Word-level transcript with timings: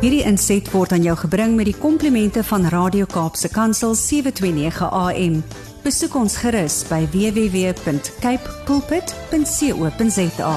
Hierdie 0.00 0.22
inset 0.24 0.64
word 0.72 0.94
aan 0.96 1.02
jou 1.04 1.12
gebring 1.26 1.58
met 1.58 1.66
die 1.68 1.76
komplimente 1.76 2.40
van 2.48 2.62
Radio 2.72 3.04
Kaapse 3.04 3.50
Kansel 3.52 3.92
729 3.92 4.86
AM. 4.88 5.34
Besoek 5.84 6.14
ons 6.16 6.38
gerus 6.40 6.78
by 6.88 7.02
www.cape 7.12 8.54
pulpit.co.za. 8.64 10.54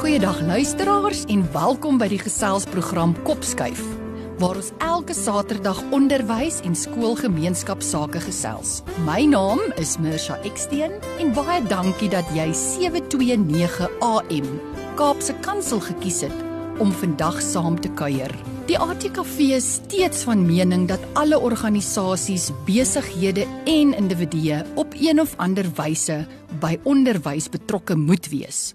Goeiedag 0.00 0.40
luisteraars 0.50 1.22
en 1.30 1.46
welkom 1.54 2.02
by 2.02 2.10
die 2.10 2.20
geselsprogram 2.26 3.14
Kopskuif 3.22 3.95
waar 4.38 4.58
ons 4.60 4.72
elke 4.84 5.14
Saterdag 5.16 5.78
onderwys 5.96 6.60
en 6.66 6.74
skoolgemeenskapsake 6.76 8.20
gesels. 8.20 8.82
My 9.06 9.24
naam 9.24 9.60
is 9.80 9.96
Mirsha 10.02 10.36
Eksteen 10.44 10.98
en 11.22 11.32
baie 11.36 11.62
dankie 11.70 12.10
dat 12.12 12.28
jy 12.36 12.50
729 12.52 13.88
AM 14.04 14.50
Kaapse 14.96 15.36
Kansel 15.44 15.80
gekies 15.80 16.22
het 16.26 16.44
om 16.80 16.92
vandag 16.92 17.40
saam 17.40 17.78
te 17.80 17.88
kuier. 17.96 18.32
Die 18.68 18.76
ATKV 18.76 19.54
is 19.56 19.68
steeds 19.78 20.24
van 20.26 20.42
mening 20.44 20.84
dat 20.90 21.00
alle 21.16 21.38
organisasies, 21.40 22.50
besighede 22.66 23.46
en 23.64 23.94
individue 23.96 24.60
op 24.76 24.92
een 24.98 25.20
of 25.22 25.32
ander 25.40 25.68
wyse 25.78 26.24
by 26.60 26.74
onderwys 26.84 27.48
betrokke 27.48 27.96
moet 27.96 28.28
wees 28.28 28.74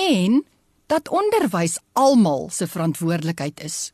en 0.00 0.40
dat 0.86 1.08
onderwys 1.08 1.78
almal 1.92 2.48
se 2.52 2.66
verantwoordelikheid 2.66 3.60
is. 3.64 3.92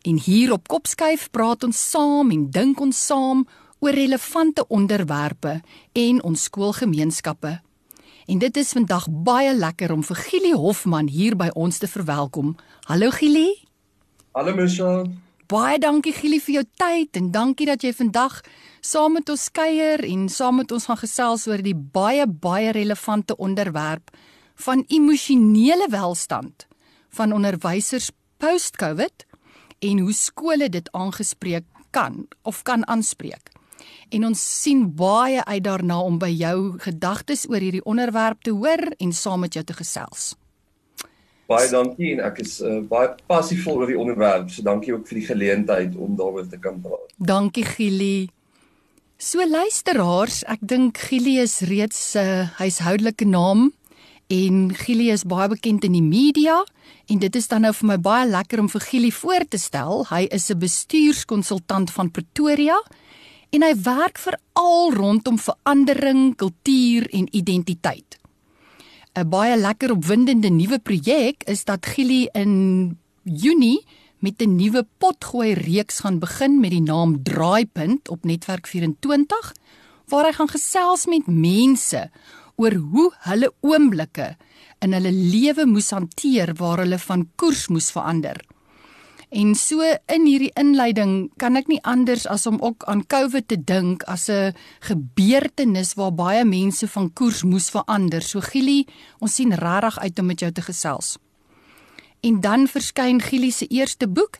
En 0.00 0.16
hier 0.16 0.52
op 0.52 0.68
Kopskuif 0.68 1.28
praat 1.30 1.64
ons 1.66 1.80
saam 1.90 2.30
en 2.32 2.46
dink 2.50 2.78
ons 2.80 3.06
saam 3.06 3.42
oor 3.84 3.92
relevante 3.92 4.64
onderwerpe 4.72 5.58
en 5.92 6.22
ons 6.24 6.44
skoolgemeenskappe. 6.48 7.58
En 8.26 8.38
dit 8.40 8.56
is 8.56 8.72
vandag 8.72 9.08
baie 9.10 9.52
lekker 9.56 9.92
om 9.92 10.04
vir 10.06 10.16
Gili 10.16 10.54
Hofman 10.56 11.10
hier 11.12 11.36
by 11.36 11.50
ons 11.52 11.82
te 11.82 11.88
verwelkom. 11.88 12.54
Hallo 12.88 13.10
Gili. 13.12 13.48
Hallo 14.32 14.56
Misha. 14.56 15.04
Baie 15.50 15.78
dankie 15.82 16.14
Gili 16.16 16.40
vir 16.40 16.60
jou 16.60 16.64
tyd 16.80 17.20
en 17.20 17.30
dankie 17.34 17.68
dat 17.68 17.84
jy 17.84 17.92
vandag 17.92 18.40
saam 18.80 19.18
met 19.18 19.28
ons 19.28 19.48
kuier 19.52 20.00
en 20.06 20.28
saam 20.32 20.62
met 20.62 20.72
ons 20.72 20.88
gaan 20.88 21.00
gesels 21.00 21.48
oor 21.50 21.60
die 21.60 21.76
baie 21.76 22.24
baie 22.24 22.72
relevante 22.72 23.36
onderwerp 23.36 24.14
van 24.64 24.84
emosionele 24.88 25.92
welstand 25.92 26.68
van 27.12 27.36
onderwysers 27.36 28.14
post-COVID 28.40 29.28
en 29.80 29.98
hoe 30.04 30.12
skole 30.16 30.68
dit 30.68 30.88
aangespreek 30.92 31.64
kan 31.90 32.26
of 32.42 32.62
kan 32.62 32.86
aanspreek. 32.88 33.50
En 34.10 34.26
ons 34.26 34.40
sien 34.62 34.84
baie 34.96 35.42
uit 35.44 35.64
daarna 35.64 36.00
om 36.02 36.18
by 36.18 36.30
jou 36.34 36.78
gedagtes 36.82 37.46
oor 37.48 37.62
hierdie 37.62 37.84
onderwerp 37.88 38.42
te 38.46 38.54
hoor 38.54 38.82
en 38.98 39.12
saam 39.12 39.46
met 39.46 39.54
jou 39.54 39.64
te 39.64 39.76
gesels. 39.78 40.34
Baie 41.50 41.66
dankie 41.70 42.12
en 42.14 42.24
ek 42.28 42.42
is 42.44 42.60
uh, 42.62 42.78
baie 42.86 43.10
passievol 43.30 43.80
oor 43.82 43.90
die 43.90 43.98
onderwerp. 43.98 44.50
So 44.50 44.62
dankie 44.66 44.94
ook 44.94 45.08
vir 45.08 45.18
die 45.18 45.26
geleentheid 45.26 45.96
om 45.98 46.14
daaroor 46.18 46.46
te 46.50 46.60
kan 46.62 46.78
praat. 46.82 47.10
Dankie 47.18 47.64
Gili. 47.66 48.28
So 49.20 49.44
luisteraars, 49.44 50.44
ek 50.48 50.62
dink 50.62 50.98
Gili 51.10 51.40
is 51.42 51.60
reeds 51.68 52.14
'n 52.14 52.22
uh, 52.22 52.48
huishoudelike 52.62 53.26
naam 53.26 53.70
en 54.30 54.70
Gili 54.74 55.10
is 55.10 55.26
baie 55.26 55.48
bekend 55.50 55.84
in 55.84 55.96
die 55.96 56.04
media 56.04 56.60
en 57.10 57.18
dit 57.18 57.36
is 57.36 57.48
dan 57.50 57.64
nou 57.66 57.72
vir 57.74 57.88
my 57.90 57.96
baie 57.98 58.28
lekker 58.30 58.62
om 58.62 58.68
vir 58.70 58.84
Gili 58.86 59.10
voor 59.10 59.46
te 59.50 59.58
stel. 59.58 60.06
Hy 60.06 60.28
is 60.30 60.50
'n 60.50 60.58
bestuurskonsultant 60.58 61.90
van 61.90 62.10
Pretoria 62.10 62.78
en 63.50 63.62
hy 63.62 63.74
werk 63.74 64.18
veral 64.18 64.92
rondom 64.94 65.38
verandering, 65.38 66.36
kultuur 66.36 67.10
en 67.10 67.26
identiteit. 67.36 68.18
'n 69.16 69.28
Baie 69.28 69.56
lekker 69.56 69.90
opwindende 69.90 70.48
nuwe 70.48 70.78
projek 70.78 71.42
is 71.46 71.64
dat 71.64 71.86
Gili 71.86 72.28
in 72.32 72.96
Junie 73.24 73.84
met 74.18 74.40
'n 74.42 74.56
nuwe 74.56 74.86
potgooi 74.98 75.54
reeks 75.54 76.00
gaan 76.00 76.18
begin 76.18 76.60
met 76.60 76.70
die 76.70 76.82
naam 76.82 77.22
Draaipunt 77.22 78.08
op 78.08 78.24
Netwerk 78.24 78.66
24 78.66 79.52
waar 80.06 80.24
hy 80.24 80.32
gaan 80.32 80.48
gesels 80.48 81.06
met 81.06 81.26
mense 81.26 82.10
oor 82.60 82.76
hoe 82.92 83.08
hulle 83.24 83.48
oomblikke 83.64 84.34
in 84.84 84.92
hulle 84.96 85.12
lewe 85.12 85.64
moes 85.68 85.90
hanteer 85.96 86.52
waar 86.60 86.84
hulle 86.84 86.98
van 87.00 87.28
koers 87.40 87.68
moes 87.72 87.90
verander. 87.94 88.36
En 89.30 89.54
so 89.54 89.86
in 90.10 90.24
hierdie 90.26 90.50
inleiding 90.58 91.30
kan 91.38 91.54
ek 91.56 91.68
nie 91.70 91.78
anders 91.86 92.26
as 92.26 92.48
om 92.50 92.58
ook 92.58 92.82
aan 92.90 93.04
COVID 93.06 93.46
te 93.48 93.56
dink 93.56 94.02
as 94.10 94.28
'n 94.28 94.54
gebeurtenis 94.82 95.94
waar 95.94 96.12
baie 96.12 96.44
mense 96.44 96.88
van 96.88 97.12
koers 97.12 97.42
moes 97.42 97.70
verander. 97.70 98.22
So 98.22 98.40
Gili, 98.40 98.86
ons 99.20 99.34
sien 99.34 99.54
regtig 99.54 99.98
uit 99.98 100.18
om 100.18 100.26
met 100.26 100.40
jou 100.40 100.52
te 100.52 100.62
gesels. 100.62 101.18
En 102.20 102.40
dan 102.40 102.66
verskyn 102.66 103.20
Gili 103.20 103.50
se 103.50 103.66
eerste 103.66 104.08
boek, 104.08 104.36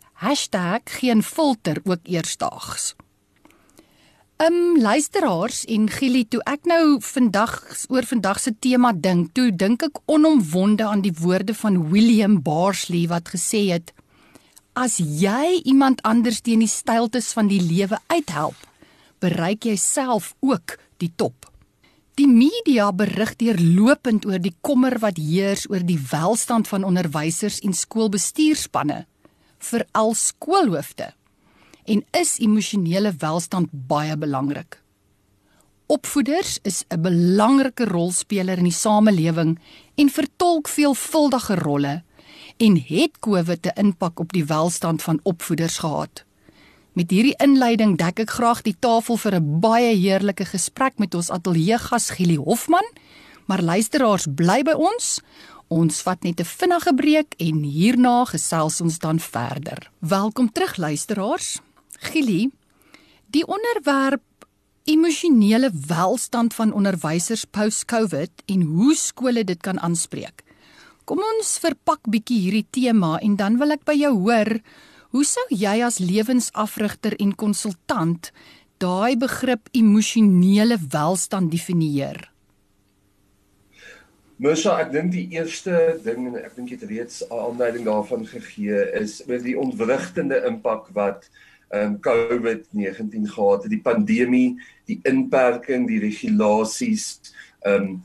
#geen_filter 0.85 1.81
ook 1.83 1.99
eersdaags. 2.03 2.95
Ehm 4.41 4.53
um, 4.53 4.81
luisteraars 4.81 5.65
en 5.65 5.83
Gili, 5.89 6.23
toe 6.25 6.39
ek 6.49 6.63
nou 6.65 6.95
vandag 7.05 7.51
oor 7.93 8.07
vandag 8.09 8.39
se 8.41 8.49
tema 8.57 8.89
dink, 8.89 9.35
toe 9.37 9.51
dink 9.53 9.83
ek 9.85 9.99
onomwonde 10.09 10.87
aan 10.89 11.03
die 11.05 11.13
woorde 11.13 11.53
van 11.59 11.77
William 11.91 12.39
Barsley 12.41 13.03
wat 13.11 13.29
gesê 13.35 13.61
het: 13.69 13.93
As 14.73 14.97
jy 14.97 15.61
iemand 15.61 16.01
anders 16.01 16.41
teen 16.41 16.65
die 16.65 16.71
styltes 16.73 17.29
van 17.37 17.53
die 17.53 17.61
lewe 17.61 18.01
uithelp, 18.09 18.57
bereik 19.21 19.69
jy 19.69 19.77
self 19.77 20.33
ook 20.39 20.79
die 20.97 21.13
top. 21.15 21.45
Die 22.17 22.27
media 22.27 22.89
berig 22.89 23.37
deurlopend 23.37 24.25
oor 24.25 24.41
die 24.41 24.55
kommer 24.65 24.97
wat 25.05 25.21
heers 25.21 25.69
oor 25.69 25.85
die 25.85 26.01
welstand 26.09 26.65
van 26.65 26.89
onderwysers 26.89 27.61
en 27.61 27.77
skoolbestuurspanne, 27.77 29.03
veral 29.59 30.15
skoolhoofde 30.17 31.13
en 31.85 32.03
is 32.11 32.37
emosionele 32.39 33.13
welstand 33.17 33.69
baie 33.71 34.17
belangrik. 34.17 34.81
Opvoeders 35.91 36.59
is 36.63 36.83
'n 36.87 37.01
belangrike 37.01 37.85
rolspeler 37.85 38.57
in 38.57 38.63
die 38.63 38.79
samelewing 38.85 39.59
en 39.95 40.09
vertolk 40.09 40.67
veelvuldige 40.67 41.55
rolle 41.55 42.03
en 42.57 42.83
het 42.87 43.19
COVID 43.19 43.65
'n 43.65 43.79
impak 43.79 44.19
op 44.19 44.31
die 44.31 44.45
welstand 44.45 45.01
van 45.01 45.19
opvoeders 45.23 45.77
gehad. 45.77 46.23
Met 46.91 47.09
hierdie 47.09 47.35
inleiding 47.39 47.97
dek 47.97 48.19
ek 48.19 48.29
graag 48.29 48.61
die 48.61 48.75
tafel 48.79 49.17
vir 49.17 49.35
'n 49.35 49.59
baie 49.59 49.95
heerlike 49.95 50.45
gesprek 50.45 50.97
met 50.97 51.15
ons 51.15 51.29
ateljeegas 51.29 52.09
Gili 52.09 52.35
Hofman. 52.35 52.87
Maar 53.45 53.61
luisteraars, 53.61 54.27
bly 54.35 54.61
by 54.63 54.71
ons. 54.71 55.21
Ons 55.67 56.01
vat 56.01 56.23
net 56.23 56.39
'n 56.39 56.45
vinnige 56.45 56.93
breek 56.93 57.33
en 57.37 57.63
hierna 57.63 58.25
gesels 58.25 58.81
ons 58.81 58.99
dan 58.99 59.19
verder. 59.19 59.91
Welkom 59.99 60.51
terug 60.51 60.77
luisteraars. 60.77 61.61
Gili, 62.01 62.49
die 63.29 63.43
onderwerp 63.45 64.23
emosionele 64.89 65.69
welstand 65.87 66.55
van 66.57 66.73
onderwysers 66.73 67.43
post-COVID 67.45 68.41
en 68.49 68.61
hoe 68.61 68.95
skole 68.97 69.43
dit 69.45 69.61
kan 69.61 69.79
aanspreek. 69.79 70.41
Kom 71.05 71.21
ons 71.21 71.51
verpak 71.61 72.09
bietjie 72.09 72.39
hierdie 72.41 72.65
tema 72.73 73.19
en 73.21 73.35
dan 73.37 73.59
wil 73.61 73.75
ek 73.75 73.85
by 73.85 73.93
jou 73.99 74.15
hoor, 74.23 74.49
hoe 75.13 75.23
sou 75.27 75.45
jy 75.53 75.75
as 75.85 75.99
lewensafrigter 76.01 77.13
en 77.21 77.35
konsultant 77.37 78.31
daai 78.81 79.13
begrip 79.21 79.69
emosionele 79.77 80.79
welstand 80.89 81.53
definieer? 81.53 82.31
Mersa, 84.41 84.79
ek 84.81 84.89
dink 84.89 85.13
die 85.13 85.27
eerste 85.37 85.99
ding 86.01 86.31
en 86.31 86.39
ek 86.41 86.55
dink 86.57 86.73
jy 86.73 86.79
het 86.79 86.89
reeds 86.89 87.21
'n 87.21 87.29
aanduiding 87.45 87.85
daarvan 87.85 88.25
gegee 88.25 88.81
is 88.97 89.21
oor 89.29 89.37
die 89.37 89.53
ontwrigtende 89.53 90.41
impak 90.49 90.89
wat 90.97 91.29
um 91.73 91.97
COVID-19 92.03 93.27
gehad 93.31 93.63
het, 93.63 93.71
die 93.71 93.81
pandemie, 93.81 94.59
die 94.89 94.99
inperking, 95.07 95.87
die 95.87 96.01
regulasies, 96.03 97.33
um 97.67 98.01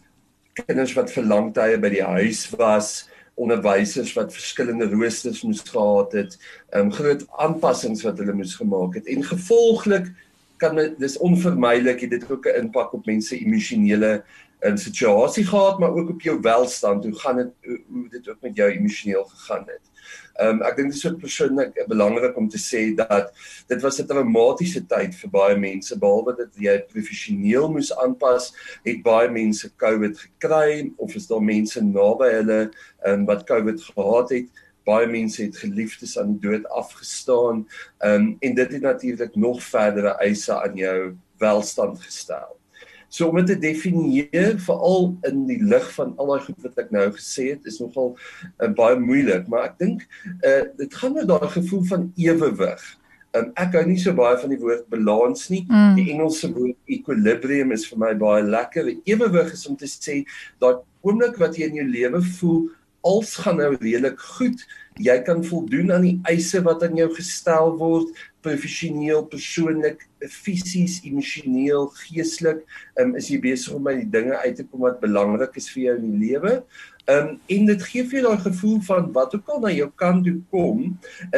kinders 0.57 0.95
wat 0.97 1.11
vir 1.13 1.27
lang 1.29 1.53
tye 1.55 1.77
by 1.81 1.91
die 1.93 2.05
huis 2.05 2.47
was, 2.57 3.09
onderwysers 3.37 4.15
wat 4.17 4.33
verskillende 4.33 4.89
roosters 4.89 5.43
moes 5.45 5.61
gehad 5.67 6.15
het, 6.17 6.39
um 6.77 6.93
groot 6.95 7.27
aanpassings 7.43 8.05
wat 8.07 8.23
hulle 8.23 8.37
moes 8.39 8.55
gemaak 8.57 8.97
het 9.01 9.11
en 9.13 9.27
gevolglik 9.27 10.09
kan 10.57 10.79
dit 10.79 10.95
dis 11.01 11.19
onvermydelik 11.21 12.07
dit 12.11 12.31
ook 12.31 12.47
'n 12.47 12.65
impak 12.65 12.93
op 12.93 13.07
mense 13.07 13.37
emosionele 13.37 14.25
um, 14.61 14.77
situasie 14.77 15.45
gehad 15.47 15.79
maar 15.79 15.91
ook 15.91 16.09
op 16.09 16.21
jou 16.21 16.41
welstand 16.41 17.05
hoe 17.05 17.19
gaan 17.19 17.37
dit 17.37 17.53
hoe 17.89 18.09
dit 18.09 18.29
ook 18.29 18.41
met 18.41 18.57
jou 18.57 18.71
emosioneel 18.71 19.25
gegaan 19.25 19.65
het. 19.67 19.85
Ehm 20.39 20.59
um, 20.59 20.63
ek 20.69 20.77
dink 20.77 20.93
dit 20.93 20.99
is 20.99 21.07
ook 21.09 21.21
persoonlik 21.23 21.79
belangrik 21.89 22.37
om 22.37 22.49
te 22.49 22.61
sê 22.61 22.83
dat 22.97 23.33
dit 23.69 23.83
was 23.83 24.01
'n 24.01 24.07
traumatiese 24.07 24.83
tyd 24.87 25.15
vir 25.15 25.31
baie 25.31 25.57
mense 25.57 25.99
behalwe 25.99 26.37
dat 26.37 26.53
jy 26.61 26.77
professioneel 26.93 27.71
moes 27.73 27.93
aanpas, 27.97 28.53
het 28.85 29.03
baie 29.03 29.31
mense 29.31 29.71
COVID 29.77 30.19
gekry 30.19 30.93
of 30.97 31.15
is 31.15 31.27
daar 31.27 31.43
mense 31.43 31.81
naby 31.81 32.31
hulle 32.39 32.61
ehm 33.05 33.21
um, 33.21 33.27
wat 33.27 33.47
COVID 33.47 33.81
gehad 33.81 34.31
het. 34.31 34.49
Baie 34.85 35.07
mense 35.07 35.43
het 35.43 35.57
geliefdes 35.57 36.19
aan 36.19 36.37
die 36.37 36.51
dood 36.51 36.67
afgestaan. 36.69 37.67
Um, 37.99 38.37
en 38.41 38.55
dit 38.55 38.73
het 38.73 38.83
natuurlik 38.83 39.35
nog 39.35 39.63
verdere 39.63 40.15
eise 40.23 40.63
aan 40.63 40.77
jou 40.77 41.17
welstand 41.39 42.01
gestel. 42.01 42.57
So 43.09 43.29
om 43.31 43.39
dit 43.39 43.47
te 43.53 43.59
definieer 43.63 44.57
veral 44.67 45.11
in 45.29 45.45
die 45.49 45.61
lig 45.63 45.87
van 45.95 46.15
al 46.17 46.33
daai 46.33 46.47
goed 46.49 46.67
wat 46.67 46.79
ek 46.85 46.93
nou 46.95 47.07
gesê 47.15 47.53
het 47.55 47.67
is 47.71 47.79
nogal 47.83 48.15
uh, 48.17 48.71
baie 48.77 48.99
moeilik, 49.01 49.47
maar 49.53 49.71
ek 49.71 49.81
dink 49.83 50.07
uh, 50.43 50.63
dit 50.79 51.01
gaan 51.01 51.19
oor 51.19 51.29
daai 51.29 51.51
gevoel 51.55 51.85
van 51.91 52.09
ewewig. 52.19 52.87
Um, 53.37 53.51
ek 53.61 53.77
hou 53.77 53.85
nie 53.87 53.99
so 54.01 54.17
baie 54.17 54.39
van 54.41 54.53
die 54.53 54.61
woord 54.61 54.87
balans 54.93 55.47
nie. 55.53 55.63
Mm. 55.69 55.95
Die 55.99 56.09
Engelse 56.15 56.51
woord 56.55 56.79
equilibrium 56.97 57.75
is 57.77 57.87
vir 57.91 58.01
my 58.01 58.13
baie 58.19 58.43
lekker. 58.47 58.91
Ewewig 59.09 59.53
is 59.55 59.67
om 59.71 59.77
te 59.79 59.89
sê 59.91 60.23
dat 60.63 60.83
oomblik 61.07 61.39
wat 61.43 61.59
jy 61.59 61.71
in 61.71 61.81
jou 61.83 61.89
lewe 61.91 62.23
voel 62.39 62.67
als 63.07 63.37
gaan 63.39 63.61
nou 63.61 63.71
redelik 63.77 64.19
goed, 64.35 64.65
jy 65.03 65.17
kan 65.27 65.43
voldoen 65.45 65.93
aan 65.93 66.07
die 66.07 66.17
eise 66.31 66.63
wat 66.65 66.85
aan 66.87 66.97
jou 66.97 67.09
gestel 67.17 67.75
word 67.81 68.13
professioneel, 68.47 69.25
persoonlik, 69.27 70.05
fisies, 70.31 71.01
emosioneel, 71.07 71.89
geestelik, 72.05 72.63
um, 73.01 73.17
is 73.19 73.31
jy 73.33 73.41
besig 73.43 73.75
om 73.75 73.89
by 73.89 73.97
die 73.99 74.11
dinge 74.11 74.37
uit 74.45 74.55
te 74.59 74.67
kom 74.67 74.85
wat 74.87 75.03
belangrik 75.03 75.57
is 75.59 75.67
vir 75.73 75.83
jou 75.89 75.97
in 75.99 76.07
die 76.13 76.31
lewe. 76.31 76.53
Um 77.07 77.29
en 77.47 77.69
dit 77.69 77.83
gee 77.87 78.03
vir 78.03 78.19
jou 78.19 78.23
daai 78.25 78.43
gevoel 78.43 78.81
van 78.89 79.05
wat 79.15 79.35
ook 79.37 79.51
al 79.55 79.61
na 79.63 79.71
jou 79.71 79.87
kant 80.03 80.25
toe 80.27 80.41
kom, 80.51 80.81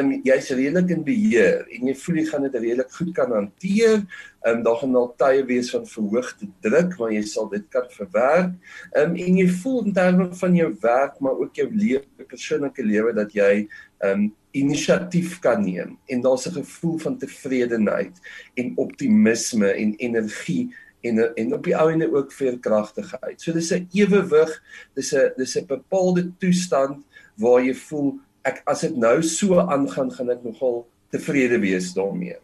um 0.00 0.14
jy's 0.24 0.48
redelik 0.56 0.94
in 0.94 1.04
beheer 1.04 1.66
en 1.76 1.90
jy 1.90 1.94
voel 2.02 2.20
jy 2.22 2.24
gaan 2.30 2.46
dit 2.46 2.56
redelik 2.56 2.94
goed 2.96 3.12
kan 3.18 3.34
hanteer. 3.36 4.00
Um 4.48 4.62
daar 4.64 4.80
gaan 4.80 4.96
dalk 4.96 5.18
tye 5.20 5.44
wees 5.50 5.68
van 5.74 5.84
verhoogde 5.90 6.48
druk, 6.64 6.96
maar 6.96 7.12
jy 7.12 7.22
sal 7.28 7.50
dit 7.52 7.68
kan 7.74 7.84
verwerk. 7.98 8.56
Um 8.96 9.12
en 9.20 9.38
jy 9.42 9.46
voel 9.60 9.84
in 9.84 9.98
terme 10.00 10.30
van 10.40 10.56
jou 10.56 10.72
werk, 10.88 11.20
maar 11.20 11.36
ook 11.44 11.60
jou 11.60 11.68
lewe, 11.68 12.26
persoonlike 12.32 12.88
lewe 12.88 13.12
dat 13.20 13.36
jy 13.36 13.68
um 14.08 14.30
inisiatief 14.56 15.36
kan 15.44 15.60
neem 15.60 15.98
en 16.08 16.20
daar's 16.24 16.48
'n 16.48 16.64
gevoel 16.64 16.98
van 16.98 17.18
tevredenheid 17.18 18.16
en 18.54 18.72
optimisme 18.76 19.68
en 19.68 19.94
energie 19.94 20.72
en 21.00 21.20
en 21.36 21.54
op 21.54 21.64
die 21.64 21.76
ou 21.76 21.90
ene 21.90 22.08
ook 22.12 22.32
veerkragtigheid. 22.32 23.40
So 23.40 23.52
dis 23.52 23.70
'n 23.72 23.88
ewewig, 23.92 24.62
dis 24.94 25.14
'n 25.14 25.32
dis 25.36 25.56
'n 25.56 25.66
bepaalde 25.66 26.30
toestand 26.38 27.04
waar 27.36 27.62
jy 27.62 27.74
voel 27.74 28.18
ek 28.42 28.62
as 28.66 28.80
dit 28.80 28.96
nou 28.96 29.22
so 29.22 29.60
aangaan 29.60 30.10
gaan 30.10 30.30
ek 30.30 30.44
nogal 30.44 30.86
tevrede 31.10 31.58
wees 31.58 31.92
daarmee. 31.94 32.36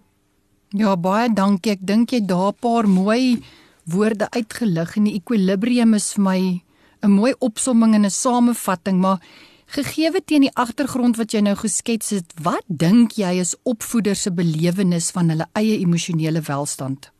Ja, 0.68 0.96
baie 0.96 1.32
dankie. 1.32 1.72
Ek 1.72 1.86
dink 1.86 2.10
jy 2.10 2.20
daar 2.20 2.52
'n 2.52 2.60
paar 2.60 2.88
mooi 2.88 3.42
woorde 3.84 4.30
uitgelig 4.30 4.96
en 4.96 5.04
die 5.04 5.14
ekwilibrium 5.14 5.94
is 5.94 6.12
vir 6.12 6.22
my 6.22 6.62
'n 7.02 7.10
mooi 7.10 7.34
opsomming 7.38 7.94
en 7.94 8.04
'n 8.04 8.10
samevatting, 8.10 9.00
maar 9.00 9.20
Gegeewe 9.66 10.20
teen 10.24 10.44
die 10.44 10.52
agtergrond 10.60 11.16
wat 11.16 11.32
jy 11.32 11.40
nou 11.40 11.54
geskets 11.56 12.12
het, 12.14 12.34
wat 12.44 12.64
dink 12.68 13.16
jy 13.18 13.32
is 13.40 13.54
opvoeders 13.64 14.26
se 14.26 14.30
belewenis 14.30 15.08
van 15.10 15.32
hulle 15.32 15.48
eie 15.58 15.78
emosionele 15.80 16.44
welstand? 16.46 17.13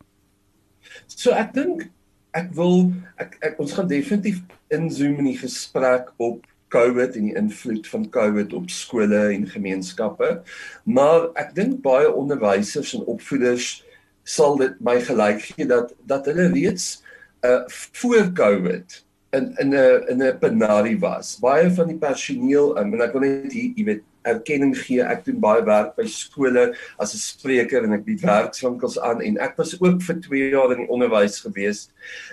So 1.07 1.31
ek 1.31 1.53
dink 1.53 1.87
ek 2.35 2.51
wil 2.57 2.91
ek, 3.21 3.37
ek 3.41 3.59
ons 3.63 3.73
gaan 3.75 3.87
definitief 3.87 4.41
inzoom 4.73 5.21
in 5.23 5.31
die 5.31 5.39
gesprek 5.39 6.11
op 6.19 6.43
COVID 6.73 7.15
en 7.15 7.29
die 7.29 7.37
invloed 7.39 7.87
van 7.87 8.09
COVID 8.11 8.53
op 8.57 8.69
skole 8.73 9.21
en 9.31 9.47
gemeenskappe. 9.47 10.41
Maar 10.83 11.29
ek 11.39 11.53
dink 11.55 11.79
baie 11.85 12.09
onderwysers 12.11 12.95
en 12.97 13.05
opvoeders 13.11 13.79
sal 14.25 14.57
dit 14.59 14.77
my 14.83 14.97
gelyk 15.05 15.43
gee 15.51 15.67
dat 15.69 15.93
dat 16.09 16.27
hulle 16.31 16.49
reeds 16.55 17.03
uh 17.45 17.61
voor 18.01 18.31
COVID 18.33 19.05
in 19.37 19.53
in 19.61 19.69
'n 19.69 20.03
in 20.11 20.23
'n 20.23 20.39
penarie 20.39 20.99
was. 20.99 21.37
Baie 21.39 21.71
van 21.71 21.87
die 21.87 22.01
personeel 22.01 22.77
um, 22.77 22.93
en 22.93 23.01
ek 23.01 23.13
wil 23.13 23.21
net 23.21 23.53
hier, 23.53 23.71
jy 23.75 23.83
weet, 23.83 24.03
erkenning 24.25 24.75
gee. 24.77 25.01
Ek 25.03 25.25
doen 25.25 25.39
baie 25.39 25.63
werk 25.65 25.95
by 25.97 26.05
skole 26.09 26.73
as 26.99 27.13
'n 27.13 27.21
spreker 27.21 27.83
en 27.83 27.93
ek 27.93 28.05
bied 28.05 28.21
werkswinkels 28.21 28.99
aan 28.99 29.21
en 29.21 29.37
ek 29.37 29.57
was 29.57 29.75
ook 29.81 30.01
vir 30.01 30.21
2 30.21 30.49
jaar 30.51 30.71
in 30.71 30.85
die 30.85 30.89
onderwys 30.89 31.39
gewees. 31.45 31.89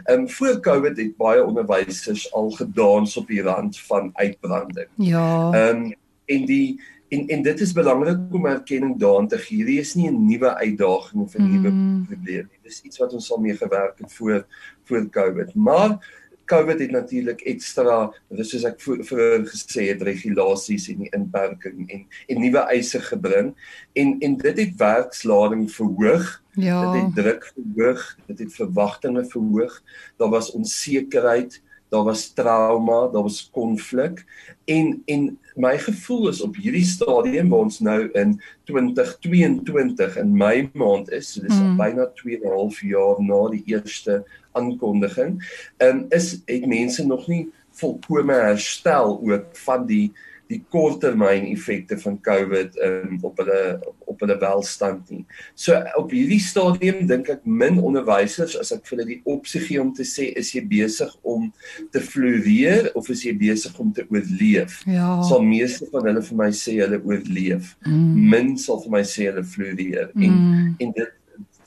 Ehm 0.07 0.21
um, 0.21 0.29
voor 0.29 0.61
Covid 0.61 0.97
het 0.97 1.17
baie 1.17 1.45
onderwysers 1.45 2.33
al 2.33 2.51
gedans 2.51 3.17
op 3.17 3.27
die 3.29 3.43
rand 3.43 3.79
van 3.79 4.11
uitbranding. 4.15 4.89
Ja. 4.97 5.53
Ehm 5.53 5.77
um, 5.77 5.93
en 6.27 6.47
die 6.47 6.81
en 7.13 7.27
en 7.29 7.43
dit 7.43 7.61
is 7.61 7.73
belangrik 7.73 8.33
om 8.33 8.47
erkenning 8.47 8.97
daaraan 8.99 9.29
te 9.29 9.39
gee. 9.39 9.65
Hier 9.65 9.81
is 9.81 9.95
nie 9.95 10.09
'n 10.11 10.27
nuwe 10.27 10.55
uitdaging 10.55 11.23
of 11.23 11.35
'n 11.35 11.43
mm. 11.43 11.51
nuwe 11.53 11.71
probleem 12.07 12.49
nie. 12.51 12.61
Dis 12.63 12.81
iets 12.83 12.99
wat 12.99 13.13
ons 13.13 13.33
al 13.33 13.41
mee 13.41 13.57
gewerk 13.57 13.99
het 13.99 14.13
voor 14.13 14.47
voor 14.85 15.09
Covid. 15.11 15.55
Maar 15.55 16.22
COVID 16.51 16.81
het 16.81 16.91
natuurlik 16.91 17.41
ekstra, 17.49 18.11
dis 18.35 18.53
soos 18.53 18.67
ek 18.69 18.81
vroeër 18.83 19.47
gesê 19.49 19.89
het, 19.91 20.03
regulasies 20.07 20.89
en 20.93 21.05
die 21.05 21.11
inperking 21.17 21.85
en 21.89 22.07
en 22.29 22.41
nuwe 22.43 22.63
eise 22.75 23.01
gebring 23.01 23.53
en 23.99 24.15
en 24.21 24.37
dit 24.41 24.63
het 24.65 24.79
werkslading 24.81 25.67
verhoog. 25.73 26.39
Ja. 26.61 26.81
Dit 26.93 27.03
het 27.03 27.15
druk 27.17 27.51
verhoog, 27.55 28.07
dit 28.27 28.39
het 28.45 28.55
verwagtinge 28.55 29.25
verhoog. 29.31 29.79
Daar 30.21 30.33
was 30.35 30.53
onsekerheid, 30.53 31.61
daar 31.93 32.05
was 32.05 32.29
trauma, 32.33 33.07
daar 33.13 33.23
was 33.23 33.49
konflik 33.53 34.25
en 34.65 35.03
en 35.05 35.39
my 35.55 35.79
gevoel 35.79 36.29
is 36.29 36.41
op 36.41 36.57
hierdie 36.57 36.87
stadium 36.89 37.51
waar 37.53 37.67
ons 37.67 37.81
nou 37.85 38.07
in 38.17 38.39
2022 38.65 40.17
in 40.17 40.37
Mei 40.37 40.71
maand 40.73 41.11
is, 41.13 41.35
so 41.35 41.45
dis 41.45 41.59
mm. 41.59 41.77
byna 41.77 42.07
2 42.17 42.39
en 42.39 42.47
'n 42.49 42.55
half 42.57 42.81
jaar 42.81 43.21
na 43.21 43.41
die 43.53 43.63
eerste 43.75 44.23
aankondiging, 44.57 45.37
um, 45.85 46.07
is 46.09 46.41
het 46.47 46.67
mense 46.67 47.07
nog 47.07 47.29
nie 47.29 47.51
volkome 47.71 48.41
herstel 48.41 49.21
ook 49.21 49.57
van 49.65 49.87
die 49.87 50.13
die 50.53 50.61
korttermyn 50.73 51.47
effekte 51.51 51.97
van 52.03 52.19
COVID 52.25 52.77
um, 52.85 53.19
op 53.25 53.41
hulle 53.41 53.63
op 54.11 54.21
hulle 54.21 54.37
welstand 54.41 55.11
nie. 55.11 55.23
So 55.59 55.79
op 55.99 56.13
hierdie 56.13 56.41
stadium 56.43 57.07
dink 57.09 57.31
ek 57.33 57.47
min 57.49 57.81
onderwysers 57.81 58.59
as 58.61 58.73
ek 58.75 58.85
vir 58.89 58.99
hulle 58.99 59.09
die 59.09 59.21
opsie 59.33 59.63
gee 59.65 59.81
om 59.81 59.93
te 59.97 60.07
sê 60.09 60.29
is 60.39 60.53
jy 60.55 60.65
besig 60.69 61.13
om 61.23 61.49
te 61.95 62.03
floreer 62.05 62.91
of 62.99 63.09
is 63.13 63.25
jy 63.27 63.35
besig 63.41 63.79
om 63.81 63.93
te 63.97 64.05
oorleef? 64.13 64.81
Ja. 64.91 65.15
Sal 65.29 65.47
meeste 65.47 65.89
van 65.93 66.11
hulle 66.11 66.25
vir 66.29 66.41
my 66.43 66.51
sê 66.57 66.77
hulle 66.83 67.01
oorleef. 67.01 67.75
Mm. 67.87 68.11
Min 68.35 68.55
sal 68.61 68.83
vir 68.85 68.99
my 68.99 69.05
sê 69.09 69.31
hulle 69.31 69.47
floreer 69.55 70.13
en 70.13 70.37
mm. 70.37 70.75
en 70.83 70.97
dit 70.99 71.19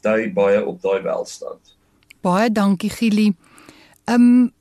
dui 0.05 0.29
baie 0.35 0.61
op 0.61 0.77
daai 0.83 1.01
welstand. 1.05 1.73
Baie 2.25 2.51
dankie 2.53 2.93
Gili. 2.93 3.31
Ehm 4.05 4.29
um, 4.29 4.53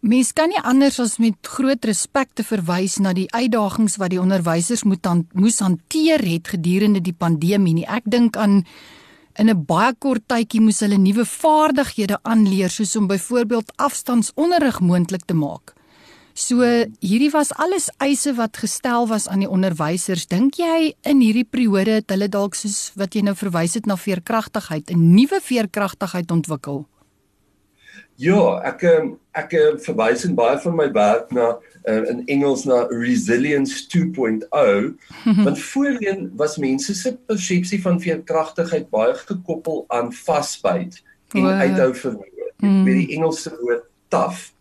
mens 0.00 0.32
kan 0.32 0.50
nie 0.50 0.60
anders 0.62 0.98
as 1.02 1.16
met 1.22 1.46
groot 1.46 1.84
respek 1.84 2.32
te 2.34 2.44
verwys 2.46 2.98
na 3.02 3.12
die 3.14 3.28
uitdagings 3.30 3.98
wat 4.02 4.10
die 4.14 4.20
onderwysers 4.20 4.84
moet 4.84 5.06
aan 5.06 5.26
moes 5.34 5.60
hanteer 5.62 6.22
het 6.26 6.48
gedurende 6.54 7.00
die 7.00 7.14
pandemie 7.14 7.74
nie. 7.74 7.86
Ek 7.86 8.04
dink 8.04 8.36
aan 8.36 8.64
in 9.38 9.50
'n 9.50 9.64
baie 9.64 9.94
kort 9.98 10.26
tydjie 10.26 10.60
moes 10.60 10.80
hulle 10.80 10.98
nuwe 10.98 11.24
vaardighede 11.24 12.18
aanleer 12.22 12.70
soos 12.70 12.96
om 12.96 13.06
byvoorbeeld 13.06 13.72
afstandsonderrig 13.76 14.80
moontlik 14.80 15.24
te 15.26 15.34
maak. 15.34 15.74
So 16.34 16.60
hierdie 17.00 17.30
was 17.30 17.52
alles 17.54 17.88
eise 17.98 18.34
wat 18.34 18.56
gestel 18.56 19.06
was 19.08 19.28
aan 19.28 19.40
die 19.40 19.48
onderwysers. 19.48 20.26
Dink 20.26 20.54
jy 20.54 20.94
in 21.02 21.20
hierdie 21.20 21.48
periode 21.48 21.90
het 21.90 22.10
hulle 22.10 22.28
dalk 22.28 22.54
soos 22.54 22.92
wat 22.94 23.14
jy 23.14 23.22
nou 23.22 23.34
verwys 23.34 23.74
het 23.74 23.86
na 23.86 23.96
veerkragtigheid, 23.96 24.90
'n 24.90 25.14
nuwe 25.14 25.40
veerkragtigheid 25.40 26.30
ontwikkel? 26.30 26.86
Ja, 28.16 28.60
ek 28.64 28.82
ehm, 28.82 29.10
ek 29.36 29.52
ehm, 29.52 29.76
verwys 29.84 30.24
in 30.24 30.34
baie 30.34 30.58
van 30.58 30.76
my 30.76 30.88
werk 30.92 31.32
na 31.36 31.56
uh, 31.84 32.08
in 32.08 32.22
Engels 32.32 32.64
na 32.64 32.86
resilience 32.90 33.84
2.0 33.92 34.46
want 35.44 35.58
voorheen 35.58 36.30
was 36.36 36.56
mense 36.56 36.94
se 36.94 37.12
persepsie 37.28 37.80
van 37.82 38.00
veerkragtigheid 38.00 38.88
baie 38.90 39.14
gekoppel 39.14 39.84
aan 39.88 40.12
vasbyt 40.12 41.02
en 41.34 41.42
wow. 41.42 41.60
uithou 41.60 41.92
vermoë. 41.94 42.52
Mm. 42.64 42.82
Met 42.82 42.94
die 42.94 43.16
Engelse 43.16 43.52
woord 43.60 43.84
tough. 44.08 44.52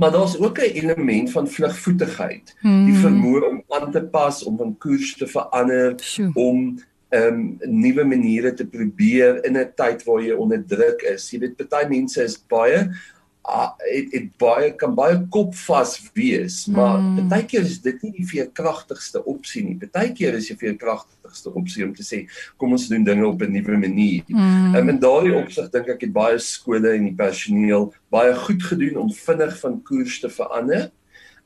Maar 0.00 0.10
daar's 0.10 0.38
ook 0.38 0.58
'n 0.58 0.72
element 0.80 1.30
van 1.30 1.48
vlugvoetigheid, 1.48 2.56
mm. 2.60 2.84
die 2.84 2.94
vermoë 2.94 3.40
om 3.48 3.62
aan 3.68 3.90
te 3.90 4.02
pas, 4.02 4.42
om 4.44 4.56
van 4.56 4.78
koers 4.78 5.16
te 5.16 5.26
verander, 5.26 5.94
Sjoe. 6.00 6.30
om 6.34 6.80
ehm 7.10 7.38
um, 7.40 7.58
nuwe 7.66 8.04
maniere 8.04 8.54
te 8.54 8.66
probeer 8.66 9.44
in 9.44 9.56
'n 9.58 9.72
tyd 9.76 10.04
waar 10.06 10.22
jy 10.22 10.34
onder 10.34 10.62
druk 10.66 11.02
is. 11.02 11.30
Jy 11.30 11.40
weet 11.40 11.68
baie 11.68 11.88
mense 11.88 12.22
is 12.22 12.38
baie 12.48 12.90
uh, 13.48 13.70
het, 13.78 14.12
het 14.12 14.28
baie 14.38 14.70
kan 14.78 14.94
baie 14.94 15.16
kopvas 15.32 15.96
wees, 16.14 16.66
maar 16.70 17.00
mm. 17.00 17.28
baie 17.30 17.46
keer 17.48 17.66
is 17.66 17.80
dit 17.82 18.02
nie 18.04 18.12
die 18.20 18.26
veerkragtigste 18.28 19.24
opsie 19.24 19.64
nie. 19.64 19.76
Baie 19.80 20.12
keer 20.16 20.36
is 20.38 20.50
die 20.52 20.58
veerkragtigste 20.60 21.52
opsie 21.56 21.84
om 21.86 21.94
te 21.96 22.06
sê 22.06 22.22
kom 22.60 22.76
ons 22.76 22.88
doen 22.90 23.04
dinge 23.04 23.26
op 23.26 23.42
'n 23.42 23.52
nuwe 23.52 23.78
manier. 23.78 24.22
Mm. 24.28 24.74
Um, 24.76 24.88
in 24.94 25.00
daardie 25.00 25.34
opsig 25.34 25.70
dink 25.70 25.88
ek 25.88 26.06
het 26.06 26.12
baie 26.12 26.38
skole 26.38 26.94
en 26.94 27.10
die 27.10 27.16
personeel 27.16 27.92
baie 28.10 28.34
goed 28.34 28.62
gedoen 28.62 28.96
om 28.96 29.12
vinnig 29.12 29.58
van 29.60 29.82
koers 29.82 30.20
te 30.20 30.28
verander 30.28 30.90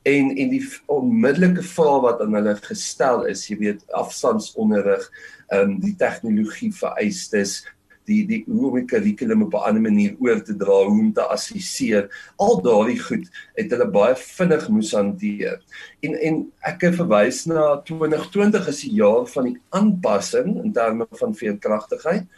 en 0.05 0.33
en 0.37 0.49
die 0.51 0.63
onmiddellike 0.91 1.63
vraag 1.65 2.01
wat 2.03 2.19
aan 2.25 2.35
hulle 2.37 2.55
gestel 2.65 3.23
is, 3.31 3.47
jy 3.49 3.57
weet 3.61 3.85
afstandsonderrig, 4.01 5.07
ehm 5.49 5.71
um, 5.71 5.79
die 5.81 5.95
tegnologie 5.97 6.71
vereistes, 6.73 7.63
die 8.05 8.19
die 8.29 8.43
hoe 8.45 8.69
om 8.69 8.77
die 8.77 8.85
kurrikulum 8.89 9.47
op 9.47 9.55
'n 9.57 9.65
ander 9.69 9.81
manier 9.81 10.13
oor 10.21 10.41
te 10.45 10.55
dra, 10.55 10.77
hoe 10.85 10.99
om 10.99 11.13
te 11.13 11.25
assesseer, 11.35 12.09
al 12.37 12.61
daardie 12.61 12.99
goed 13.01 13.25
het 13.57 13.71
hulle 13.73 13.89
baie 13.89 14.15
vinnig 14.15 14.67
moes 14.69 14.91
hanteer. 14.93 15.57
En 16.01 16.13
en 16.13 16.37
ek 16.61 16.85
verwys 16.99 17.45
na 17.45 17.81
2020 17.89 18.67
is 18.67 18.81
die 18.81 18.93
jaar 19.01 19.25
van 19.25 19.49
die 19.49 19.57
aanpassing 19.69 20.63
in 20.63 20.73
terme 20.73 21.07
van 21.11 21.33
veerkragtigheid 21.33 22.29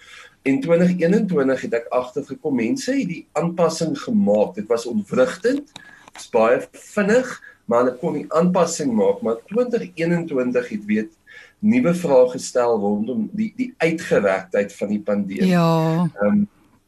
in 0.47 0.62
2021 0.62 1.62
het 1.62 1.74
ek 1.81 1.91
agtergekom 1.91 2.55
mense 2.55 2.93
het 2.95 3.09
die 3.09 3.25
aanpassing 3.36 3.97
gemaak. 4.00 4.55
Dit 4.55 4.69
was 4.71 4.86
ontwrigtend. 4.88 5.71
Dit's 6.13 6.29
baie 6.31 6.62
vinnig, 6.71 7.33
maar 7.67 7.83
hulle 7.83 7.95
kon 8.00 8.15
die 8.15 8.27
aanpassing 8.33 8.91
maak, 8.95 9.21
maar 9.21 9.39
2021 9.51 10.69
het 10.74 10.86
weet 10.88 11.15
nuwe 11.59 11.93
vrae 11.97 12.27
gestel 12.31 12.77
rondom 12.79 13.25
die 13.36 13.50
die 13.57 13.71
uitgerektheid 13.77 14.75
van 14.77 14.93
die 14.93 15.01
pandemie. 15.01 15.51
Ja. 15.51 16.07
Ehm 16.21 16.27
um, 16.27 16.45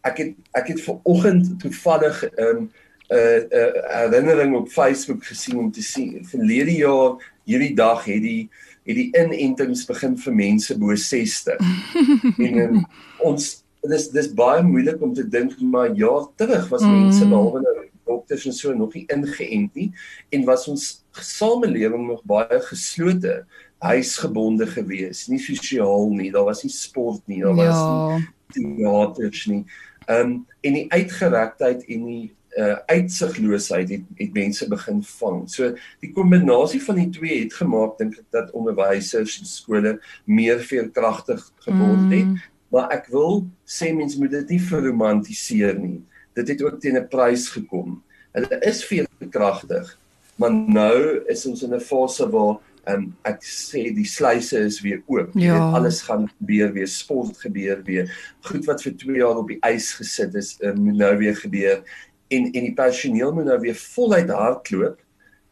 ek 0.07 0.21
het 0.23 0.35
ek 0.55 0.69
het 0.71 0.81
ver 0.85 0.99
oggend 1.03 1.57
toevallig 1.59 2.23
ehm 2.29 2.63
um, 2.63 2.69
'n 3.09 3.15
uh, 3.17 3.41
uh, 3.59 4.03
herinnering 4.05 4.55
op 4.55 4.69
Facebook 4.69 5.23
gesien 5.25 5.57
om 5.57 5.71
te 5.71 5.81
sien 5.81 6.25
verlede 6.25 6.75
jaar 6.75 7.17
hierdie 7.43 7.73
dag 7.75 8.05
het 8.05 8.21
die 8.21 8.49
het 8.85 8.95
die 8.95 9.09
inentings 9.17 9.85
begin 9.85 10.17
vir 10.17 10.33
mense 10.33 10.77
bo 10.77 10.95
60. 10.95 11.57
en 12.47 12.59
um, 12.63 12.85
ons 13.17 13.49
dis 13.81 14.09
dis 14.13 14.33
baie 14.33 14.63
moeilik 14.63 15.01
om 15.01 15.13
te 15.13 15.27
dink 15.27 15.59
maar 15.61 15.91
jaar 15.95 16.27
terug 16.35 16.69
was 16.69 16.81
mense 16.81 17.25
mm. 17.25 17.29
behalwe 17.29 17.61
nou 17.65 17.88
dokters 18.09 18.47
en 18.49 18.57
so 18.57 18.73
nog 18.73 18.97
nie 18.97 19.05
ingeënt 19.13 19.77
nie 19.77 19.89
en 20.35 20.47
was 20.49 20.67
ons 20.71 20.89
samelewing 21.19 22.09
nog 22.09 22.25
baie 22.27 22.59
geslote 22.67 23.43
huisgebonde 23.79 24.67
gewees, 24.67 25.27
nie 25.31 25.39
sosiaal 25.39 26.09
nie, 26.11 26.33
daar 26.33 26.49
was 26.49 26.65
nie 26.65 26.73
sport 26.73 27.21
nie, 27.31 27.39
daar 27.45 27.55
was 27.55 27.77
ja. 27.77 28.17
nie 28.17 28.27
teaters 28.53 29.45
nie. 29.45 29.63
Ehm 30.07 30.19
um, 30.19 30.45
en 30.61 30.73
die 30.73 30.91
uitgerektheid 30.91 31.85
en 31.85 32.05
die 32.05 32.27
uh 32.57 32.75
uitsigloosheid 32.89 33.89
het 33.93 34.05
het 34.17 34.33
mense 34.33 34.67
begin 34.67 35.03
vang. 35.05 35.43
So 35.49 35.75
die 36.01 36.11
kombinasie 36.11 36.81
van 36.81 36.97
die 36.97 37.09
twee 37.13 37.43
het 37.43 37.53
gemaak 37.53 37.97
dink 38.01 38.17
ek 38.17 38.25
dat 38.33 38.51
onderwysers 38.57 39.39
en 39.39 39.47
skole 39.47 39.99
meer 40.25 40.59
veerkragtig 40.59 41.43
geword 41.65 42.09
het. 42.09 42.25
Mm. 42.25 42.39
Maar 42.73 42.89
ek 42.97 43.07
wil 43.13 43.45
sê 43.65 43.93
mense 43.93 44.17
moet 44.19 44.33
dit 44.33 44.55
nie 44.55 44.61
verromantiseer 44.61 45.77
nie. 45.79 46.01
Dit 46.33 46.47
het 46.47 46.63
ook 46.63 46.79
teen 46.79 46.97
'n 46.97 47.07
prys 47.07 47.49
gekom. 47.49 48.03
Hulle 48.31 48.59
is 48.59 48.85
veerkragtig, 48.85 49.99
maar 50.35 50.53
nou 50.53 51.23
is 51.27 51.45
ons 51.45 51.63
in 51.63 51.73
'n 51.73 51.79
fase 51.79 52.29
waar 52.29 52.59
um, 52.87 53.15
ek 53.27 53.43
sê 53.43 53.89
die 53.95 54.05
sluise 54.05 54.57
is 54.57 54.81
weer 54.81 55.01
oop. 55.05 55.29
Ja. 55.33 55.53
Weet, 55.53 55.75
alles 55.79 56.01
gaan 56.01 56.29
gebeur 56.37 56.73
weer, 56.73 56.87
sport 56.87 57.37
gebeur 57.37 57.81
weer. 57.83 58.09
Goed 58.41 58.65
wat 58.65 58.81
vir 58.81 58.95
2 58.97 59.17
jaar 59.17 59.41
op 59.41 59.47
die 59.47 59.59
ys 59.65 59.93
gesit 59.93 60.35
is, 60.35 60.55
um, 60.61 60.79
moet 60.83 60.97
nou 60.97 61.17
weer 61.17 61.35
gebeur 61.35 61.83
en 62.29 62.51
en 62.51 62.65
die 62.67 62.73
personeel 62.73 63.33
moet 63.33 63.45
nou 63.49 63.59
weer 63.59 63.75
voluit 63.75 64.29
hardloop 64.29 64.99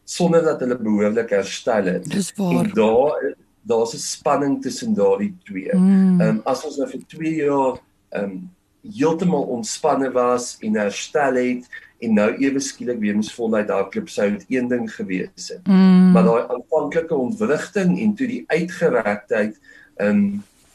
sonder 0.07 0.43
dat 0.43 0.61
hulle 0.63 0.77
behoorlik 0.79 1.33
herstel 1.35 1.89
het. 1.91 2.05
Dis 2.09 2.31
waar. 2.37 2.63
En 2.63 2.71
daar 2.73 3.33
daar's 3.67 3.93
'n 3.93 3.97
spanning 3.97 4.61
tussen 4.61 4.93
daardie 4.93 5.35
twee. 5.43 5.71
Ehm 5.71 5.81
mm. 5.81 6.21
um, 6.21 6.41
as 6.45 6.63
ons 6.65 6.77
nou 6.77 6.89
vir 6.89 7.01
2 7.07 7.35
jaar 7.35 7.79
ehm 8.09 8.23
um, 8.23 8.49
heeltemal 8.81 9.43
ontspanne 9.57 10.11
was 10.11 10.57
en 10.61 10.75
herstel 10.75 11.35
het 11.35 11.67
en 11.99 12.13
nou 12.13 12.29
ewe 12.37 12.61
skielik 12.61 12.99
weer 13.01 13.17
ons 13.17 13.33
voluit 13.33 13.69
hardloop 13.73 14.09
sou 14.09 14.27
dit 14.35 14.45
een 14.57 14.67
ding 14.69 14.85
gewees 14.91 15.49
het. 15.49 15.63
Mm. 15.67 16.11
Maar 16.13 16.27
daai 16.27 16.43
aanvanklike 16.57 17.15
ontwrigting 17.15 17.97
en 17.99 18.13
toe 18.15 18.27
die 18.29 18.43
uitgerektheid 18.47 19.57
um 20.03 20.21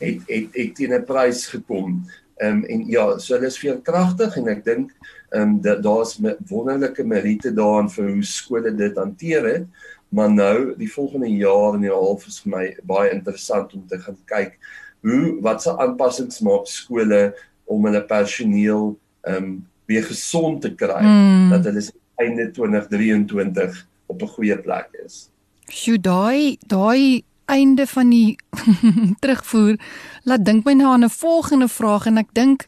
het 0.03 0.27
het 0.27 0.59
het 0.59 0.75
teen 0.75 0.95
'n 0.95 1.05
prys 1.07 1.47
gekom. 1.47 2.03
Um 2.43 2.65
en 2.65 2.87
ja, 2.89 3.19
so 3.19 3.35
hulle 3.35 3.47
is 3.47 3.59
veerkragtig 3.59 4.37
en 4.37 4.49
ek 4.49 4.65
dink 4.65 4.91
um 5.31 5.61
dat 5.61 5.83
daar's 5.83 6.19
wonderlike 6.49 7.05
meriete 7.05 7.55
daarin 7.55 7.91
vir 7.91 8.11
hoe 8.11 8.25
skole 8.25 8.75
dit 8.75 8.97
hanteer 8.97 9.47
het. 9.47 9.67
Maar 10.09 10.31
nou 10.31 10.75
die 10.77 10.93
volgende 10.93 11.31
jaar 11.31 11.75
en 11.75 11.85
'n 11.85 11.91
half 11.91 12.27
is 12.27 12.41
vir 12.41 12.51
my 12.51 12.77
baie 12.83 13.11
interessant 13.11 13.75
om 13.75 13.87
te 13.87 13.99
gaan 13.99 14.19
kyk 14.25 14.59
hoe 15.03 15.41
wat 15.41 15.63
se 15.63 15.79
aanpassings 15.79 16.41
maak 16.41 16.67
skole 16.67 17.35
om 17.65 17.85
hulle 17.85 18.03
personeel 18.05 18.99
um 19.29 19.67
weer 19.91 20.05
gesond 20.05 20.63
te 20.63 20.71
kry 20.75 21.03
mm. 21.03 21.51
dat 21.51 21.65
hulle 21.65 21.83
einde 22.23 22.51
2023 22.51 23.89
op 24.07 24.23
'n 24.23 24.33
goeie 24.37 24.59
plek 24.59 24.89
is. 25.05 25.29
Sjoe 25.69 26.01
daai 26.01 26.57
daai 26.67 27.23
einde 27.45 27.87
van 27.87 28.11
die 28.11 28.37
terugvoer 29.23 29.77
laat 30.23 30.45
dink 30.45 30.65
my 30.65 30.73
nou 30.73 30.93
aan 30.93 31.05
'n 31.05 31.11
volgende 31.11 31.69
vraag 31.69 32.07
en 32.07 32.19
ek 32.19 32.31
dink 32.33 32.67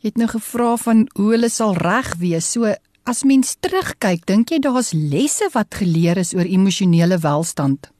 jy 0.00 0.08
het 0.12 0.16
nou 0.16 0.28
gevra 0.28 0.76
van 0.76 1.08
hoe 1.16 1.30
hulle 1.30 1.48
sal 1.48 1.74
reg 1.74 2.14
wees. 2.20 2.50
So 2.52 2.74
as 3.04 3.22
mens 3.24 3.56
terugkyk, 3.60 4.26
dink 4.26 4.50
jy 4.50 4.58
daar's 4.58 4.92
lesse 4.92 5.48
wat 5.52 5.74
geleer 5.74 6.16
is 6.16 6.34
oor 6.34 6.44
emosionele 6.44 7.18
welstand? 7.18 7.93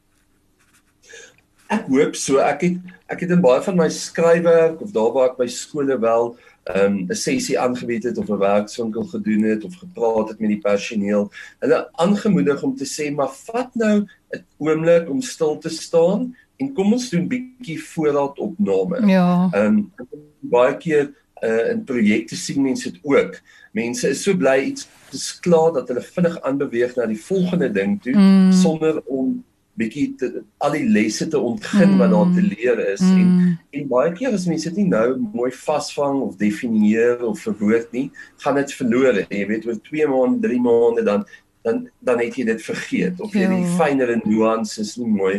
Ek 1.75 1.87
hoop 1.91 2.19
so. 2.19 2.41
Ek 2.43 2.67
het 2.67 2.93
ek 3.13 3.21
het 3.25 3.35
in 3.35 3.43
baie 3.45 3.61
van 3.63 3.77
my 3.77 3.89
skryfwerk 3.93 4.81
of 4.83 4.93
daar 4.95 5.13
waar 5.15 5.33
ek 5.33 5.39
by 5.39 5.47
skole 5.53 5.97
wel 6.01 6.31
um, 6.73 6.95
'n 7.05 7.15
sessie 7.15 7.59
aangebied 7.61 8.05
het 8.09 8.19
of 8.19 8.31
'n 8.31 8.39
werkswinkel 8.39 9.05
gedoen 9.13 9.43
het 9.43 9.65
of 9.65 9.75
gepraat 9.77 10.29
het 10.29 10.41
met 10.41 10.55
die 10.55 10.61
personeel. 10.61 11.31
Hulle 11.61 11.89
aangemoedig 11.93 12.63
om 12.63 12.77
te 12.77 12.89
sê 12.89 13.11
maar 13.15 13.33
vat 13.47 13.75
nou 13.75 14.07
'n 14.35 14.45
oomblik 14.59 15.11
om 15.11 15.21
stil 15.23 15.59
te 15.59 15.69
staan 15.69 16.35
en 16.57 16.73
kom 16.73 16.93
ons 16.93 17.11
doen 17.11 17.29
bietjie 17.29 17.83
voorraadopname. 17.83 19.07
Ja. 19.07 19.49
Ehm 19.53 19.67
um, 19.67 19.93
baie 20.41 20.77
keer 20.77 21.13
uh, 21.43 21.71
in 21.71 21.85
projekte 21.85 22.37
sien 22.37 22.63
mense 22.63 22.91
dit 22.91 23.01
ook. 23.03 23.41
Mense 23.73 24.09
is 24.09 24.23
so 24.23 24.37
bly 24.37 24.59
iets 24.71 24.89
is 25.13 25.41
klaar 25.41 25.73
dat 25.73 25.89
hulle 25.89 26.03
vinnig 26.03 26.41
aanbeweeg 26.43 26.97
na 26.97 27.07
die 27.07 27.21
volgende 27.21 27.71
ding 27.71 28.03
toe 28.03 28.15
mm. 28.15 28.53
sonder 28.53 29.03
om 29.05 29.45
bietjie 29.79 30.15
al 30.63 30.75
die 30.77 30.87
lesse 30.87 31.27
te 31.31 31.39
ontgin 31.39 31.95
mm. 31.95 32.03
wat 32.03 32.13
daar 32.13 32.31
te 32.35 32.43
mm. 32.43 32.51
leer 32.55 32.83
is 32.93 33.03
mm. 33.03 33.21
en 33.21 33.81
en 33.81 33.89
baie 33.91 34.13
keer 34.15 34.35
as 34.37 34.47
mense 34.47 34.71
dit 34.71 34.83
nie 34.83 34.91
nou 34.93 35.17
mooi 35.35 35.51
vasvang 35.55 36.21
of 36.23 36.37
definieer 36.39 37.25
of 37.27 37.43
verwoord 37.43 37.91
nie, 37.97 38.07
gaan 38.45 38.61
dit 38.61 38.75
verlore. 38.79 39.25
Jy 39.31 39.47
weet 39.51 39.67
oor 39.67 39.81
2 39.91 40.11
maande, 40.13 40.47
3 40.47 40.61
maande 40.63 41.07
dan 41.07 41.27
dan 41.65 41.87
dan 42.05 42.21
het 42.21 42.37
jy 42.37 42.45
dit 42.45 42.63
vergeet 42.63 43.21
of 43.25 43.35
jy 43.35 43.47
ja. 43.47 43.53
die 43.55 43.77
fynere 43.79 44.19
nuances 44.25 44.95
nie 45.01 45.11
mooi 45.11 45.37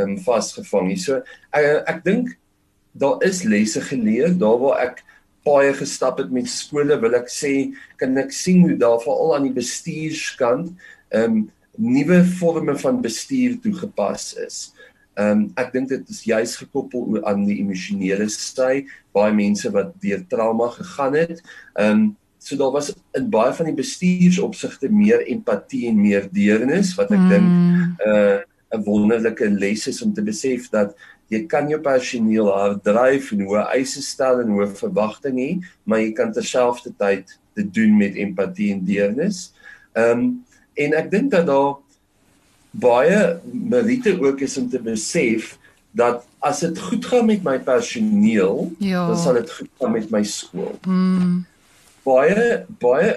um, 0.00 0.16
vasgevang 0.24 0.90
nie. 0.90 1.00
So 1.00 1.22
ek 1.54 1.68
ek 1.94 2.02
dink 2.06 2.34
daar 2.98 3.22
is 3.26 3.44
lesse 3.46 3.80
geleer 3.86 4.34
daar 4.38 4.58
waar 4.60 4.82
ek 4.88 5.04
baie 5.46 5.70
gestap 5.76 6.18
het 6.18 6.32
met 6.34 6.50
skole 6.50 6.98
wil 7.00 7.14
ek 7.16 7.30
sê 7.32 7.70
kan 8.00 8.18
ek 8.20 8.34
sien 8.34 8.64
hoe 8.66 8.76
daar 8.80 8.98
veral 9.04 9.36
aan 9.36 9.48
die 9.48 9.56
bestuurskant 9.56 10.74
ehm 11.14 11.38
um, 11.38 11.46
nuwe 11.78 12.24
forme 12.38 12.74
van 12.78 13.00
bestuur 13.02 13.58
toegepas 13.62 14.32
is. 14.46 14.60
Ehm 15.18 15.30
um, 15.30 15.44
ek 15.58 15.72
dink 15.74 15.90
dit 15.90 16.10
is 16.14 16.22
juis 16.26 16.54
gekoppel 16.60 17.18
aan 17.26 17.44
die 17.46 17.58
emosionele 17.62 18.28
sy, 18.30 18.84
baie 19.14 19.34
mense 19.34 19.70
wat 19.74 19.94
deur 20.02 20.22
trauma 20.30 20.70
gegaan 20.76 21.18
het. 21.18 21.42
Ehm 21.74 21.90
um, 21.90 22.08
so 22.38 22.56
daar 22.56 22.70
was 22.70 22.92
in 23.18 23.26
baie 23.30 23.52
van 23.52 23.66
die 23.66 23.74
bestuursopsigte 23.74 24.88
meer 24.94 25.24
empatie 25.26 25.88
en 25.90 25.98
meer 25.98 26.28
deernis 26.30 26.94
wat 26.96 27.10
ek 27.10 27.18
mm. 27.18 27.30
dink 27.32 27.48
'n 27.48 28.10
uh, 28.10 28.38
'n 28.78 28.84
wonderlike 28.84 29.48
les 29.50 29.86
is 29.88 30.02
om 30.02 30.12
te 30.14 30.22
besef 30.22 30.68
dat 30.70 30.94
jy 31.32 31.44
kan 31.46 31.68
jou 31.68 31.80
personeel 31.80 32.48
hardryf 32.52 33.32
en 33.32 33.44
hoë 33.48 33.64
eise 33.76 34.02
stel 34.04 34.42
en 34.42 34.52
hoë 34.54 34.70
verwagtinge 34.76 35.42
hê, 35.42 35.52
maar 35.84 36.00
jy 36.00 36.12
kan 36.16 36.32
terselfdertyd 36.32 37.34
dit 37.58 37.72
doen 37.74 37.96
met 37.96 38.16
empatie 38.16 38.72
en 38.72 38.84
deernis. 38.84 39.48
Ehm 39.96 40.20
um, 40.20 40.28
en 40.78 40.96
ek 40.98 41.10
dink 41.12 41.30
dat 41.34 41.46
daar 41.48 41.76
baie 42.70 43.38
meriete 43.52 44.14
ook 44.20 44.44
is 44.44 44.56
om 44.60 44.68
te 44.70 44.80
besef 44.82 45.56
dat 45.98 46.24
as 46.44 46.60
dit 46.62 46.78
goed 46.78 47.06
gaan 47.10 47.26
met 47.26 47.42
my 47.42 47.56
personeel, 47.58 48.68
ja. 48.78 49.06
dan 49.08 49.18
sal 49.18 49.38
dit 49.40 49.50
goed 49.50 49.70
gaan 49.80 49.92
met 49.96 50.10
my 50.14 50.22
skool. 50.22 50.76
Mm. 50.86 51.46
Baie 52.06 52.64
baie 52.78 53.16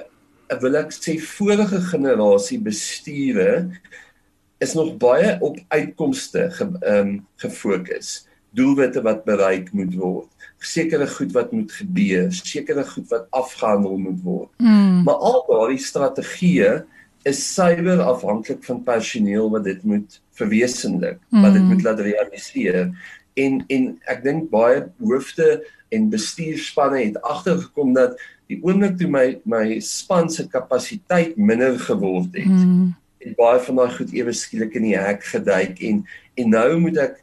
wil 0.61 0.75
ek 0.81 0.91
sê 0.95 1.15
vorige 1.23 1.79
generasie 1.91 2.59
besture 2.59 3.69
is 4.61 4.75
nog 4.77 4.97
baie 5.01 5.37
op 5.41 5.57
uitkomste 5.73 6.49
ge, 6.53 6.67
um, 6.85 7.13
gefokus. 7.41 8.25
Doelwitte 8.51 9.01
wat 9.05 9.23
bereik 9.25 9.71
moet 9.73 9.93
word, 9.95 10.27
sekere 10.59 11.07
goed 11.07 11.31
wat 11.33 11.53
moet 11.55 11.71
gebeur, 11.71 12.27
sekere 12.35 12.83
goed 12.85 13.07
wat 13.13 13.29
afgehandel 13.31 13.95
moet 13.97 14.19
word. 14.25 14.51
Mm. 14.59 15.03
Maar 15.07 15.23
al 15.29 15.39
daardie 15.47 15.81
strategieë 15.81 16.81
is 17.23 17.41
suiwer 17.53 18.01
afhanklik 18.01 18.63
van 18.65 18.83
personeel 18.83 19.49
wat 19.53 19.63
dit 19.63 19.83
moet 19.83 20.21
verwesenlik, 20.39 21.19
mm. 21.29 21.41
wat 21.41 21.53
dit 21.53 21.63
moet 21.63 21.83
laat 21.83 21.99
realiseer. 21.99 22.89
En 23.33 23.61
en 23.67 23.87
ek 24.11 24.23
dink 24.23 24.49
baie 24.51 24.85
hoofde 24.99 25.61
en 25.91 26.09
bestuurspanne 26.09 27.03
het 27.03 27.21
agtergekom 27.21 27.93
dat 27.93 28.17
die 28.51 28.59
oomblik 28.63 28.97
toe 28.99 29.09
my 29.11 29.25
my 29.47 29.79
span 29.85 30.29
se 30.29 30.47
kapasiteit 30.49 31.37
minder 31.37 31.77
geword 31.79 32.35
het, 32.35 32.47
mm. 32.51 32.91
het 33.23 33.35
baie 33.39 33.59
van 33.67 33.81
daai 33.81 33.91
goed 33.95 34.13
ewe 34.17 34.33
skielik 34.35 34.75
in 34.79 34.89
die 34.89 34.97
hek 34.97 35.23
geduik 35.33 35.79
en 35.87 36.05
en 36.39 36.55
nou 36.55 36.79
moet 36.83 36.97
ek 37.05 37.19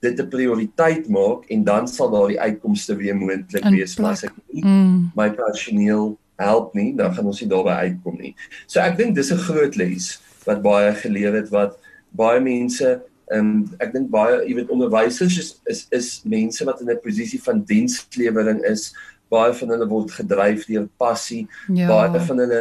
dit 0.00 0.20
'n 0.20 0.28
prioriteit 0.32 1.08
maak 1.08 1.44
en 1.52 1.64
dan 1.64 1.88
sal 1.88 2.10
daar 2.10 2.28
die 2.28 2.40
uitkomste 2.40 2.96
weer 2.96 3.16
moontlik 3.16 3.64
wees 3.64 3.98
as 3.98 4.24
ek 4.24 4.34
nie 4.52 4.64
mm. 4.64 5.12
my 5.14 5.28
personeel 5.30 6.16
help 6.40 6.74
nie, 6.74 6.90
dan 6.96 7.14
gaan 7.14 7.28
ons 7.30 7.40
nie 7.42 7.50
daarby 7.50 7.76
uitkom 7.86 8.18
nie. 8.20 8.34
So 8.66 8.80
ek 8.80 8.96
dink 8.98 9.14
dis 9.14 9.32
'n 9.32 9.44
groot 9.46 9.76
les 9.76 10.18
wat 10.46 10.62
baie 10.64 10.92
geleer 10.94 11.36
het 11.36 11.48
wat 11.52 11.78
baie 12.16 12.40
mense 12.40 13.00
en 13.30 13.68
ek 13.78 13.92
dink 13.94 14.10
baie 14.10 14.42
jy 14.48 14.54
weet 14.58 14.72
onderwysers 14.74 15.38
is 15.38 15.50
is 15.66 15.86
is 15.90 16.08
mense 16.24 16.64
wat 16.64 16.80
in 16.80 16.90
'n 16.90 17.04
posisie 17.04 17.40
van 17.42 17.64
dienslewering 17.64 18.64
is 18.64 18.90
baie 19.30 19.54
van 19.54 19.68
hulle 19.68 19.86
word 19.86 20.10
gedryf 20.10 20.66
deur 20.66 20.88
passie. 20.98 21.46
Ja. 21.68 21.86
Baie 21.86 22.20
van 22.26 22.38
hulle 22.38 22.60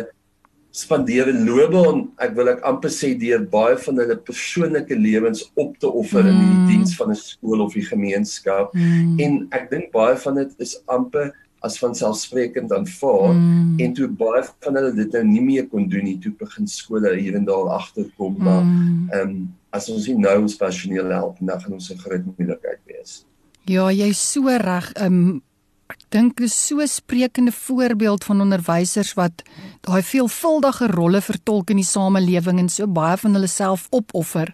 spandeer 0.70 1.32
loopbaan, 1.34 2.04
ek 2.22 2.36
wil 2.38 2.52
ek 2.52 2.62
amper 2.68 2.92
sê 2.94 3.16
deur 3.18 3.42
baie 3.42 3.78
van 3.82 4.02
hulle 4.04 4.18
persoonlike 4.28 4.96
lewens 4.96 5.48
op 5.58 5.74
te 5.82 5.90
offer 5.90 6.22
mm. 6.22 6.30
in 6.30 6.38
die 6.38 6.58
mm. 6.60 6.68
diens 6.70 6.96
van 7.00 7.10
'n 7.10 7.18
skool 7.18 7.66
of 7.66 7.74
die 7.74 7.86
gemeenskap. 7.86 8.74
Mm. 8.74 9.20
En 9.20 9.40
ek 9.58 9.70
dink 9.74 9.92
baie 9.96 10.18
van 10.26 10.36
dit 10.36 10.54
is 10.62 10.78
amper 10.86 11.34
as 11.62 11.78
van 11.80 11.96
selfsprekend 11.96 12.72
aanvaar 12.72 13.34
mm. 13.34 13.80
en 13.84 13.94
toe 13.94 14.08
baie 14.08 14.44
van 14.63 14.75
hulle 14.80 14.94
dit 14.96 15.12
nou 15.18 15.24
nie 15.28 15.42
meer 15.42 15.68
kon 15.68 15.88
doen 15.92 16.04
nie, 16.04 16.18
toe 16.24 16.32
begin 16.39 16.68
skole 16.68 17.16
hier 17.18 17.36
en 17.36 17.46
daar 17.46 17.74
agterkom 17.80 18.38
maar 18.38 18.63
mm. 18.63 19.10
ehm 19.12 19.30
um, 19.30 19.56
as 19.70 19.89
ons 19.94 20.08
nie 20.10 20.18
nou 20.18 20.36
ons 20.42 20.56
personeel 20.58 21.12
help, 21.13 21.38
dan 21.39 21.62
gaan 21.62 21.75
ons 21.78 21.92
'n 21.92 22.01
groot 22.01 22.25
moeilikheid 22.25 22.82
wees. 22.86 23.25
Ja, 23.66 23.92
jy's 23.92 24.32
so 24.32 24.48
reg. 24.48 24.92
Ehm 24.94 25.06
um, 25.06 25.42
ek 25.89 26.01
dink 26.10 26.38
dis 26.38 26.54
so 26.68 26.82
'n 26.82 26.88
sprekende 26.88 27.51
voorbeeld 27.51 28.24
van 28.24 28.42
onderwysers 28.42 29.13
wat 29.13 29.44
daai 29.82 30.01
veelvuldige 30.01 30.88
rolle 30.88 31.22
vertolk 31.22 31.70
in 31.70 31.78
die 31.78 31.86
samelewing 31.86 32.60
en 32.60 32.70
so 32.70 32.88
baie 32.88 33.18
van 33.18 33.34
hulle 33.34 33.48
self 33.48 33.88
opoffer. 33.89 34.54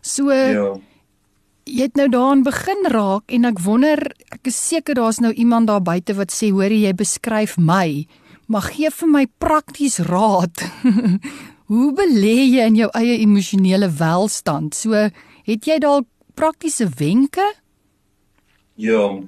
So 0.00 0.30
Ja. 0.32 0.78
Jy 1.64 1.86
het 1.86 1.96
nou 1.96 2.08
daaraan 2.10 2.42
begin 2.42 2.86
raak 2.90 3.30
en 3.30 3.44
ek 3.46 3.60
wonder, 3.62 4.00
ek 4.34 4.50
is 4.50 4.58
seker 4.58 4.98
daar's 4.98 5.20
nou 5.22 5.32
iemand 5.32 5.70
daar 5.70 5.82
buite 5.82 6.14
wat 6.18 6.32
sê, 6.34 6.50
"Hoor 6.50 6.72
jy 6.72 6.92
beskryf 6.92 7.56
my, 7.58 8.06
maar 8.48 8.62
gee 8.62 8.90
vir 8.90 9.08
my 9.08 9.26
prakties 9.38 9.98
raad." 9.98 10.56
Hoe 11.72 11.92
belê 11.94 12.50
jy 12.50 12.66
in 12.66 12.74
jou 12.74 12.90
eie 12.94 13.18
emosionele 13.22 13.88
welstand? 13.88 14.74
So, 14.74 14.92
het 15.46 15.64
jy 15.64 15.78
dalk 15.78 16.06
praktiese 16.34 16.88
wenke? 16.98 17.44
Ja. 18.74 19.20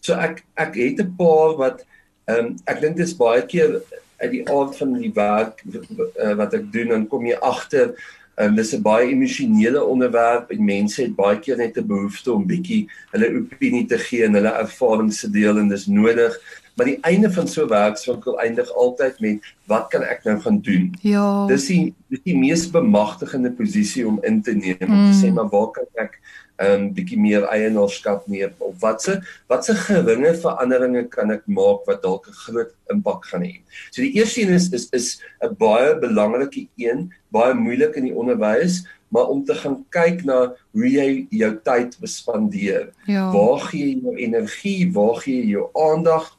So 0.00 0.14
ek 0.14 0.44
ek 0.56 0.74
het 0.76 1.00
'n 1.00 1.14
paar 1.16 1.56
wat 1.56 1.84
um, 2.26 2.56
ek 2.66 2.80
dink 2.80 2.96
dit 2.96 3.06
is 3.06 3.16
baie 3.16 3.42
keer 3.46 3.82
uit 4.20 4.30
die 4.30 4.44
aard 4.48 4.76
van 4.76 4.92
die 4.94 5.12
werk 5.14 5.62
uh, 5.66 6.34
wat 6.36 6.54
ek 6.54 6.72
doen 6.72 6.88
dan 6.88 7.06
kom 7.08 7.26
jy 7.26 7.36
agter 7.40 7.94
um, 8.40 8.56
dis 8.56 8.72
'n 8.74 8.82
baie 8.82 9.10
emosionele 9.10 9.84
onderwerp 9.84 10.50
en 10.50 10.64
mense 10.64 11.02
het 11.02 11.14
baie 11.16 11.38
keer 11.38 11.56
net 11.56 11.76
'n 11.78 11.86
behoefte 11.86 12.32
om 12.32 12.46
bietjie 12.46 12.88
hulle 13.12 13.28
opinie 13.40 13.86
te 13.86 13.98
gee 13.98 14.24
en 14.24 14.34
hulle 14.34 14.54
ervarings 14.64 15.20
te 15.20 15.30
deel 15.30 15.58
en 15.58 15.68
dis 15.68 15.86
nodig 15.86 16.36
maar 16.76 16.86
die 16.86 16.98
einde 17.02 17.30
van 17.32 17.48
so 17.48 17.64
'n 17.64 17.68
werkswinkel 17.68 18.40
eindig 18.40 18.72
altyd 18.74 19.20
met 19.20 19.38
wat 19.66 19.88
kan 19.88 20.02
ek 20.02 20.24
nou 20.24 20.40
gaan 20.40 20.60
doen 20.60 20.90
ja 21.02 21.46
dis 21.46 21.66
die 21.66 21.94
dis 22.08 22.22
die 22.24 22.36
mees 22.36 22.70
bemagtigende 22.70 23.52
posisie 23.52 24.06
om 24.06 24.18
in 24.22 24.42
te 24.42 24.52
neem 24.52 24.88
om 24.88 25.00
mm. 25.04 25.10
te 25.10 25.26
sê 25.26 25.32
maar 25.32 25.48
waar 25.48 25.70
kan 25.70 25.86
ek 25.94 26.20
'n 26.60 26.66
um, 26.66 26.82
bietjie 26.92 27.18
meer 27.18 27.46
eienaarskap 27.48 28.26
neem 28.28 28.52
of 28.58 28.74
watse 28.82 29.14
watse 29.48 29.74
geringe 29.86 30.34
veranderinge 30.42 31.06
kan 31.08 31.32
ek 31.32 31.46
maak 31.48 31.86
wat 31.88 32.02
dalk 32.04 32.28
'n 32.28 32.40
groot 32.44 32.72
impak 32.92 33.24
gaan 33.30 33.44
hê. 33.48 33.54
So 33.90 34.02
die 34.02 34.12
eerste 34.18 34.42
een 34.42 34.52
is 34.52 34.68
is 34.76 34.88
is 34.92 35.08
'n 35.40 35.56
baie 35.56 35.96
belangrike 35.98 36.68
een, 36.76 37.08
baie 37.32 37.54
moeilik 37.54 37.96
in 37.96 38.04
die 38.04 38.14
onderwys, 38.14 38.84
maar 39.08 39.32
om 39.32 39.44
te 39.44 39.54
gaan 39.54 39.84
kyk 39.88 40.24
na 40.24 40.52
hoe 40.72 40.90
jy 40.90 41.26
jou 41.30 41.52
tyd 41.64 41.96
bespandeer. 42.00 42.92
Ja. 43.06 43.32
Waar 43.32 43.60
gee 43.70 43.86
jy 43.86 44.00
jou 44.02 44.16
energie, 44.16 44.92
waar 44.92 45.16
gee 45.24 45.40
jy 45.40 45.48
jou 45.56 45.70
aandag? 45.72 46.36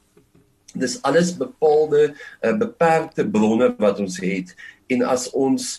Dis 0.74 1.00
alles 1.08 1.34
bepaalde 1.38 2.14
uh, 2.42 2.58
beperkte 2.58 3.28
bronne 3.28 3.74
wat 3.78 4.00
ons 4.00 4.20
het 4.24 4.56
en 4.92 5.04
as 5.08 5.30
ons 5.32 5.72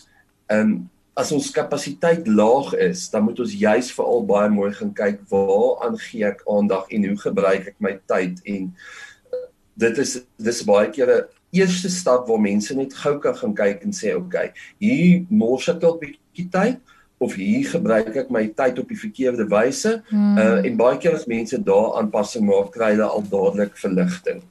um, 0.52 0.90
as 1.12 1.32
ons 1.32 1.50
kapasiteit 1.52 2.24
laag 2.28 2.72
is, 2.80 3.10
dan 3.12 3.26
moet 3.26 3.40
ons 3.44 3.52
juis 3.52 3.90
veral 3.92 4.22
baie 4.24 4.48
mooi 4.48 4.70
gaan 4.72 4.94
kyk 4.96 5.20
waaraan 5.28 5.98
gee 6.00 6.24
ek 6.24 6.40
aandag 6.48 6.88
en 6.88 7.04
hoe 7.10 7.18
gebruik 7.20 7.68
ek 7.74 7.76
my 7.84 7.98
tyd 8.08 8.40
en 8.48 8.70
uh, 8.72 9.42
dit 9.84 10.00
is 10.04 10.16
dis 10.40 10.62
baie 10.68 10.88
keer 10.92 11.12
'n 11.18 11.28
eerste 11.52 11.90
stap 11.92 12.28
waar 12.28 12.40
mense 12.40 12.74
net 12.74 12.96
gou 12.96 13.18
kan 13.20 13.36
gaan 13.36 13.54
kyk 13.54 13.84
en 13.84 13.92
sê 13.92 14.16
okay, 14.16 14.52
hier 14.80 15.26
mors 15.28 15.68
ek 15.68 15.82
dalk 15.84 16.00
bietjie 16.00 16.48
tyd 16.48 16.80
of 17.22 17.36
hier 17.38 17.66
gebruik 17.68 18.16
ek 18.16 18.30
my 18.34 18.46
tyd 18.56 18.80
op 18.82 18.88
die 18.90 18.98
verkeerde 18.98 19.46
wyse 19.52 19.98
hmm. 20.08 20.38
uh, 20.38 20.58
en 20.66 20.78
baie 20.80 20.98
keer 21.02 21.18
as 21.18 21.28
mense 21.30 21.58
daar 21.60 21.98
aanpassing 22.00 22.46
maak, 22.48 22.72
kry 22.74 22.94
hulle 22.94 23.06
al 23.06 23.22
dadelik 23.30 23.76
verligting. 23.78 24.42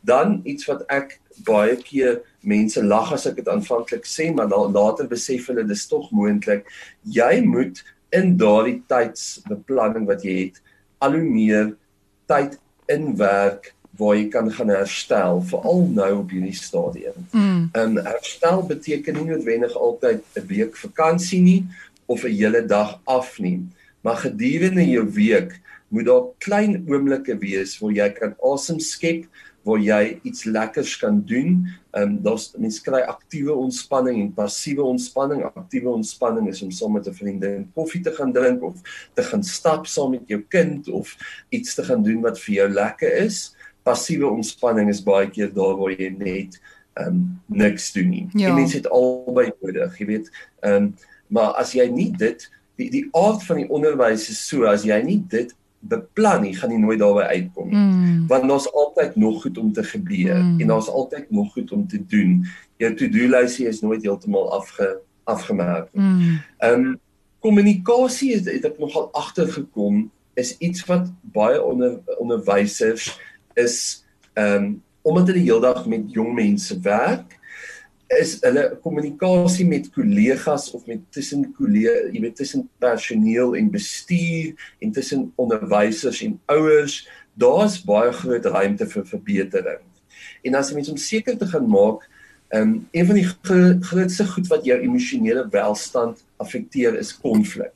Dan 0.00 0.40
iets 0.44 0.66
wat 0.66 0.84
ek 0.88 1.20
baie 1.46 1.76
keer 1.76 2.20
mense 2.40 2.82
lag 2.82 3.12
as 3.12 3.26
ek 3.26 3.36
dit 3.40 3.48
aanvanklik 3.48 4.06
sê, 4.08 4.30
maar 4.34 4.48
dan 4.50 4.72
later 4.74 5.08
besef 5.10 5.46
hulle 5.50 5.64
dis 5.66 5.86
tog 5.90 6.10
moontlik. 6.10 6.66
Jy 7.04 7.40
moet 7.46 7.82
in 8.12 8.36
daardie 8.36 8.82
tydsbeplanning 8.90 10.08
wat 10.10 10.24
jy 10.26 10.34
het, 10.46 10.58
al 11.02 11.16
hoe 11.16 11.24
meer 11.26 11.72
tyd 12.30 12.58
inwerk 12.92 13.72
waar 14.00 14.16
jy 14.16 14.28
kan 14.32 14.48
gaan 14.52 14.72
herstel, 14.72 15.42
veral 15.50 15.84
nou 15.92 16.10
op 16.22 16.30
hierdie 16.32 16.56
stadium. 16.56 17.26
Mm. 17.30 17.68
En 17.76 17.98
herstel 18.06 18.64
beteken 18.68 19.18
nie 19.18 19.28
noodwendig 19.30 19.74
altyd 19.76 20.24
'n 20.36 20.46
week 20.48 20.76
vakansie 20.76 21.42
nie 21.42 21.66
of 22.06 22.24
'n 22.24 22.32
hele 22.32 22.66
dag 22.66 23.00
af 23.04 23.38
nie, 23.38 23.60
maar 24.00 24.16
gedurende 24.16 24.84
jou 24.88 25.06
week 25.12 25.60
moet 25.88 26.06
daar 26.06 26.24
klein 26.38 26.84
oomblikke 26.88 27.36
wees 27.38 27.78
waar 27.78 27.92
jy 27.92 28.08
kan 28.10 28.34
asem 28.40 28.80
skep, 28.80 29.24
waar 29.62 29.78
jy 29.78 30.18
iets 30.26 30.44
lekkers 30.44 30.96
kan 30.98 31.22
doen. 31.26 31.62
Ehm 31.92 32.02
um, 32.02 32.18
daar's 32.22 32.50
mense 32.58 32.82
kry 32.82 33.00
aktiewe 33.06 33.54
ontspanning 33.54 34.20
en 34.20 34.32
passiewe 34.34 34.82
ontspanning. 34.82 35.44
Aktiewe 35.44 35.92
ontspanning 35.92 36.48
is 36.48 36.62
om 36.62 36.70
saam 36.70 36.92
met 36.92 37.06
'n 37.08 37.14
vriendin 37.14 37.70
koffie 37.74 38.02
te 38.02 38.12
gaan 38.12 38.32
drink 38.32 38.62
of 38.62 38.80
te 39.14 39.22
gaan 39.22 39.42
stap 39.42 39.86
saam 39.86 40.10
met 40.10 40.26
jou 40.26 40.40
kind 40.48 40.88
of 40.88 41.16
iets 41.48 41.74
te 41.74 41.84
gaan 41.84 42.02
doen 42.02 42.20
wat 42.20 42.40
vir 42.40 42.54
jou 42.54 42.68
lekker 42.68 43.16
is. 43.16 43.54
Passiewe 43.82 44.26
ontspanning 44.26 44.88
is 44.88 45.02
baie 45.02 45.30
keer 45.30 45.54
daar 45.54 45.76
waar 45.76 45.92
jy 45.92 46.14
net 46.18 46.60
ehm 46.94 47.06
um, 47.06 47.40
niks 47.46 47.92
doen 47.92 48.08
nie. 48.08 48.28
Ja. 48.32 48.54
Mense 48.54 48.76
het 48.76 48.90
albei 48.90 49.52
nodig, 49.60 49.98
jy 49.98 50.06
weet. 50.06 50.30
Ehm 50.60 50.74
um, 50.74 50.94
maar 51.32 51.54
as 51.56 51.72
jy 51.72 51.88
nie 51.88 52.10
dit 52.10 52.50
die 52.76 52.90
die 52.90 53.08
aard 53.12 53.44
van 53.46 53.56
die 53.62 53.68
onderwys 53.68 54.28
is 54.28 54.40
so 54.48 54.64
as 54.68 54.84
jy 54.84 54.98
nie 55.02 55.20
dit 55.28 55.54
beplan 55.82 56.44
nie, 56.46 56.54
gaan 56.56 56.70
jy 56.70 56.78
nooit 56.78 57.00
daarby 57.00 57.24
uitkom 57.36 57.70
nie. 57.70 57.78
Mm. 57.78 58.26
Want 58.30 58.48
daar's 58.48 58.68
altyd 58.72 59.16
nog 59.16 59.42
goed 59.42 59.58
om 59.58 59.72
te 59.72 59.84
gebeur 59.84 60.36
mm. 60.36 60.60
en 60.60 60.66
daar's 60.66 60.88
altyd 60.88 61.30
nog 61.30 61.52
goed 61.52 61.72
om 61.72 61.86
te 61.88 61.98
doen. 62.06 62.44
Jou 62.76 62.94
to-do 62.94 63.28
lysie 63.28 63.66
is 63.66 63.80
nooit 63.80 64.02
heeltemal 64.02 64.52
afge 64.52 65.00
afgemerk 65.24 65.88
nie. 65.92 66.04
Mm. 66.04 66.38
Ehm 66.58 66.86
um, 66.86 67.00
kommunikasie 67.42 68.36
het, 68.36 68.46
het 68.46 68.64
ek 68.70 68.78
nogal 68.78 69.08
agtergekom 69.18 70.04
is 70.38 70.54
iets 70.62 70.84
wat 70.86 71.08
baie 71.34 71.58
onder 71.62 71.98
onderwysers 72.22 73.10
is 73.58 73.76
ehm 74.32 74.64
um, 74.64 74.82
omdat 75.02 75.32
hulle 75.32 75.42
heeldag 75.42 75.86
met 75.90 76.12
jong 76.14 76.34
mense 76.34 76.78
werk 76.80 77.38
is 78.20 78.36
hulle 78.42 78.64
kommunikasie 78.84 79.66
met 79.68 79.88
kollegas 79.94 80.70
of 80.76 80.86
met 80.86 81.00
tussen 81.14 81.46
kollegas, 81.56 82.10
jy 82.12 82.22
weet 82.24 82.36
tussen 82.36 82.66
personeel 82.82 83.56
en 83.58 83.70
bestuur 83.72 84.52
en 84.84 84.92
tussen 84.92 85.26
onderwysers 85.40 86.22
en 86.26 86.38
ouers, 86.52 87.02
daar's 87.34 87.78
baie 87.84 88.12
groot 88.12 88.48
ruimte 88.52 88.88
vir 88.92 89.06
verbetering. 89.08 89.84
En 90.44 90.58
as 90.58 90.70
jy 90.70 90.78
mens 90.78 90.90
om 90.92 91.00
seker 91.00 91.38
te 91.38 91.48
gaan 91.48 91.68
maak, 91.70 92.04
um, 92.52 92.74
een 92.92 93.06
van 93.08 93.20
die 93.20 93.28
grootste 93.88 94.26
goed 94.34 94.50
wat 94.52 94.66
jou 94.68 94.78
emosionele 94.80 95.46
welstand 95.50 96.24
affekteer 96.42 96.98
is 96.98 97.14
konflik. 97.16 97.74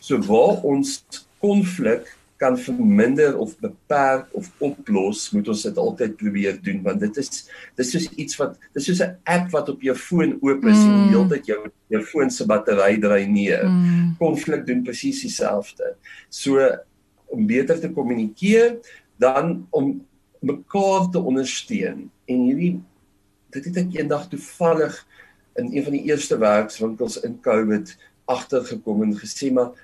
So 0.00 0.18
waar 0.26 0.64
ons 0.66 1.00
konflik 1.40 2.08
kan 2.40 2.56
verminder 2.56 3.36
of 3.38 3.52
beperk 3.60 4.30
of 4.36 4.48
oplos, 4.64 5.26
moet 5.36 5.48
ons 5.52 5.62
dit 5.66 5.80
altyd 5.82 6.16
probeer 6.16 6.56
doen 6.64 6.78
want 6.86 7.02
dit 7.04 7.18
is 7.20 7.42
dis 7.76 7.90
soos 7.92 8.06
iets 8.16 8.38
wat 8.40 8.56
dis 8.76 8.88
soos 8.88 9.02
'n 9.04 9.18
app 9.28 9.50
wat 9.52 9.68
op 9.68 9.82
jou 9.84 9.96
foon 9.96 10.38
oop 10.40 10.64
is 10.64 10.80
mm. 10.80 10.94
en 10.94 11.12
heeltyd 11.12 11.50
jou 11.52 11.60
jou 11.92 12.02
foon 12.06 12.30
se 12.30 12.46
battery 12.46 12.96
dreineer. 13.02 13.66
Mm. 13.66 14.14
Konflik 14.18 14.66
doen 14.66 14.84
presies 14.86 15.20
dieselfde. 15.26 15.94
So 16.28 16.62
om 17.30 17.46
beter 17.46 17.80
te 17.80 17.90
kommunikeer, 17.92 18.78
dan 19.18 19.66
om 19.70 20.00
mekaar 20.40 21.10
te 21.12 21.20
ondersteun 21.20 22.08
en 22.24 22.44
hierdie 22.46 22.80
dit 23.52 23.64
het 23.68 23.80
ek 23.82 23.98
eendag 23.98 24.28
toevallig 24.30 24.96
in 25.60 25.68
een 25.74 25.84
van 25.84 25.92
die 25.98 26.06
eerste 26.08 26.38
werkswinkels 26.38 27.20
in 27.26 27.36
COVID 27.44 27.92
agtergekom 28.30 29.02
en 29.02 29.16
gesê 29.18 29.50
maar 29.52 29.74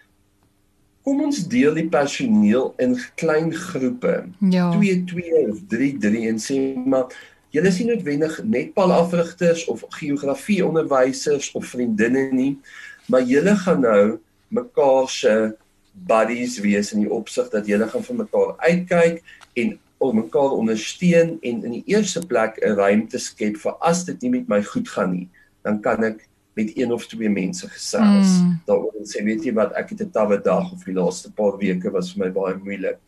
kom 1.07 1.23
ons 1.23 1.45
deel 1.47 1.77
die 1.79 1.87
personeel 1.87 2.73
in 2.83 2.97
klein 3.15 3.53
groepe. 3.55 4.25
Ja. 4.51 4.73
2 4.75 5.05
2 5.07 5.43
of 5.53 5.61
3 5.71 5.93
3 6.03 6.23
en 6.33 6.41
sê 6.43 6.59
maar 6.75 7.15
julle 7.55 7.71
is 7.71 7.79
nie 7.79 7.93
noodwendig 7.93 8.41
netbal 8.43 8.95
afrigters 8.97 9.63
of 9.71 9.85
geografie 10.01 10.65
onderwysers 10.67 11.53
of 11.55 11.71
vriendinne 11.71 12.27
nie, 12.35 12.57
maar 13.07 13.23
julle 13.23 13.55
gaan 13.63 13.87
nou 13.87 14.03
mekaar 14.51 15.07
se 15.09 15.37
buddies 16.11 16.59
wees 16.61 16.91
in 16.93 17.07
die 17.07 17.13
opsig 17.13 17.49
dat 17.55 17.71
julle 17.71 17.87
gaan 17.89 18.05
vir 18.05 18.21
mekaar 18.25 18.57
uitkyk 18.67 19.23
en 19.63 19.77
om 20.03 20.19
mekaar 20.19 20.59
ondersteun 20.59 21.37
en 21.41 21.63
in 21.71 21.79
die 21.79 21.85
eerste 21.95 22.21
plek 22.27 22.59
'n 22.61 22.75
ruimte 22.77 23.23
skep 23.23 23.57
vir 23.63 23.79
as 23.81 24.05
dit 24.05 24.23
nie 24.23 24.31
met 24.31 24.49
my 24.49 24.63
goed 24.63 24.89
gaan 24.89 25.13
nie, 25.13 25.29
dan 25.63 25.81
kan 25.81 26.05
ek 26.05 26.27
met 26.57 26.73
een 26.75 26.93
of 26.93 27.07
twee 27.07 27.29
mense 27.29 27.69
gesels 27.69 28.39
mm. 28.41 28.53
daaroor 28.65 28.95
en 28.97 29.09
sê 29.09 29.23
weet 29.25 29.45
jy 29.45 29.53
wat 29.57 29.75
ek 29.77 29.93
het 29.93 30.07
'n 30.07 30.13
tawwe 30.15 30.39
dag 30.41 30.73
of 30.73 30.85
die 30.89 30.97
laaste 30.97 31.33
paar 31.37 31.59
weke 31.61 31.93
was 31.93 32.13
vir 32.13 32.25
my 32.25 32.31
baie 32.33 32.57
moeilik. 32.57 32.99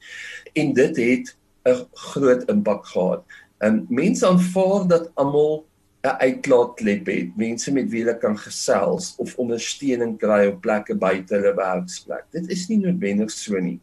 En 0.53 0.73
dit 0.77 0.97
het 0.97 1.37
'n 1.65 1.87
groot 1.93 2.45
impak 2.53 2.87
gehad. 2.87 3.25
En 3.59 3.87
mense 3.89 4.27
aanvaar 4.27 4.87
dat 4.89 5.11
almal 5.15 5.65
'n 6.05 6.21
uitlaatklep 6.21 7.07
het, 7.07 7.37
mense 7.37 7.73
met 7.73 7.89
wie 7.91 8.05
hulle 8.05 8.19
kan 8.19 8.37
gesels 8.39 9.15
of 9.17 9.37
ondersteuning 9.37 10.19
kry 10.19 10.47
op 10.47 10.61
plekke 10.61 10.95
buite 10.95 11.35
hulle 11.35 11.55
werksplek. 11.55 12.25
Dit 12.31 12.51
is 12.51 12.69
nie 12.69 12.79
noodwendig 12.79 13.31
so 13.31 13.59
nie. 13.59 13.81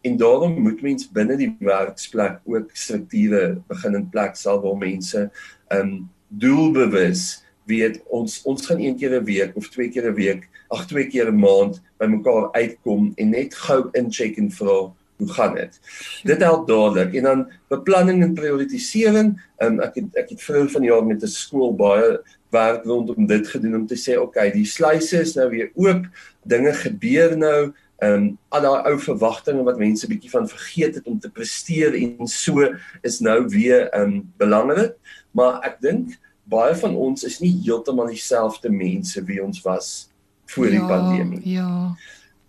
En 0.00 0.16
daarom 0.16 0.62
moet 0.62 0.82
mens 0.82 1.10
binne 1.10 1.36
die 1.36 1.56
werksplek 1.58 2.40
ook 2.44 2.70
strukture 2.72 3.58
begin 3.66 3.94
in 3.94 4.08
plek 4.08 4.36
sal 4.36 4.62
waar 4.62 4.76
mense 4.76 5.30
um 5.68 6.08
doelbewus 6.28 7.42
weet 7.68 8.00
ons 8.08 8.40
ons 8.48 8.66
gaan 8.66 8.80
een 8.80 8.96
keer 8.96 9.18
'n 9.20 9.24
week 9.24 9.56
of 9.56 9.68
twee 9.68 9.88
keer 9.88 10.08
'n 10.10 10.14
week, 10.14 10.48
ag 10.68 10.86
twee 10.86 11.06
keer 11.06 11.28
'n 11.28 11.38
maand 11.38 11.80
bymekaar 11.98 12.52
uitkom 12.52 13.12
en 13.16 13.30
net 13.30 13.54
gou 13.54 13.88
incheck 13.92 14.36
en 14.36 14.50
vra 14.50 14.92
hoe 15.18 15.32
gaan 15.32 15.54
dit? 15.54 15.80
Dit 16.22 16.42
help 16.42 16.66
dadelik. 16.68 17.14
En 17.14 17.22
dan 17.22 17.40
beplanning 17.68 18.22
en 18.22 18.34
prioritisering. 18.34 19.34
Um, 19.58 19.80
ek 19.82 19.98
het 19.98 20.20
ek 20.22 20.28
het 20.34 20.42
vroeër 20.42 20.70
van 20.70 20.84
die 20.84 20.90
jaar 20.90 21.06
met 21.06 21.22
'n 21.22 21.26
skool 21.26 21.74
baie 21.74 22.20
werk 22.50 22.84
rondom 22.84 23.26
dit 23.26 23.48
gedoen 23.48 23.74
om 23.74 23.86
te 23.86 23.98
sê, 23.98 24.16
okay, 24.16 24.50
die 24.50 24.64
sluise 24.64 25.20
is 25.20 25.34
nou 25.34 25.48
weer 25.50 25.70
oop. 25.74 26.06
Dinge 26.44 26.72
gebeur 26.72 27.36
nou. 27.36 27.72
Ehm 27.98 28.12
um, 28.14 28.38
al 28.48 28.62
daai 28.62 28.82
ou 28.92 28.98
verwagtinge 28.98 29.62
wat 29.66 29.78
mense 29.78 30.06
bietjie 30.06 30.30
van 30.30 30.48
vergeet 30.48 30.94
het 30.94 31.06
om 31.06 31.18
te 31.18 31.30
presteer 31.30 31.94
en 31.94 32.26
so 32.26 32.74
is 33.02 33.18
nou 33.18 33.48
weer 33.48 33.88
ehm 33.90 34.02
um, 34.02 34.32
belangrik. 34.36 34.94
Maar 35.30 35.60
ek 35.66 35.80
dink 35.80 36.14
baie 36.48 36.76
van 36.80 36.94
ons 36.96 37.24
is 37.28 37.38
nie 37.42 37.52
heeltemal 37.64 38.08
dieselfde 38.12 38.70
mense 38.72 39.22
wie 39.28 39.42
ons 39.44 39.60
was 39.64 40.08
voor 40.54 40.70
ja, 40.70 40.70
die 40.70 40.86
pandemie. 40.88 41.42
Ja. 41.44 41.94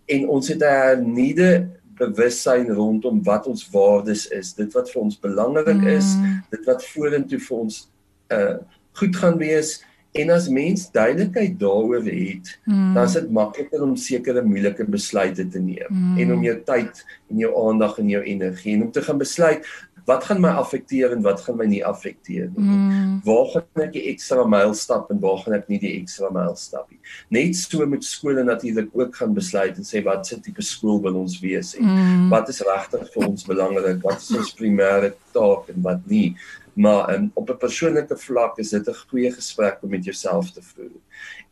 En 0.09 0.27
ons 0.27 0.47
het 0.47 0.63
'n 0.63 1.13
nuide 1.13 1.69
bewussyn 1.99 2.71
rondom 2.71 3.23
wat 3.23 3.47
ons 3.47 3.67
waardes 3.69 4.27
is, 4.27 4.53
dit 4.53 4.73
wat 4.73 4.91
vir 4.91 5.01
ons 5.01 5.19
belangrik 5.19 5.81
mm. 5.81 5.88
is, 5.99 6.15
dit 6.49 6.65
wat 6.65 6.85
vorentoe 6.93 7.39
vir 7.39 7.57
ons 7.57 7.85
uh 8.29 8.57
goed 8.99 9.15
gaan 9.15 9.38
wees 9.39 9.77
en 10.12 10.31
as 10.33 10.49
mens 10.49 10.88
duidelikheid 10.91 11.59
daaroor 11.62 12.03
het, 12.03 12.49
mm. 12.65 12.93
dan 12.93 13.03
is 13.05 13.13
dit 13.13 13.29
makliker 13.31 13.83
om 13.85 13.93
sekere 13.95 14.41
moeilike 14.43 14.83
besluite 14.89 15.45
te 15.47 15.62
neem 15.62 15.93
mm. 15.93 16.17
en 16.19 16.33
om 16.33 16.43
jou 16.43 16.55
tyd 16.65 17.03
en 17.29 17.43
jou 17.43 17.51
aandag 17.67 17.99
en 18.01 18.09
jou 18.09 18.23
energie 18.23 18.73
en 18.75 18.88
om 18.88 18.91
te 18.91 19.03
gaan 19.05 19.21
besluit 19.21 19.69
wat 20.09 20.25
gaan 20.27 20.41
my 20.41 20.51
affekteer 20.57 21.13
en 21.15 21.21
wat 21.25 21.41
gaan 21.45 21.57
my 21.59 21.67
nie 21.69 21.81
affekteer 21.85 22.47
nie. 22.55 22.65
Mm. 22.65 23.19
Waar 23.27 23.49
gaan 23.53 23.83
ek 23.85 23.91
die 23.93 24.05
ekstra 24.11 24.45
myl 24.49 24.73
stap 24.77 25.11
en 25.13 25.19
waar 25.23 25.41
gaan 25.43 25.57
ek 25.59 25.67
nie 25.71 25.79
die 25.81 25.91
ekstra 25.99 26.31
myl 26.33 26.55
stap 26.59 26.87
nie. 26.89 26.99
Net 27.35 27.57
so 27.59 27.85
met 27.89 28.07
skole 28.07 28.45
natuurlik 28.47 28.89
ook 28.97 29.19
gaan 29.21 29.35
besluit 29.37 29.77
en 29.77 29.87
sê 29.87 30.01
wat 30.05 30.25
se 30.29 30.39
tipe 30.41 30.65
skool 30.65 31.01
wil 31.05 31.21
ons 31.21 31.37
wees 31.43 31.75
en 31.77 31.85
mm. 31.85 32.25
wat 32.33 32.49
is 32.53 32.63
regtig 32.65 33.05
vir 33.13 33.27
ons 33.27 33.45
belangrik, 33.51 34.01
wat 34.05 34.23
is 34.23 34.31
ons 34.41 34.55
primêre 34.57 35.13
taak 35.35 35.69
en 35.75 35.85
wat 35.85 36.01
nie. 36.09 36.33
Maar 36.79 37.13
um, 37.15 37.31
op 37.35 37.49
'n 37.49 37.61
persoonlike 37.61 38.17
vlak 38.17 38.57
is 38.57 38.69
dit 38.69 38.87
'n 38.87 38.99
goeie 39.09 39.31
gesprek 39.31 39.79
om 39.83 39.89
met 39.89 40.03
jouself 40.03 40.51
te 40.51 40.61
voer. 40.61 40.97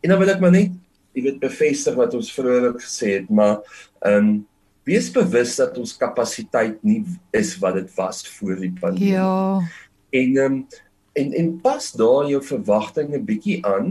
En 0.01 0.09
dan 0.09 0.19
wil 0.19 0.29
ek 0.29 0.39
maar 0.39 0.51
net 0.51 0.71
jy 1.13 1.23
weet 1.23 1.39
bevestig 1.41 1.95
wat 1.97 2.13
ons 2.13 2.33
vroeër 2.33 2.73
gesê 2.77 3.17
het, 3.19 3.29
maar 3.29 3.59
ehm 4.05 4.17
um, 4.17 4.47
wees 4.88 5.10
bewus 5.12 5.56
dat 5.60 5.78
ons 5.78 5.95
kapasiteit 6.00 6.80
nie 6.88 7.02
is 7.36 7.56
wat 7.62 7.76
dit 7.82 7.89
was 8.00 8.23
voor 8.38 8.60
die 8.62 8.73
pandemie. 8.80 9.15
Ja. 9.15 9.62
En 10.15 10.38
ehm 10.38 10.60
um, 10.60 10.67
en 11.17 11.34
en 11.34 11.47
pas 11.62 11.91
daar 11.97 12.28
jou 12.30 12.43
verwagtinge 12.45 13.19
bietjie 13.26 13.58
aan. 13.65 13.89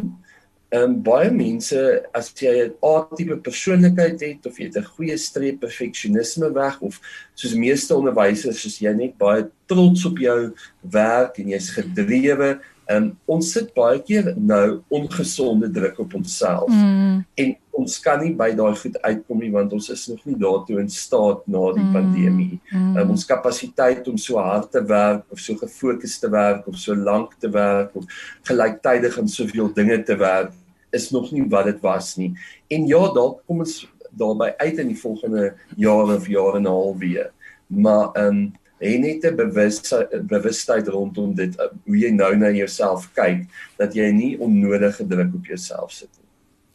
Ehm 0.69 0.83
um, 0.83 0.95
baie 1.03 1.31
mense 1.31 1.81
as 2.17 2.31
jy 2.35 2.55
'n 2.69 2.75
A-tipe 2.83 3.37
persoonlikheid 3.37 4.21
het 4.21 4.47
of 4.47 4.59
jy 4.59 4.71
'n 4.71 4.93
goeie 4.97 5.17
streep 5.17 5.61
perfeksionisme 5.61 6.53
weg 6.53 6.81
of 6.81 7.01
soos 7.35 7.55
meeste 7.55 7.95
onderwysers 7.95 8.65
is 8.67 8.79
jy 8.79 8.93
net 8.93 9.19
baie 9.19 9.47
trots 9.67 10.05
op 10.05 10.19
jou 10.19 10.55
werk 10.81 11.39
en 11.39 11.49
jy's 11.49 11.71
gedrewe. 11.71 12.61
Ehm 12.87 13.03
um, 13.03 13.07
ons 13.37 13.49
sit 13.51 13.72
baie 13.75 13.99
keer 13.99 14.29
nou 14.38 14.81
ongesonde 14.94 15.70
druk 15.75 15.99
op 15.99 16.12
onsself. 16.14 16.68
Mm. 16.70 17.25
En 17.35 17.57
ons 17.81 17.96
kan 18.01 18.20
nie 18.22 18.31
by 18.38 18.53
daai 18.55 18.77
goed 18.79 18.99
uitkom 19.03 19.40
nie 19.42 19.51
want 19.53 19.72
ons 19.75 19.88
is 19.90 20.05
nog 20.09 20.20
nie 20.29 20.37
daartoe 20.38 20.79
in 20.81 20.90
staat 20.92 21.42
na 21.51 21.64
die 21.75 21.83
mm, 21.83 21.96
pandemie. 21.96 22.61
Mm. 22.70 22.92
Um, 22.96 23.11
ons 23.16 23.27
kapasiteit 23.27 24.07
om 24.09 24.20
so 24.20 24.38
hard 24.38 24.70
te 24.70 24.85
werk 24.87 25.25
of 25.35 25.42
so 25.42 25.59
gefokus 25.59 26.14
te 26.22 26.31
werk 26.31 26.68
of 26.70 26.79
so 26.79 26.94
lank 26.94 27.35
te 27.42 27.51
werk 27.51 27.96
of 27.99 28.07
gelyktydig 28.46 29.18
aan 29.18 29.29
soveel 29.35 29.72
dinge 29.75 29.99
te 30.07 30.16
werk 30.20 30.55
is 30.94 31.11
nog 31.11 31.33
nie 31.35 31.42
wat 31.51 31.66
dit 31.66 31.83
was 31.83 32.14
nie. 32.16 32.31
En 32.70 32.87
ja, 32.87 33.03
dalk 33.18 33.42
kom 33.51 33.64
ons 33.66 33.81
daarby 34.16 34.53
uit 34.62 34.79
in 34.79 34.94
die 34.94 35.01
volgende 35.01 35.51
jare 35.75 36.20
of 36.20 36.31
jare 36.31 36.62
en 36.62 36.70
'n 36.70 36.77
half 36.77 37.03
weer. 37.03 37.33
Maar 37.66 38.14
ehm 38.14 38.27
um, 38.27 38.53
en 38.79 39.01
net 39.01 39.25
'n 39.25 39.37
bewustheid 39.37 40.27
bewustheid 40.27 40.89
rondom 40.89 41.35
dit 41.35 41.57
hoe 41.85 41.99
jy 41.99 42.11
nou 42.11 42.37
na 42.37 42.51
jouself 42.51 43.09
kyk 43.15 43.47
dat 43.79 43.95
jy 43.95 44.11
nie 44.12 44.39
onnodige 44.39 45.07
druk 45.07 45.35
op 45.35 45.47
jouself 45.47 45.93
sit 45.93 46.11
nie. 46.19 46.29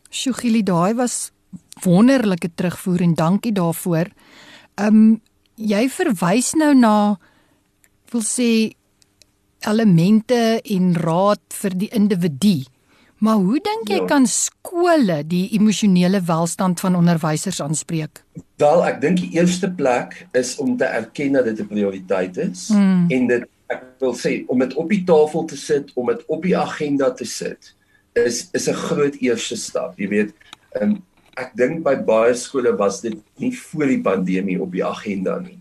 Shugili 0.09 0.63
daai 0.63 0.93
was 0.93 1.31
wonderlike 1.83 2.49
terugvoer 2.55 3.01
en 3.01 3.13
dankie 3.13 3.53
daarvoor. 3.53 4.09
Um 4.75 5.21
jy 5.55 5.89
verwys 5.89 6.53
nou 6.53 6.73
na 6.73 7.17
wil 8.11 8.21
sê 8.21 8.73
elemente 9.67 10.61
en 10.63 10.93
raad 10.95 11.41
vir 11.53 11.77
die 11.77 11.89
individu. 11.93 12.63
Maar 13.21 13.37
hoe 13.37 13.59
dink 13.61 13.89
jy 13.91 13.99
ja. 14.01 14.05
kan 14.09 14.25
skole 14.25 15.19
die 15.29 15.43
emosionele 15.53 16.23
welstand 16.25 16.79
van 16.81 16.95
onderwysers 16.97 17.61
aanspreek? 17.61 18.23
Wel, 18.57 18.81
ek 18.87 18.97
dink 19.03 19.21
die 19.21 19.29
eerste 19.37 19.69
plek 19.69 20.15
is 20.37 20.55
om 20.61 20.73
te 20.77 20.89
erken 20.89 21.37
dat 21.37 21.45
dit 21.45 21.61
'n 21.61 21.69
prioriteit 21.69 22.37
is 22.41 22.69
mm. 22.73 23.05
en 23.13 23.27
dit 23.27 23.45
ek 23.69 23.83
wil 24.01 24.15
sê 24.17 24.41
om 24.49 24.59
dit 24.59 24.73
op 24.73 24.89
die 24.89 25.03
tafel 25.05 25.45
te 25.45 25.57
sit, 25.57 25.93
om 25.93 26.09
dit 26.09 26.25
op 26.27 26.41
die 26.43 26.57
agenda 26.57 27.11
te 27.13 27.25
sit 27.25 27.75
is 28.17 28.49
is 28.57 28.67
'n 28.67 28.81
groot 28.89 29.15
eerste 29.21 29.55
stap. 29.55 29.99
Jy 30.01 30.07
weet, 30.07 30.33
um, 30.81 30.97
ek 31.37 31.53
dink 31.55 31.83
by 31.83 31.95
baie 31.95 32.33
skole 32.33 32.73
was 32.75 33.01
dit 33.01 33.17
nie 33.37 33.53
voor 33.53 33.85
die 33.87 34.01
pandemie 34.01 34.61
op 34.61 34.71
die 34.71 34.85
agenda 34.85 35.39
nie. 35.39 35.59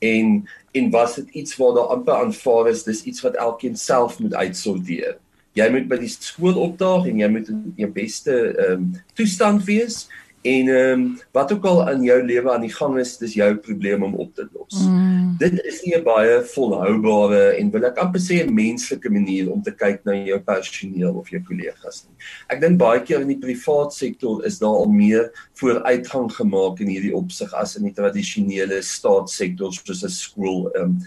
En 0.00 0.48
en 0.72 0.90
was 0.90 1.14
dit 1.20 1.28
iets 1.28 1.56
waar 1.56 1.74
daar 1.74 1.92
amper 1.92 2.14
aanvaar 2.14 2.68
is, 2.68 2.82
dis 2.82 3.04
iets 3.04 3.20
wat 3.20 3.36
elkeen 3.36 3.76
self 3.76 4.18
moet 4.18 4.34
uitsorteer. 4.34 5.18
Jy 5.54 5.68
moet 5.70 5.88
by 5.88 5.98
die 6.00 6.08
skool 6.08 6.56
opdaag 6.56 7.06
en 7.06 7.18
jy 7.18 7.28
moet 7.28 7.48
in 7.48 7.72
jou 7.76 7.90
beste 7.92 8.32
ehm 8.52 8.72
um, 8.72 8.90
toestand 9.14 9.64
wees 9.64 10.06
En 10.42 10.68
ehm 10.68 11.00
um, 11.00 11.18
wat 11.30 11.52
ook 11.52 11.64
al 11.64 11.90
in 11.90 12.02
jou 12.02 12.22
lewe 12.24 12.52
aan 12.52 12.60
die 12.60 12.72
gang 12.74 12.96
is, 12.98 13.14
dis 13.18 13.34
jou 13.34 13.56
probleem 13.56 14.02
om 14.02 14.14
op 14.14 14.34
te 14.34 14.48
los. 14.52 14.80
Mm. 14.88 15.36
Dit 15.38 15.60
is 15.64 15.82
nie 15.82 15.94
'n 15.96 16.02
baie 16.02 16.42
volhoubare 16.54 17.54
en 17.58 17.70
wil 17.70 17.84
ek 17.84 17.98
amper 17.98 18.20
sê 18.20 18.42
'n 18.42 18.54
menslike 18.54 19.10
manier 19.10 19.52
om 19.52 19.62
te 19.62 19.70
kyk 19.70 20.04
na 20.04 20.12
jou 20.12 20.40
personeel 20.40 21.14
of 21.14 21.28
jou 21.28 21.42
kollegas 21.42 22.06
nie. 22.08 22.16
Ek 22.48 22.60
dink 22.60 22.78
baie 22.78 23.00
keer 23.00 23.20
in 23.20 23.28
die 23.28 23.38
privaat 23.38 23.94
sektor 23.94 24.44
is 24.44 24.58
daar 24.58 24.82
al 24.82 24.90
meer 24.90 25.30
vooruitgang 25.54 26.32
gemaak 26.32 26.80
in 26.80 26.88
hierdie 26.88 27.14
opsig 27.14 27.54
as 27.54 27.76
in 27.76 27.84
die 27.84 27.94
tradisionele 27.94 28.82
staatssektor 28.82 29.72
soos 29.72 30.02
'n 30.02 30.08
skool. 30.08 30.70
Ehm 30.74 30.84
um, 30.84 30.98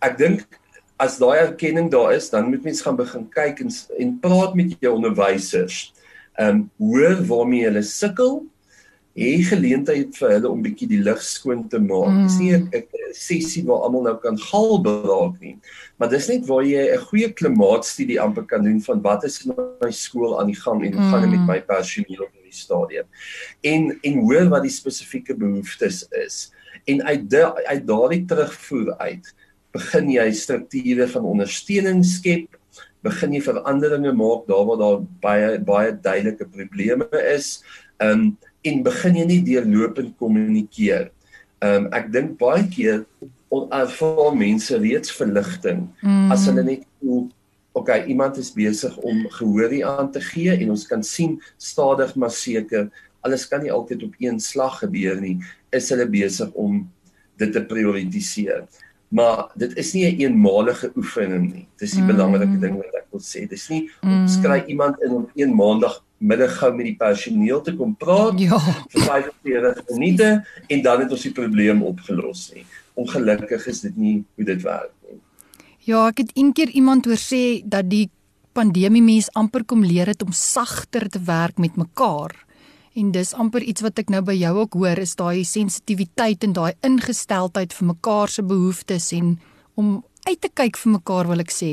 ek 0.00 0.18
dink 0.18 0.46
as 1.02 1.18
daai 1.18 1.38
erkenning 1.42 1.90
daar 1.90 2.14
is, 2.14 2.30
dan 2.30 2.48
moet 2.50 2.64
mens 2.64 2.82
gaan 2.84 2.96
begin 2.96 3.26
kyk 3.34 3.60
en 3.64 3.74
en 3.98 4.14
praat 4.22 4.54
met 4.58 4.76
jou 4.80 4.94
onderwysers 4.94 5.92
ehm 6.40 6.48
um, 6.48 6.60
hoor 6.78 7.18
waarmee 7.28 7.66
hulle 7.68 7.82
sukkel 7.84 8.40
hê 9.18 9.32
geleentheid 9.44 10.14
vir 10.16 10.30
hulle 10.36 10.48
om 10.48 10.62
bietjie 10.64 10.88
die 10.88 11.02
lug 11.04 11.20
skoon 11.20 11.66
te 11.68 11.80
maak. 11.82 12.08
Mm. 12.08 12.22
Dis 12.28 12.38
nie 12.40 12.52
'n 12.56 12.86
sessie 13.12 13.64
waar 13.66 13.84
almal 13.84 14.06
nou 14.06 14.16
kan 14.22 14.38
gal 14.40 14.80
beraak 14.80 15.36
nie, 15.40 15.58
maar 15.98 16.08
dis 16.08 16.28
net 16.28 16.46
waar 16.48 16.64
jy 16.64 16.86
'n 16.94 17.04
goeie 17.10 17.28
klimaatstudie 17.32 18.20
amper 18.20 18.44
kan 18.44 18.64
doen 18.64 18.80
van 18.80 19.02
wat 19.02 19.24
is 19.24 19.44
in 19.44 19.52
my 19.82 19.90
skool 19.90 20.40
aan 20.40 20.46
die 20.46 20.60
gang 20.64 20.84
en 20.84 20.92
hoe 20.92 21.04
mm. 21.04 21.10
gaan 21.12 21.30
dit 21.30 21.30
met 21.30 21.46
my 21.46 21.60
personeel 21.60 22.24
op 22.24 22.32
die 22.32 22.56
stadium. 22.56 23.06
En 23.60 23.98
en 24.02 24.18
hoor 24.24 24.48
wat 24.48 24.62
die 24.62 24.76
spesifieke 24.80 25.36
behoeftes 25.36 26.06
is. 26.24 26.52
En 26.84 27.04
uit 27.04 27.30
de, 27.30 27.66
uit 27.66 27.86
daardie 27.86 28.24
terugvoer 28.24 28.96
uit 28.96 29.34
begin 29.72 30.10
jy 30.12 30.26
strukture 30.36 31.08
van 31.14 31.28
ondersteuning 31.34 32.02
skep 32.06 32.58
begin 33.02 33.34
jy 33.34 33.42
veranderinge 33.42 34.12
maak 34.14 34.46
daar 34.46 34.64
waar 34.68 34.80
daar 34.80 34.98
baie 35.24 35.58
baie 35.58 35.92
duidelike 35.92 36.46
probleme 36.52 37.08
is. 37.34 37.60
Um, 38.02 38.36
en 38.62 38.82
begin 38.86 39.18
jy 39.18 39.26
nie 39.26 39.42
deurlopend 39.46 40.14
kommunikeer. 40.20 41.10
Um, 41.62 41.88
ek 41.94 42.10
dink 42.14 42.36
baie 42.38 42.62
keer 42.70 43.02
onervare 43.52 44.32
mense 44.38 44.78
reeds 44.80 45.12
verligting 45.14 45.84
mm. 46.00 46.30
as 46.32 46.46
hulle 46.48 46.64
net 46.66 46.86
voel 47.02 47.26
okay, 47.76 48.04
iemand 48.10 48.38
is 48.40 48.50
besig 48.52 48.94
om 49.00 49.26
gehoor 49.32 49.72
hier 49.72 49.88
aan 49.88 50.10
te 50.12 50.20
gee 50.24 50.52
en 50.54 50.72
ons 50.74 50.86
kan 50.88 51.02
sien 51.04 51.38
stadig 51.60 52.14
maar 52.20 52.32
seker 52.32 52.88
alles 53.22 53.46
kan 53.48 53.62
nie 53.62 53.72
altyd 53.72 54.02
op 54.08 54.16
een 54.18 54.40
slag 54.42 54.80
gebeur 54.82 55.20
nie. 55.22 55.36
Is 55.70 55.92
hulle 55.94 56.08
besig 56.10 56.50
om 56.58 56.80
dit 57.38 57.52
te 57.54 57.62
prioritiseer? 57.70 58.64
Maar 59.12 59.50
dit 59.60 59.76
is 59.76 59.92
nie 59.92 60.04
'n 60.04 60.08
een 60.08 60.20
eenmalige 60.20 60.92
oefening 60.96 61.52
nie. 61.52 61.66
Dis 61.76 61.92
die 61.92 62.00
mm. 62.00 62.12
belangrike 62.12 62.58
ding 62.58 62.76
wat 62.76 62.94
ek 63.00 63.06
wil 63.10 63.20
sê. 63.20 63.46
Dis 63.48 63.68
nie 63.68 63.90
mm. 64.00 64.22
ons 64.22 64.40
kry 64.40 64.64
iemand 64.66 65.02
in 65.02 65.12
op 65.12 65.30
een 65.34 65.54
maandag 65.54 66.00
middag 66.18 66.54
gou 66.58 66.70
met 66.74 66.86
die 66.86 66.96
personeel 66.96 67.60
te 67.60 67.74
kom 67.76 67.96
praat 67.96 68.38
ja. 68.40 68.58
vir 68.92 69.02
45 69.02 69.82
minute 69.90 70.28
en 70.68 70.82
dan 70.82 71.00
het 71.00 71.10
ons 71.10 71.22
die 71.22 71.32
probleem 71.32 71.82
opgelos 71.82 72.52
nie. 72.54 72.64
ongelukkig 72.94 73.66
is 73.66 73.80
dit 73.80 73.96
nie 73.96 74.16
hoe 74.36 74.44
dit 74.44 74.62
werk 74.62 74.92
nie. 75.08 75.18
Ja, 75.88 76.06
ek 76.08 76.22
het 76.22 76.32
eendag 76.38 76.74
iemand 76.76 77.08
hoor 77.08 77.20
sê 77.20 77.62
dat 77.64 77.88
die 77.90 78.08
pandemie 78.52 79.02
mens 79.02 79.30
amper 79.38 79.64
kom 79.64 79.84
leer 79.84 80.12
het 80.12 80.22
om 80.22 80.32
sagter 80.36 81.08
te 81.08 81.20
werk 81.24 81.58
met 81.58 81.76
mekaar. 81.80 82.34
En 82.94 83.12
dis 83.12 83.32
amper 83.34 83.64
iets 83.64 83.80
wat 83.80 84.02
ek 84.02 84.10
nou 84.12 84.20
by 84.24 84.34
jou 84.36 84.52
ook 84.64 84.76
hoor, 84.76 84.98
is 85.00 85.14
daai 85.16 85.44
sensitiwiteit 85.48 86.44
en 86.44 86.52
daai 86.58 86.72
ingesteldheid 86.84 87.72
vir 87.72 87.88
mekaar 87.94 88.28
se 88.28 88.44
behoeftes 88.44 89.12
en 89.16 89.38
om 89.80 89.94
uit 90.28 90.40
te 90.40 90.50
kyk 90.52 90.76
vir 90.76 90.92
mekaar 90.98 91.30
wil 91.30 91.40
ek 91.40 91.54
sê. 91.54 91.72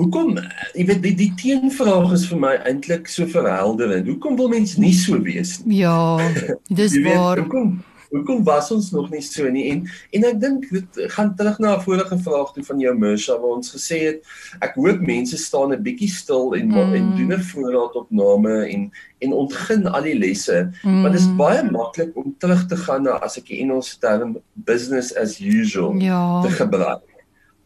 Hoekom 0.00 0.34
jy 0.76 0.84
weet 0.88 1.00
die, 1.04 1.14
die 1.16 1.30
teenvraag 1.36 2.12
is 2.16 2.26
vir 2.28 2.42
my 2.44 2.52
eintlik 2.68 3.08
so 3.12 3.28
verhelderend. 3.28 4.08
Hoekom 4.08 4.36
wil 4.40 4.52
mens 4.52 4.76
nie 4.80 4.92
so 4.96 5.20
wees 5.24 5.58
nie? 5.64 5.82
Ja, 5.82 6.16
dis 6.80 6.96
weet, 6.96 7.16
waar. 7.16 7.40
Hoekom 7.44 7.78
hoekom 8.12 8.44
was 8.44 8.70
ons 8.70 8.90
nog 8.92 9.10
nie 9.10 9.22
so 9.24 9.48
nie? 9.50 9.68
En 9.72 9.84
en 10.12 10.26
ek 10.30 10.40
dink 10.40 10.68
dit 10.70 11.00
gaan 11.16 11.32
terug 11.36 11.58
na 11.58 11.76
'n 11.76 11.84
vorige 11.84 12.18
vraag 12.18 12.52
toe 12.52 12.64
van 12.64 12.80
jou 12.80 12.94
Mersha 12.94 13.38
waar 13.38 13.56
ons 13.56 13.72
gesê 13.72 13.98
het 14.08 14.20
ek 14.60 14.74
hoop 14.74 15.00
mense 15.00 15.36
staan 15.36 15.72
'n 15.72 15.82
bietjie 15.82 16.10
stil 16.10 16.54
en 16.54 16.68
mm. 16.68 16.94
en 16.94 17.16
doen 17.16 17.32
'n 17.32 17.46
voorraadopname 17.52 18.56
en 18.68 18.90
en 19.22 19.32
ontgin 19.32 19.86
al 19.86 20.02
die 20.02 20.18
lesse. 20.18 20.70
Mm. 20.82 21.02
Want 21.02 21.14
dit 21.14 21.22
is 21.22 21.36
baie 21.36 21.62
maklik 21.70 22.16
om 22.16 22.34
terug 22.38 22.66
te 22.66 22.76
gaan 22.76 23.02
na 23.02 23.20
as 23.22 23.38
ek 23.38 23.46
die 23.46 23.60
Engelse 23.60 23.98
term 23.98 24.36
business 24.54 25.14
as 25.16 25.40
usual 25.40 25.94
Ja. 26.00 26.42
te 26.42 26.50
gebruik 26.50 27.11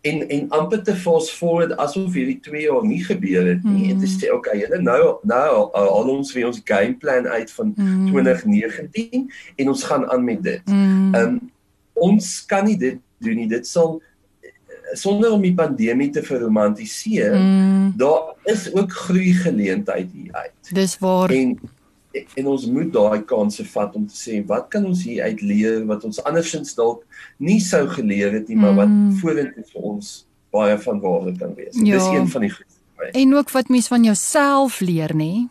en 0.09 0.23
en 0.37 0.49
amper 0.59 0.83
te 0.87 0.95
fast 0.97 1.33
forward 1.39 1.75
asof 1.83 2.15
hierdie 2.15 2.39
2 2.45 2.63
jaar 2.67 2.87
nie 2.87 3.03
gebeur 3.05 3.47
het 3.51 3.65
nie. 3.65 3.87
Mm. 3.87 3.91
En 3.91 4.03
te 4.05 4.11
sê 4.11 4.33
okay, 4.35 4.59
julle 4.63 4.81
nou 4.83 5.01
nou 5.27 5.53
al 5.73 6.13
ons 6.17 6.33
weer 6.37 6.49
ons 6.49 6.63
gameplan 6.65 7.27
uit 7.27 7.53
van 7.59 7.73
mm. 7.77 8.11
2019 8.13 9.31
en 9.57 9.73
ons 9.75 9.87
gaan 9.91 10.11
aan 10.11 10.25
met 10.25 10.43
dit. 10.43 10.67
Mm. 10.67 11.15
Ehm 11.15 11.37
um, 11.37 11.41
ons 11.97 12.45
kan 12.45 12.67
nie 12.69 12.77
dit 12.77 12.99
doen 13.25 13.39
nie. 13.41 13.49
Dit 13.49 13.67
sal 13.67 13.97
sonder 14.93 15.33
om 15.33 15.43
die 15.43 15.55
pandemie 15.55 16.11
te 16.11 16.23
verromantiseer, 16.23 17.35
Mm. 17.35 17.93
daar 17.97 18.35
is 18.45 18.69
ook 18.75 18.93
groei 18.93 19.33
geleentheid 19.33 20.09
hier 20.13 20.33
uit. 20.33 20.73
Dis 20.73 20.99
waar. 20.99 21.31
En 21.31 21.59
en 22.37 22.47
ons 22.47 22.67
moet 22.67 22.93
daai 22.93 23.23
kanse 23.25 23.65
vat 23.65 23.95
om 23.97 24.07
te 24.07 24.15
sê 24.15 24.47
wat 24.47 24.69
kan 24.69 24.85
ons 24.85 25.03
hier 25.05 25.23
uit 25.25 25.41
leer 25.43 25.85
wat 25.87 26.05
ons 26.05 26.23
andersins 26.25 26.75
dalk 26.75 27.05
nie 27.39 27.61
sou 27.61 27.87
geleer 27.89 28.33
het 28.33 28.49
nie, 28.49 28.57
maar 28.57 28.75
wat 28.75 28.89
Mm. 28.89 29.13
vorentoe 29.21 29.65
vir 29.73 29.83
ons 29.83 30.27
baie 30.53 30.79
van 30.79 31.01
waarde 31.01 31.39
kan 31.39 31.55
wees. 31.55 31.75
Ja. 31.83 31.99
Dis 31.99 32.07
een 32.07 32.29
van 32.29 32.41
die 32.41 32.51
goed. 32.51 32.67
En 33.13 33.35
ook 33.35 33.51
wat 33.51 33.69
mens 33.69 33.89
van 33.89 34.05
jouself 34.05 34.81
leer, 34.81 35.13
nê? 35.15 35.49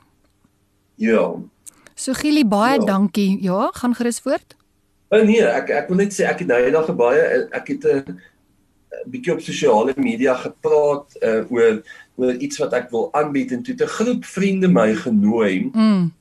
Ja. 0.95 1.36
So 1.95 2.13
Gielie, 2.13 2.45
baie 2.45 2.80
Ja. 2.80 2.86
dankie. 2.86 3.38
Ja, 3.43 3.69
gaan 3.73 3.95
gerus 3.95 4.19
voort. 4.19 4.56
O 5.10 5.23
nee, 5.23 5.41
ek 5.43 5.69
ek 5.69 5.88
wil 5.88 5.97
net 5.97 6.13
sê 6.13 6.25
ek 6.25 6.39
het 6.39 6.47
nou 6.47 6.60
eendag 6.63 6.95
baie 6.95 7.47
ek 7.51 7.67
het 7.67 7.86
'n 7.86 8.19
bietjie 9.12 9.34
op 9.34 9.39
sosiale 9.41 9.93
media 9.97 10.34
gepraat 10.34 11.15
uh, 11.21 11.43
oor 11.51 11.84
oor 12.17 12.34
iets 12.34 12.58
wat 12.58 12.73
ek 12.73 12.89
wil 12.91 13.10
aanbied 13.13 13.51
en 13.51 13.63
toe 13.63 13.75
'n 13.75 13.88
groep 13.88 14.25
vriende 14.25 14.67
my 14.67 14.95
genooi 14.95 15.69
Mm. 15.73 16.12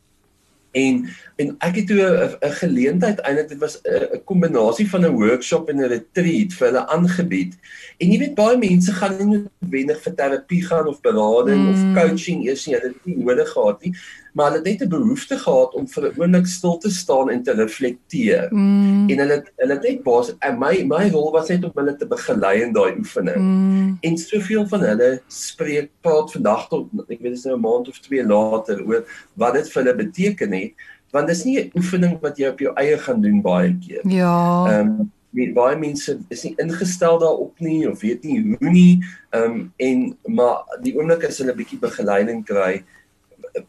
En 0.74 1.06
en 1.36 1.54
ek 1.66 1.80
het 1.80 1.86
toe 1.86 2.00
'n 2.00 2.54
geleentheid 2.60 3.20
eintlik 3.20 3.48
dit 3.48 3.58
was 3.58 3.80
'n 3.82 4.14
'n 4.14 4.24
kombinasie 4.24 4.88
van 4.90 5.04
'n 5.04 5.16
workshop 5.16 5.68
en 5.68 5.76
'n 5.76 5.88
retreat 5.88 6.52
vir 6.52 6.66
hulle 6.66 6.86
aangebied. 6.86 7.54
En 7.98 8.10
jy 8.10 8.18
weet 8.18 8.34
baie 8.34 8.58
mense 8.58 8.92
gaan 8.92 9.16
nie 9.18 9.26
noodwendig 9.38 10.02
vir 10.02 10.14
terapie 10.14 10.62
gaan 10.62 10.86
of 10.86 11.00
berading 11.00 11.60
mm. 11.62 11.70
Of 11.70 12.02
coaching 12.02 12.46
eers 12.46 12.66
nie, 12.66 12.74
hulle 12.74 12.88
het 12.88 13.06
nie 13.06 13.16
nodig 13.16 13.50
gehad 13.50 13.82
nie, 13.82 13.94
maar 14.34 14.50
hulle 14.50 14.62
het 14.62 14.66
net 14.66 14.82
'n 14.82 14.88
behoefte 14.88 15.38
gehad 15.38 15.74
om 15.74 15.88
vir 15.88 16.02
'n 16.04 16.20
oomblik 16.20 16.46
stil 16.46 16.78
te 16.78 16.90
staan 16.90 17.30
en 17.30 17.42
te 17.42 17.52
reflekteer. 17.52 18.48
Mm. 18.50 19.10
En 19.10 19.18
hulle 19.18 19.44
hulle 19.56 19.74
het 19.74 19.82
net 19.82 20.02
bas 20.02 20.32
my 20.58 20.84
my 20.86 21.08
rol 21.10 21.32
was 21.32 21.48
net 21.48 21.64
om 21.64 21.72
hulle 21.74 21.96
te 21.96 22.06
begelei 22.06 22.62
in 22.62 22.72
daai 22.72 22.98
oefening. 22.98 23.38
Mm. 23.38 23.98
En 24.00 24.18
soveel 24.18 24.68
van 24.68 24.80
hulle 24.80 25.22
spreek 25.28 25.90
praat 26.00 26.32
vandag 26.32 26.68
tot 26.68 26.88
ek 27.08 27.20
weet 27.20 27.34
dit 27.34 27.38
is 27.38 27.44
nou 27.44 27.56
'n 27.56 27.60
maand 27.60 27.88
of 27.88 27.98
2 27.98 28.26
later 28.26 28.86
oor 28.86 29.04
wat 29.34 29.54
dit 29.54 29.72
vir 29.72 29.82
hulle 29.82 29.96
beteken 29.96 30.52
het, 30.52 30.72
want 31.14 31.30
dis 31.30 31.44
nie 31.46 31.58
'n 31.60 31.70
oefening 31.78 32.18
wat 32.20 32.38
jy 32.38 32.48
op 32.50 32.60
jou 32.60 32.72
eie 32.74 32.98
gaan 32.98 33.20
doen 33.22 33.40
baie 33.42 33.76
keer. 33.78 34.02
Ja. 34.08 34.66
Ehm 34.70 34.88
um, 35.00 35.12
weet 35.34 35.54
baie 35.54 35.76
mense 35.78 36.18
is 36.30 36.42
nie 36.46 36.54
ingestel 36.62 37.18
daarop 37.18 37.58
nie 37.58 37.90
of 37.90 38.00
weet 38.00 38.22
nie 38.22 38.40
hoe 38.42 38.70
nie. 38.70 39.02
Ehm 39.30 39.44
um, 39.44 39.72
en 39.76 40.16
maar 40.26 40.78
die 40.82 40.94
oomblik 40.96 41.24
as 41.28 41.38
hulle 41.38 41.52
'n 41.52 41.60
bietjie 41.62 41.78
begeleiding 41.78 42.44
kry, 42.44 42.82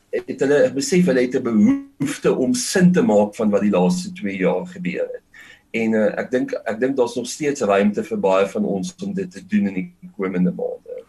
het 0.09 0.39
hulle 0.39 0.71
besef 0.73 1.05
hulle 1.05 1.21
het 1.21 1.35
'n 1.35 1.43
behoefte 1.43 2.35
om 2.35 2.53
sin 2.53 2.91
te 2.91 3.01
maak 3.01 3.35
van 3.35 3.49
wat 3.49 3.61
die 3.61 3.75
laaste 3.77 4.13
2 4.13 4.37
jaar 4.37 4.65
gebeur 4.65 5.07
het. 5.13 5.23
En 5.71 5.93
uh, 5.93 6.11
ek 6.17 6.31
dink 6.31 6.53
ek 6.65 6.79
dink 6.79 6.97
daar's 6.97 7.15
nog 7.15 7.27
steeds 7.27 7.61
ruimte 7.61 8.03
vir 8.03 8.19
baie 8.19 8.47
van 8.47 8.65
ons 8.65 8.95
om 9.03 9.13
dit 9.13 9.31
te 9.31 9.45
doen 9.45 9.67
in 9.67 9.73
die 9.73 9.89
komende 10.17 10.51
maande. 10.51 11.03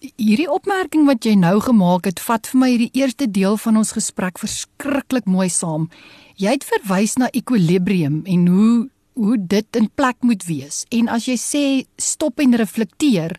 Hierdie 0.00 0.50
opmerking 0.52 1.06
wat 1.08 1.24
jy 1.24 1.32
nou 1.40 1.56
gemaak 1.64 2.04
het, 2.04 2.20
vat 2.20 2.46
vir 2.50 2.60
my 2.60 2.68
hierdie 2.68 2.90
eerste 3.00 3.28
deel 3.32 3.56
van 3.56 3.78
ons 3.80 3.94
gesprek 3.96 4.36
verskriklik 4.38 5.24
mooi 5.24 5.48
saam. 5.48 5.88
Jy 6.36 6.52
het 6.58 6.66
verwys 6.68 7.16
na 7.16 7.30
ekwilibrium 7.32 8.20
en 8.28 8.46
hoe 8.52 8.76
hoe 9.16 9.38
dit 9.40 9.76
in 9.80 9.88
plek 9.96 10.16
moet 10.20 10.42
wees. 10.44 10.82
En 10.92 11.08
as 11.08 11.24
jy 11.24 11.38
sê 11.40 11.64
stop 11.96 12.42
en 12.44 12.52
reflekteer, 12.60 13.32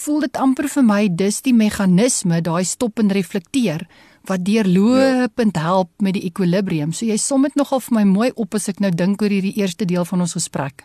voel 0.00 0.22
dit 0.24 0.38
amper 0.40 0.70
vir 0.72 0.86
my 0.88 1.02
dis 1.12 1.42
die 1.44 1.52
meganisme, 1.52 2.40
daai 2.40 2.64
stop 2.64 3.02
en 3.02 3.12
reflekteer 3.12 3.84
wat 4.28 4.44
deurlopend 4.44 5.60
help 5.60 5.90
met 6.04 6.16
die 6.16 6.24
ekwilibrium. 6.28 6.94
So 6.96 7.04
jy 7.08 7.18
som 7.20 7.44
dit 7.44 7.54
nogal 7.60 7.84
vir 7.84 7.98
my 8.00 8.06
mooi 8.08 8.30
op 8.36 8.56
as 8.56 8.68
ek 8.72 8.80
nou 8.84 8.90
dink 8.92 9.20
oor 9.20 9.32
hierdie 9.32 9.56
eerste 9.60 9.84
deel 9.88 10.08
van 10.08 10.24
ons 10.24 10.36
gesprek. 10.36 10.84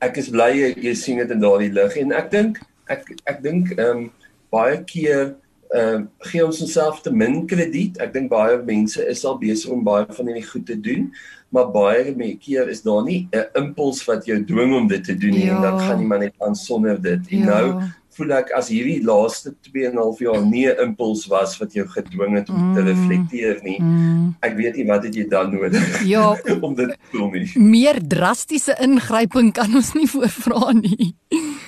Ek 0.00 0.16
is 0.16 0.32
bly 0.32 0.50
jy, 0.56 0.74
jy 0.80 0.96
sien 0.96 1.20
dit 1.20 1.32
in 1.32 1.44
daardie 1.44 1.72
lig 1.76 1.96
en 2.00 2.16
ek 2.16 2.32
dink 2.32 2.60
ek 2.90 3.14
ek 3.30 3.42
dink 3.42 3.70
ehm 3.78 3.96
um, 3.96 4.10
baie 4.52 4.80
keer 4.84 5.36
ehm 5.74 5.94
um, 5.94 6.08
gee 6.26 6.42
ons 6.44 6.60
onsself 6.64 7.00
te 7.02 7.10
min 7.14 7.46
krediet. 7.46 7.98
Ek 8.02 8.12
dink 8.12 8.30
baie 8.30 8.58
mense 8.66 8.98
is 9.08 9.24
al 9.24 9.38
besig 9.38 9.70
om 9.70 9.84
baie 9.86 10.06
van 10.10 10.26
hierdie 10.26 10.46
goed 10.50 10.66
te 10.66 10.74
doen, 10.80 11.12
maar 11.54 11.70
baie 11.70 12.34
keer 12.42 12.68
is 12.68 12.82
daar 12.82 13.04
nie 13.06 13.28
'n 13.32 13.46
impuls 13.62 14.02
wat 14.08 14.26
jou 14.26 14.42
dwing 14.44 14.74
om 14.74 14.88
dit 14.88 15.04
te 15.04 15.14
doen 15.14 15.30
nie 15.30 15.46
Ja. 15.46 15.56
en 15.56 15.62
dan 15.62 15.78
gaan 15.78 16.00
jy 16.00 16.06
maar 16.06 16.18
net 16.18 16.34
aan 16.40 16.54
sonder 16.54 17.00
dit. 17.02 17.20
En 17.30 17.38
Ja. 17.38 17.44
nou 17.44 17.82
voel 18.10 18.32
ek 18.32 18.50
as 18.58 18.68
hierdie 18.68 19.04
laaste 19.06 19.54
2 19.62 19.86
en 19.86 19.92
'n 19.94 19.96
half 20.02 20.18
jaar 20.18 20.42
nie 20.44 20.66
'n 20.66 20.76
impuls 20.82 21.26
was 21.30 21.56
wat 21.60 21.72
jou 21.72 21.86
gedwing 21.86 22.34
het 22.34 22.48
om 22.50 22.74
te 22.74 22.80
Mm. 22.82 22.86
reflekteer 22.86 23.60
nie. 23.62 23.78
Mm. 23.80 24.34
Ek 24.42 24.56
weet 24.56 24.76
nie 24.76 24.86
wat 24.86 25.04
het 25.04 25.14
jy 25.14 25.28
dan 25.28 25.52
nodig 25.54 26.02
Ja, 26.04 26.34
om 26.66 26.74
dit 26.74 26.88
te 26.88 26.96
doen 27.18 27.30
nie. 27.32 27.48
meer 27.56 27.98
drastiese 28.08 28.74
ingryping 28.80 29.52
kan 29.52 29.74
ons 29.74 29.94
nie 29.94 30.08
voorvra 30.08 30.72
nie. 30.72 31.14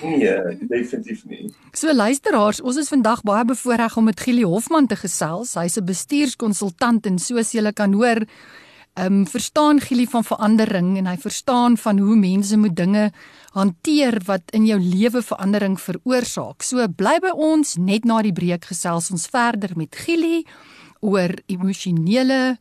Nee, 0.03 0.57
definitief 0.67 1.23
nie. 1.25 1.53
So 1.71 1.93
luisteraars, 1.93 2.61
ons 2.61 2.77
is 2.81 2.91
vandag 2.91 3.21
baie 3.23 3.45
bevoorreg 3.47 3.95
om 3.97 4.09
met 4.09 4.19
Gielie 4.19 4.47
Hofman 4.47 4.87
te 4.87 4.97
gesels. 4.99 5.53
Hy's 5.55 5.77
'n 5.77 5.85
bestuurskonsultant 5.85 7.05
en 7.05 7.19
soos 7.19 7.51
julle 7.51 7.73
kan 7.73 7.93
hoor, 7.93 8.25
ehm 8.93 9.13
um, 9.13 9.27
verstaan 9.27 9.79
Gielie 9.79 10.09
van 10.09 10.23
verandering 10.23 10.97
en 10.97 11.05
hy 11.05 11.17
verstaan 11.17 11.77
van 11.77 11.97
hoe 11.97 12.15
mense 12.15 12.57
moet 12.57 12.75
dinge 12.75 13.11
hanteer 13.51 14.21
wat 14.25 14.41
in 14.51 14.65
jou 14.65 14.79
lewe 14.79 15.21
verandering 15.21 15.79
veroorsaak. 15.81 16.61
So 16.63 16.87
bly 16.87 17.19
by 17.19 17.31
ons 17.33 17.75
net 17.75 18.05
na 18.05 18.21
die 18.21 18.33
breek 18.33 18.65
gesels 18.65 19.11
ons 19.11 19.27
verder 19.27 19.71
met 19.75 19.95
Gielie 19.95 20.45
oor 20.99 21.33
emosionele 21.45 22.57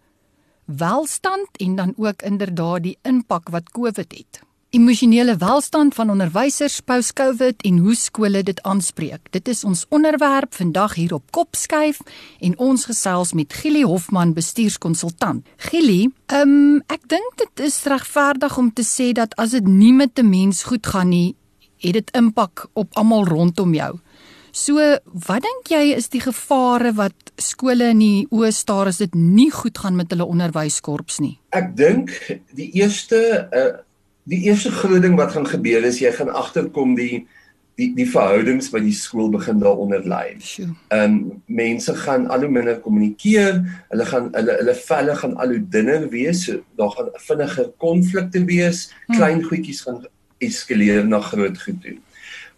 welstand 0.65 1.49
en 1.59 1.77
dan 1.77 1.93
ook 1.97 2.23
inderdaad 2.23 2.83
die 2.83 2.99
impak 3.03 3.49
wat 3.49 3.71
COVID 3.71 4.13
het. 4.13 4.52
Emosionele 4.73 5.35
welstand 5.37 5.93
van 5.95 6.11
onderwysers 6.11 6.79
post-COVID 6.81 7.61
en 7.69 7.79
hoe 7.85 7.95
skole 7.95 8.41
dit 8.43 8.61
aanspreek. 8.65 9.27
Dit 9.31 9.49
is 9.53 9.65
ons 9.69 9.83
onderwerp 9.93 10.55
vandag 10.57 10.95
hier 10.97 11.13
op 11.13 11.27
Kopskuif 11.31 11.99
en 12.41 12.55
ons 12.57 12.87
gesels 12.89 13.35
met 13.37 13.53
Gielie 13.53 13.85
Hofman, 13.85 14.33
bestuurskonsultant. 14.33 15.45
Gielie, 15.69 16.09
um, 16.33 16.81
ek 16.89 17.05
dink 17.13 17.37
dit 17.43 17.65
is 17.69 17.77
regverdig 17.85 18.57
om 18.57 18.73
te 18.73 18.87
sê 18.89 19.11
dat 19.13 19.37
as 19.37 19.53
dit 19.53 19.69
nie 19.69 19.93
met 19.93 20.17
'n 20.17 20.31
mens 20.31 20.63
goed 20.63 20.87
gaan 20.87 21.13
nie, 21.13 21.37
het 21.85 21.93
dit 21.93 22.11
impak 22.17 22.67
op 22.73 22.97
almal 22.97 23.29
rondom 23.29 23.75
jou. 23.75 24.01
So, 24.53 24.97
wat 25.05 25.43
dink 25.43 25.69
jy 25.69 25.93
is 25.97 26.09
die 26.09 26.21
gevare 26.21 26.95
wat 26.95 27.33
skole 27.37 27.91
in 27.91 27.99
die 27.99 28.27
oë 28.31 28.53
staar 28.53 28.87
as 28.87 28.97
dit 28.97 29.15
nie 29.15 29.51
goed 29.51 29.79
gaan 29.79 29.97
met 29.97 30.11
hulle 30.11 30.25
onderwyskorps 30.25 31.21
nie? 31.21 31.39
Ek 31.51 31.77
dink 31.77 32.11
die 32.55 32.73
eerste 32.73 33.49
uh 33.53 33.92
die 34.25 34.43
eerste 34.47 34.71
groot 34.71 35.03
ding 35.03 35.17
wat 35.19 35.33
gaan 35.35 35.47
gebeur 35.47 35.85
is 35.85 35.99
jy 35.99 36.13
gaan 36.15 36.31
agterkom 36.31 36.95
die 36.99 37.27
die 37.81 37.89
die 37.97 38.07
verhoudings 38.07 38.69
by 38.71 38.83
die 38.85 38.93
skool 38.93 39.31
begin 39.33 39.61
daaronder 39.63 40.05
lê. 40.05 40.37
Ehm 40.93 41.15
um, 41.15 41.43
mense 41.47 41.95
gaan 42.05 42.27
al 42.29 42.45
hoe 42.45 42.51
minder 42.53 42.79
kommunikeer, 42.85 43.63
hulle 43.89 44.07
gaan 44.11 44.29
hulle 44.37 44.57
hulle 44.61 44.75
velle 44.75 45.17
gaan 45.17 45.37
al 45.41 45.55
hoe 45.55 45.63
dunner 45.73 46.09
wees, 46.13 46.45
so 46.45 46.61
daar 46.77 46.93
gaan 46.97 47.09
vinniger 47.29 47.73
konflikte 47.79 48.45
wees, 48.45 48.91
Hmm. 49.07 49.17
klein 49.17 49.43
goedjies 49.43 49.81
gaan 49.87 50.05
eskaleer 50.39 51.05
na 51.07 51.21
groot 51.21 51.63
goed 51.63 51.83
toe. 51.83 51.97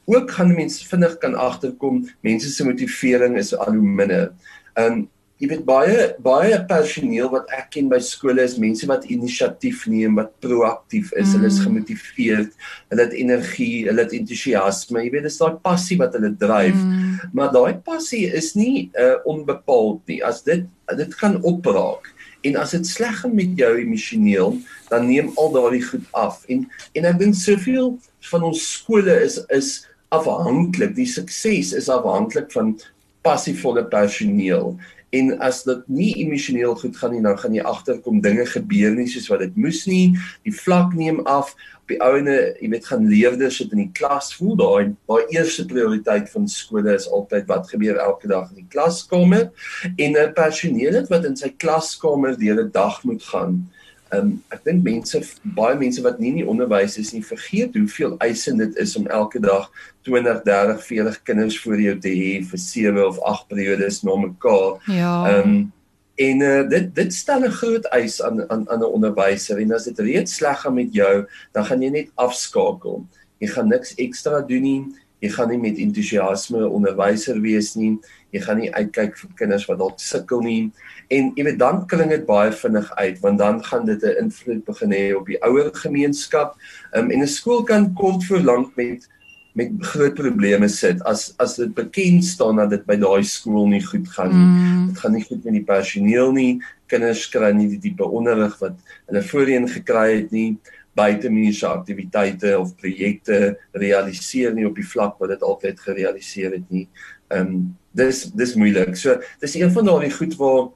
Ook 0.05 0.31
gaan 0.31 0.55
mense 0.55 0.85
vinnig 0.89 1.19
kan 1.19 1.35
agterkom 1.35 2.09
mense 2.21 2.51
se 2.51 2.65
motivering 2.65 3.39
is 3.39 3.55
al 3.57 3.73
hoe 3.73 3.89
minder. 4.01 4.33
Ehm 4.75 4.93
um, 4.93 5.09
jy 5.45 5.51
weet 5.51 5.65
baie 5.69 6.05
baie 6.25 6.57
personeel 6.69 7.29
wat 7.33 7.51
ek 7.53 7.69
ken 7.77 7.91
by 7.91 7.99
skole 8.03 8.41
is 8.45 8.57
mense 8.61 8.87
wat 8.89 9.05
inisiatief 9.13 9.85
neem, 9.91 10.17
wat 10.17 10.33
proaktief 10.45 11.13
is, 11.13 11.29
mm. 11.29 11.35
hulle 11.37 11.51
is 11.51 11.59
mm. 11.59 11.67
gemotiveerd, 11.69 12.55
hulle 12.93 13.05
het 13.05 13.17
energie, 13.19 13.85
hulle 13.89 14.05
het 14.07 14.15
entoesiasme. 14.17 15.03
Jy 15.05 15.13
weet 15.13 15.29
dis 15.29 15.39
daai 15.43 15.59
passie 15.65 15.99
wat 16.01 16.17
hulle 16.17 16.33
dryf. 16.41 16.79
Mm. 16.79 17.33
Maar 17.37 17.53
daai 17.55 17.77
passie 17.85 18.25
is 18.33 18.55
nie 18.57 18.89
uh, 19.01 19.19
onbepaald 19.29 20.01
nie. 20.11 20.21
As 20.25 20.43
dit 20.47 20.65
dit 20.99 21.15
kan 21.21 21.39
opraak 21.49 22.11
en 22.45 22.59
as 22.61 22.75
dit 22.77 22.85
sleg 22.85 23.23
gaan 23.23 23.33
met 23.33 23.55
jou 23.57 23.71
emosioneel, 23.81 24.59
dan 24.91 25.07
neem 25.09 25.31
al 25.41 25.53
daardie 25.55 25.85
goed 25.85 26.05
af. 26.17 26.43
En 26.53 26.67
en 26.93 27.11
ek 27.11 27.21
dink 27.21 27.37
soveel 27.41 27.95
van 28.31 28.49
ons 28.51 28.65
skole 28.79 29.21
is 29.25 29.41
is 29.53 29.75
afhanklik. 30.15 30.95
Die 30.97 31.09
sukses 31.11 31.73
is 31.77 31.89
afhanklik 31.93 32.53
van 32.55 32.77
passievolle 33.25 33.87
personeel. 33.91 34.75
En 35.15 35.31
as 35.47 35.63
dit 35.63 35.83
nie 35.87 36.11
emosioneel 36.25 36.75
goed 36.81 36.97
gaan 36.99 37.13
nie, 37.15 37.23
dan 37.23 37.39
gaan 37.39 37.55
jy 37.55 37.63
agterkom 37.71 38.19
dinge 38.25 38.47
gebeur 38.51 38.97
nie 38.97 39.07
soos 39.11 39.29
wat 39.31 39.45
dit 39.45 39.57
moes 39.61 39.85
nie. 39.87 40.17
Die 40.47 40.55
vlak 40.55 40.95
neem 40.99 41.21
af 41.31 41.53
op 41.85 41.93
die 41.93 42.01
ouene, 42.03 42.35
jy 42.59 42.71
weet 42.73 42.89
gaan 42.89 43.05
leerders 43.11 43.59
sit 43.61 43.75
in 43.77 43.83
die 43.83 43.93
klas 43.95 44.33
voel 44.39 44.57
daai 44.57 44.95
daai 45.05 45.35
eerste 45.37 45.67
prioriteit 45.69 46.31
van 46.33 46.49
skole 46.49 46.95
is 46.97 47.07
altyd 47.13 47.45
wat 47.51 47.69
gebeur 47.69 48.01
elke 48.01 48.31
dag 48.31 48.49
in 48.55 48.63
die 48.63 48.71
klaskamer 48.73 49.51
en 49.85 50.17
'n 50.17 50.33
personeel 50.35 51.05
wat 51.13 51.29
in 51.29 51.37
sy 51.37 51.53
klaskamer 51.53 52.39
die 52.41 52.49
hele 52.49 52.71
dag 52.71 53.03
moet 53.05 53.23
gaan. 53.23 53.69
Um, 54.15 54.43
ek 54.55 54.65
dink 54.65 54.83
mense 54.85 55.21
baie 55.57 55.77
mense 55.79 56.03
wat 56.03 56.19
nie 56.19 56.31
in 56.33 56.41
die 56.43 56.49
onderwys 56.49 56.99
is 56.99 57.13
nie 57.13 57.23
vergeet 57.25 57.75
hoeveel 57.79 58.17
eise 58.25 58.53
dit 58.57 58.77
is 58.77 58.97
om 58.97 59.07
elke 59.07 59.41
dag 59.41 59.71
20, 60.05 60.43
30, 60.45 60.83
40 60.87 61.23
kinders 61.23 61.61
voor 61.63 61.81
jou 61.81 61.95
te 61.99 62.13
hê 62.13 62.35
vir 62.45 62.61
7 62.61 63.07
of 63.07 63.19
8 63.23 63.49
periodes 63.49 64.03
na 64.03 64.17
mekaar. 64.27 64.77
Ja. 64.87 65.15
Ehm 65.31 65.49
um, 65.49 65.73
En 66.15 66.41
uh, 66.41 66.69
dit 66.69 66.95
dit 66.95 67.15
stel 67.15 67.43
'n 67.43 67.51
groot 67.51 67.85
eis 67.91 68.23
aan 68.23 68.51
aan 68.51 68.69
aan 68.71 68.79
'n 68.79 68.95
onderwyser 68.97 69.59
en 69.59 69.73
as 69.73 69.85
dit 69.85 69.99
reeds 69.99 70.35
sleg 70.35 70.61
gaan 70.61 70.75
met 70.75 70.95
jou, 70.95 71.27
dan 71.53 71.65
gaan 71.65 71.83
jy 71.83 71.91
net 71.91 72.11
afskakel. 72.15 73.07
Jy 73.39 73.49
gaan 73.49 73.69
niks 73.69 73.95
ekstra 73.95 74.41
doen 74.41 74.63
nie. 74.63 74.85
Jy 75.25 75.31
gaan 75.33 75.49
nie 75.49 75.61
met 75.63 75.79
entoesiasme 75.81 76.67
onderwyser 76.69 77.39
wees 77.41 77.73
nie. 77.81 77.95
Jy 78.35 78.43
gaan 78.45 78.61
nie 78.61 78.69
uitkyk 78.75 79.17
vir 79.17 79.31
kinders 79.39 79.65
wat 79.71 79.81
dalk 79.81 80.03
sukkel 80.03 80.43
nie. 80.45 80.69
En 81.09 81.31
jy 81.39 81.47
weet 81.49 81.61
dan 81.63 81.85
klink 81.89 82.13
dit 82.13 82.27
baie 82.29 82.53
vinnig 82.53 82.91
uit 82.99 83.23
want 83.25 83.41
dan 83.41 83.63
gaan 83.65 83.87
dit 83.89 84.05
'n 84.05 84.27
invloed 84.27 84.65
begin 84.65 84.93
hê 84.93 85.05
op 85.17 85.27
die 85.27 85.41
ouer 85.41 85.71
gemeenskap. 85.73 86.57
Um, 86.93 87.11
en 87.11 87.23
'n 87.23 87.27
skool 87.27 87.65
kan 87.65 87.95
kort 87.95 88.25
voor 88.25 88.45
lank 88.45 88.77
met 88.77 89.09
met 89.55 89.71
groot 89.79 90.15
probleme 90.15 90.69
sit 90.69 91.03
as 91.07 91.35
as 91.39 91.57
dit 91.57 91.75
bekend 91.75 92.25
staan 92.25 92.57
dat 92.57 92.71
dit 92.71 92.87
by 92.87 92.97
daai 92.97 93.23
skool 93.23 93.69
nie 93.71 93.85
goed 93.87 94.09
gaan 94.09 94.33
nie. 94.35 94.47
Mm. 94.47 94.87
Dit 94.89 94.99
gaan 94.99 95.13
nie 95.13 95.25
goed 95.25 95.45
met 95.45 95.55
die 95.55 95.65
personeel 95.65 96.33
nie. 96.33 96.63
Kinders 96.87 97.29
kry 97.31 97.53
nie 97.53 97.69
die 97.69 97.79
tipe 97.79 98.05
onderrig 98.05 98.59
wat 98.59 98.75
hulle 99.07 99.23
voorheen 99.23 99.69
gekry 99.69 100.17
het 100.17 100.31
nie 100.31 100.59
buite 100.95 101.31
mense 101.31 101.67
aktiwiteite 101.67 102.59
of 102.59 102.75
projekte 102.77 103.57
realiseer 103.73 104.55
nie 104.55 104.67
op 104.67 104.77
die 104.79 104.87
vlak 104.87 105.19
wat 105.19 105.35
dit 105.35 105.43
altyd 105.43 105.81
gerealiseer 105.81 106.53
het 106.59 106.71
nie. 106.71 106.89
Ehm 107.29 107.41
um, 107.41 107.77
dis 107.95 108.25
dis 108.35 108.55
moeilik. 108.59 108.97
So 108.99 109.21
dis 109.41 109.55
een 109.55 109.71
van 109.73 109.87
daardie 109.87 110.11
goed 110.11 110.35
waar 110.37 110.73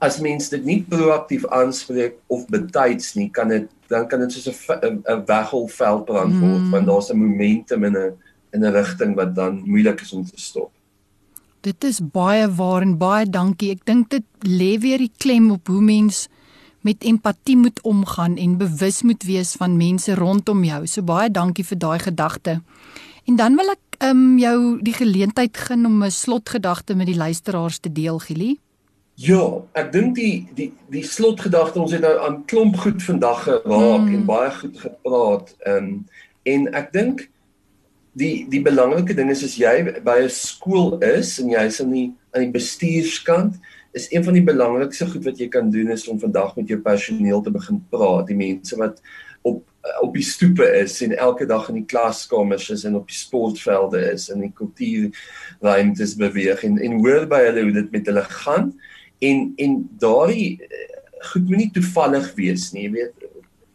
as 0.00 0.20
mens 0.20 0.48
dit 0.48 0.64
nie 0.64 0.80
proaktief 0.88 1.44
aanspreek 1.52 2.16
of 2.32 2.46
betyds 2.48 3.14
nie, 3.18 3.28
kan 3.30 3.50
dit 3.52 3.68
dan 3.90 4.06
kan 4.08 4.22
dit 4.22 4.32
soos 4.32 4.48
'n 4.48 5.02
'n 5.04 5.24
wegholveldbrand 5.26 6.34
word 6.40 6.64
mm. 6.64 6.70
want 6.70 6.86
daar's 6.86 7.10
'n 7.10 7.18
momentum 7.18 7.84
in 7.84 7.96
'n 7.96 8.12
in 8.52 8.64
'n 8.64 8.72
rigting 8.72 9.14
wat 9.14 9.34
dan 9.34 9.62
moeilik 9.66 10.00
is 10.00 10.12
om 10.12 10.24
te 10.24 10.40
stop. 10.40 10.70
Dit 11.60 11.84
is 11.84 12.00
baie 12.00 12.48
waar 12.48 12.82
en 12.82 12.96
baie 12.98 13.26
dankie. 13.26 13.70
Ek 13.70 13.84
dink 13.84 14.10
dit 14.10 14.24
lê 14.40 14.78
weer 14.80 14.98
die 14.98 15.12
klem 15.16 15.50
op 15.50 15.66
hoe 15.66 15.82
mens 15.82 16.28
met 16.80 17.04
empatie 17.04 17.56
moet 17.56 17.80
omgaan 17.82 18.36
en 18.36 18.56
bewus 18.58 19.02
moet 19.02 19.22
wees 19.22 19.52
van 19.52 19.76
mense 19.76 20.14
rondom 20.14 20.64
jou. 20.64 20.86
So 20.86 21.02
baie 21.02 21.30
dankie 21.30 21.64
vir 21.64 21.78
daai 21.78 21.98
gedagte. 21.98 22.60
En 23.24 23.36
dan 23.36 23.56
wil 23.56 23.70
ek 23.70 24.00
um 24.10 24.38
jou 24.38 24.78
die 24.82 24.96
geleentheid 24.96 25.56
gun 25.56 25.86
om 25.86 26.02
'n 26.04 26.10
slotgedagte 26.10 26.94
met 26.94 27.06
die 27.06 27.16
luisteraars 27.16 27.78
te 27.78 27.92
deel, 27.92 28.18
Gili. 28.18 28.58
Ja, 29.14 29.60
ek 29.72 29.92
dink 29.92 30.14
die 30.14 30.48
die 30.54 30.72
die 30.88 31.04
slotgedagte 31.04 31.80
ons 31.80 31.92
het 31.92 32.00
nou 32.00 32.14
aan 32.24 32.44
klomp 32.44 32.76
goed 32.76 33.02
vandag 33.02 33.42
geraak 33.42 34.06
mm. 34.06 34.14
en 34.14 34.24
baie 34.24 34.50
goed 34.50 34.80
gepraat. 34.80 35.54
Ehm 35.58 35.76
um, 35.76 36.06
en 36.42 36.72
ek 36.72 36.92
dink 36.92 37.26
die 38.12 38.46
die 38.48 38.62
belangrike 38.62 39.14
ding 39.14 39.30
is 39.30 39.44
as 39.44 39.58
jy 39.60 39.74
by 40.04 40.22
'n 40.24 40.32
skool 40.32 40.98
is 41.04 41.38
en 41.38 41.52
jy's 41.52 41.80
aan 41.80 41.92
die 41.92 42.08
aan 42.32 42.46
die 42.46 42.54
bestuurskant, 42.54 43.58
is 43.92 44.06
een 44.12 44.24
van 44.24 44.36
die 44.36 44.44
belangrikste 44.46 45.08
goed 45.10 45.24
wat 45.26 45.40
jy 45.40 45.48
kan 45.50 45.70
doen 45.70 45.90
is 45.90 46.06
om 46.08 46.20
vandag 46.20 46.54
met 46.56 46.68
jou 46.68 46.78
personeel 46.80 47.42
te 47.42 47.50
begin 47.50 47.80
praat, 47.90 48.28
die 48.30 48.38
mense 48.38 48.76
wat 48.78 49.00
op 49.42 49.64
op 50.00 50.12
die 50.14 50.24
stoepe 50.24 50.66
is 50.76 50.98
en 51.00 51.14
elke 51.16 51.46
dag 51.48 51.68
in 51.72 51.78
die 51.80 51.86
klaskamers 51.88 52.68
is 52.70 52.84
en 52.84 52.98
op 52.98 53.08
die 53.08 53.16
sportvelde 53.16 54.02
is 54.12 54.28
en 54.28 54.42
in 54.44 54.52
kultuurruimtes 54.52 56.16
beweeg 56.20 56.64
en 56.68 56.76
en 56.78 56.98
hoor 57.00 57.24
by 57.30 57.40
hulle 57.46 57.64
hoe 57.64 57.76
dit 57.78 57.90
met 57.96 58.10
hulle 58.12 58.26
gaan. 58.42 58.70
En 59.24 59.52
en 59.56 59.80
daardie 60.02 60.60
eh, 60.68 60.86
goed 61.32 61.48
moenie 61.48 61.70
toevallig 61.72 62.28
wees 62.36 62.70
nie 62.76 62.86
jy 62.88 62.92
weet. 62.98 63.26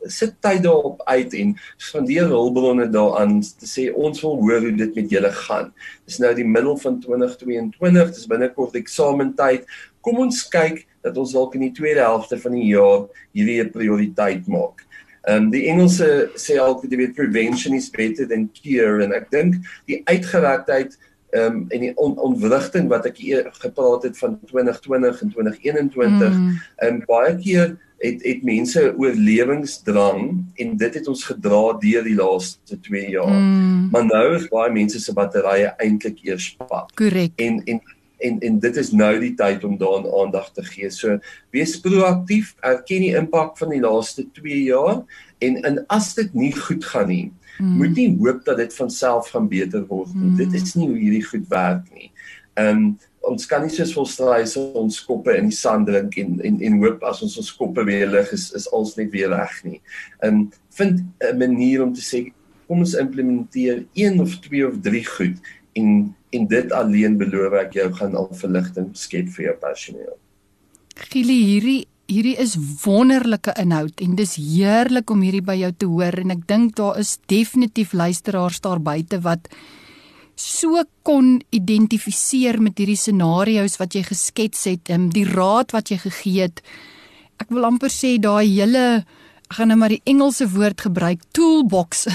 Sit 0.06 0.36
tyd 0.46 0.62
daarop 0.62 1.02
uit 1.10 1.34
en 1.34 1.56
spandeer 1.82 2.30
hulpbronne 2.30 2.86
daaraan 2.94 3.40
te 3.42 3.70
sê 3.70 3.88
ons 3.90 4.22
wil 4.22 4.38
hoor 4.44 4.62
hoe 4.68 4.76
dit 4.78 5.02
met 5.02 5.10
julle 5.18 5.32
gaan. 5.42 5.74
Dis 6.06 6.22
nou 6.22 6.34
die 6.38 6.46
middel 6.46 6.78
van 6.78 7.00
2022 7.02 8.14
dis 8.14 8.30
binnekort 8.30 8.78
eksamentyd 8.78 9.66
kom 10.06 10.22
ons 10.28 10.44
kyk 10.54 10.86
dat 11.06 11.18
ons 11.18 11.34
dalk 11.34 11.58
in 11.58 11.68
die 11.68 11.76
tweede 11.76 12.06
helfte 12.06 12.38
van 12.42 12.58
die 12.58 12.70
jaar 12.72 13.08
hierdie 13.34 13.62
'n 13.64 13.74
prioriteit 13.74 14.48
maak 14.48 14.86
Um 15.26 15.50
die 15.50 15.66
Engelse 15.72 16.30
sê 16.38 16.60
altyd 16.62 16.92
jy 16.94 16.98
weet 17.00 17.18
prevention 17.18 17.74
is 17.74 17.90
better 17.90 18.28
than 18.30 18.46
cure 18.54 19.02
en 19.04 19.14
ek 19.16 19.32
dink 19.34 19.58
die 19.90 20.04
uitgewerktheid 20.06 20.94
ehm 21.36 21.56
um, 21.56 21.64
en 21.74 21.82
die 21.82 21.94
on, 22.00 22.14
ontwrigting 22.22 22.86
wat 22.92 23.08
ek 23.10 23.18
gepraat 23.58 24.06
het 24.06 24.20
van 24.22 24.38
2020 24.52 25.24
en 25.26 25.34
2021 25.34 26.38
mm. 26.38 26.54
en 26.88 27.02
baie 27.10 27.34
keer 27.42 27.74
het 28.06 28.22
het 28.28 28.46
mense 28.46 28.84
oorlewingsdrang 28.94 30.22
en 30.62 30.78
dit 30.78 31.00
het 31.00 31.10
ons 31.10 31.26
gedra 31.32 31.64
deur 31.82 32.06
die 32.06 32.16
laaste 32.16 32.78
2 32.88 33.10
jaar. 33.16 33.34
Mm. 33.34 33.90
Maar 33.92 34.06
nou 34.06 34.26
is 34.36 34.48
baie 34.52 34.72
mense 34.78 35.02
se 35.02 35.16
batterye 35.16 35.74
eintlik 35.82 36.22
eers 36.28 36.52
pap. 36.60 36.94
Korrek. 37.00 37.34
En 37.42 37.62
en 37.66 37.82
en 38.20 38.40
en 38.40 38.60
dit 38.60 38.78
is 38.78 38.92
nou 38.92 39.20
die 39.20 39.34
tyd 39.36 39.64
om 39.64 39.78
daaraan 39.78 40.08
aandag 40.22 40.52
te 40.54 40.64
gee. 40.64 40.90
So 40.90 41.20
wees 41.52 41.80
proaktief, 41.80 42.56
erken 42.62 43.02
die 43.02 43.16
impak 43.16 43.58
van 43.58 43.70
die 43.70 43.82
laaste 43.82 44.28
2 44.32 44.64
jaar 44.64 45.04
en 45.40 45.62
en 45.64 45.84
as 45.88 46.14
dit 46.16 46.34
nie 46.34 46.54
goed 46.56 46.86
gaan 46.86 47.08
nie, 47.08 47.32
Mm. 47.58 47.78
Moet 47.80 47.96
nie 47.96 48.18
hoop 48.20 48.44
dat 48.44 48.58
dit 48.58 48.74
van 48.76 48.90
self 48.92 49.30
gaan 49.32 49.48
beter 49.48 49.86
word 49.88 50.14
nie. 50.14 50.30
Mm. 50.30 50.38
Dit 50.38 50.54
is 50.62 50.74
nie 50.76 50.88
hoe 50.90 50.98
hierdie 51.00 51.26
goed 51.26 51.46
werk 51.52 51.86
nie. 51.94 52.12
Ehm 52.60 52.78
um, 52.78 52.88
ons 53.26 53.48
kan 53.50 53.64
nie 53.66 53.72
soos 53.74 53.90
volstraai 53.96 54.46
so 54.46 54.68
ons 54.78 55.00
koppe 55.02 55.34
in 55.34 55.48
die 55.50 55.58
sand 55.58 55.88
drink 55.90 56.14
en 56.22 56.36
en 56.46 56.60
en 56.62 56.76
hoop 56.84 57.02
as 57.10 57.24
ons 57.26 57.40
ons 57.42 57.48
koppe 57.58 57.82
weer 57.88 58.06
lig 58.06 58.30
is 58.36 58.52
is 58.54 58.68
alles 58.70 58.94
net 59.00 59.10
weer 59.16 59.32
reg 59.34 59.56
nie. 59.66 59.80
Ehm 60.20 60.42
um, 60.42 60.44
vind 60.78 61.02
'n 61.24 61.38
manier 61.40 61.84
om 61.84 61.94
te 61.94 62.04
sê 62.06 62.22
kom 62.68 62.84
ons 62.84 62.94
implementeer 62.94 63.86
een 63.94 64.22
of 64.22 64.36
twee 64.46 64.68
of 64.68 64.78
drie 64.82 65.06
goed 65.06 65.40
en 65.74 66.14
en 66.36 66.48
dit 66.52 66.72
alleen 66.76 67.18
beloof 67.18 67.58
ek 67.64 67.76
jou 67.80 67.90
gaan 68.00 68.16
al 68.20 68.32
verligting 68.36 68.92
skep 68.98 69.30
vir 69.36 69.50
jou 69.50 69.58
personeel. 69.64 70.16
Gili 71.12 71.42
hierdie 71.52 71.82
hierdie 72.06 72.36
is 72.38 72.54
wonderlike 72.84 73.56
inhoud 73.58 74.02
en 74.04 74.14
dis 74.20 74.36
heerlik 74.38 75.10
om 75.10 75.24
hierdie 75.26 75.46
by 75.46 75.56
jou 75.58 75.72
te 75.74 75.88
hoor 75.90 76.20
en 76.22 76.36
ek 76.36 76.44
dink 76.50 76.76
daar 76.78 77.00
is 77.02 77.16
definitief 77.32 77.96
luisteraars 77.98 78.62
daar 78.62 78.82
buite 78.84 79.18
wat 79.26 79.50
so 80.38 80.84
kon 81.08 81.40
identifiseer 81.56 82.60
met 82.62 82.78
hierdie 82.78 83.00
scenario's 83.00 83.80
wat 83.82 83.96
jy 83.98 84.04
geskets 84.06 84.68
het 84.70 84.92
en 84.94 85.10
die 85.16 85.26
raad 85.26 85.74
wat 85.74 85.90
jy 85.92 85.98
gegee 86.04 86.46
het. 86.46 86.62
Ek 87.42 87.50
wil 87.50 87.66
amper 87.68 87.92
sê 87.92 88.16
daai 88.22 88.46
hele 88.46 89.06
ek 89.46 89.58
gaan 89.60 89.70
nou 89.70 89.78
maar 89.78 89.94
die 89.94 90.02
Engelse 90.10 90.48
woord 90.50 90.82
gebruik 90.82 91.22
toolbox 91.32 92.08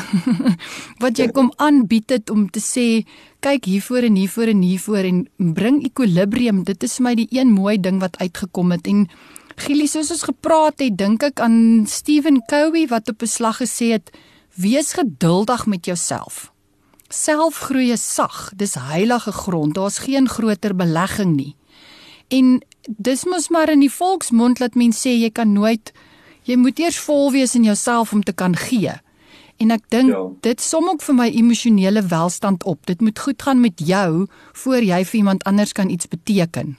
wat 1.02 1.18
jy 1.18 1.30
kom 1.30 1.52
aanbied 1.56 2.10
het 2.10 2.30
om 2.30 2.48
te 2.50 2.60
sê 2.60 2.86
kyk 3.40 3.64
hiervoor 3.70 4.08
en 4.08 4.16
hiervoor 4.18 4.50
en 4.50 4.62
hiervoor 4.62 5.10
en 5.10 5.20
bring 5.38 5.84
ekwilibrium 5.86 6.64
dit 6.64 6.82
is 6.82 6.96
vir 6.98 7.06
my 7.06 7.14
die 7.14 7.28
een 7.30 7.52
mooi 7.54 7.78
ding 7.78 8.00
wat 8.02 8.18
uitgekom 8.18 8.74
het 8.74 8.90
en 8.90 9.06
Gili 9.60 9.84
soos 9.90 10.08
ons 10.14 10.22
gepraat 10.24 10.80
het, 10.80 10.94
dink 10.96 11.24
ek 11.26 11.40
aan 11.44 11.84
Stephen 11.88 12.38
Covey 12.48 12.86
wat 12.88 13.10
op 13.12 13.22
'n 13.22 13.28
slag 13.28 13.60
gesê 13.60 13.92
het: 13.92 14.10
"Wees 14.56 14.92
geduldig 14.92 15.66
met 15.66 15.84
jouself. 15.84 16.52
Selfgroei 17.08 17.92
is 17.92 18.14
sag, 18.14 18.52
dis 18.56 18.74
heilige 18.74 19.32
grond. 19.32 19.74
Daar's 19.74 19.98
geen 19.98 20.28
groter 20.28 20.76
belegging 20.76 21.36
nie." 21.36 21.56
En 22.28 22.62
dis 22.86 23.24
mos 23.24 23.48
maar 23.48 23.68
in 23.68 23.80
die 23.80 23.92
volksmond 23.92 24.58
dat 24.58 24.74
mense 24.74 25.08
sê 25.08 25.12
jy 25.12 25.30
kan 25.30 25.52
nooit 25.52 25.92
jy 26.50 26.58
moet 26.58 26.82
eers 26.82 26.98
vol 26.98 27.30
wees 27.34 27.54
in 27.54 27.64
jouself 27.68 28.12
om 28.12 28.22
te 28.26 28.34
kan 28.34 28.56
gee. 28.58 28.92
En 29.60 29.70
ek 29.74 29.82
dink 29.92 30.10
ja. 30.10 30.20
dit 30.46 30.62
som 30.64 30.88
ook 30.88 31.02
vir 31.04 31.16
my 31.18 31.28
emosionele 31.36 32.02
welstand 32.10 32.64
op. 32.64 32.86
Dit 32.88 33.02
moet 33.04 33.18
goed 33.18 33.42
gaan 33.42 33.60
met 33.60 33.82
jou 33.84 34.26
voor 34.62 34.82
jy 34.82 35.02
vir 35.04 35.18
iemand 35.20 35.44
anders 35.44 35.76
kan 35.76 35.92
iets 35.92 36.08
beteken. 36.08 36.78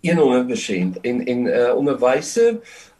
100% 0.00 1.00
en 1.04 1.18
en 1.28 1.40
uh 1.46 1.72
onderwyser 1.76 2.54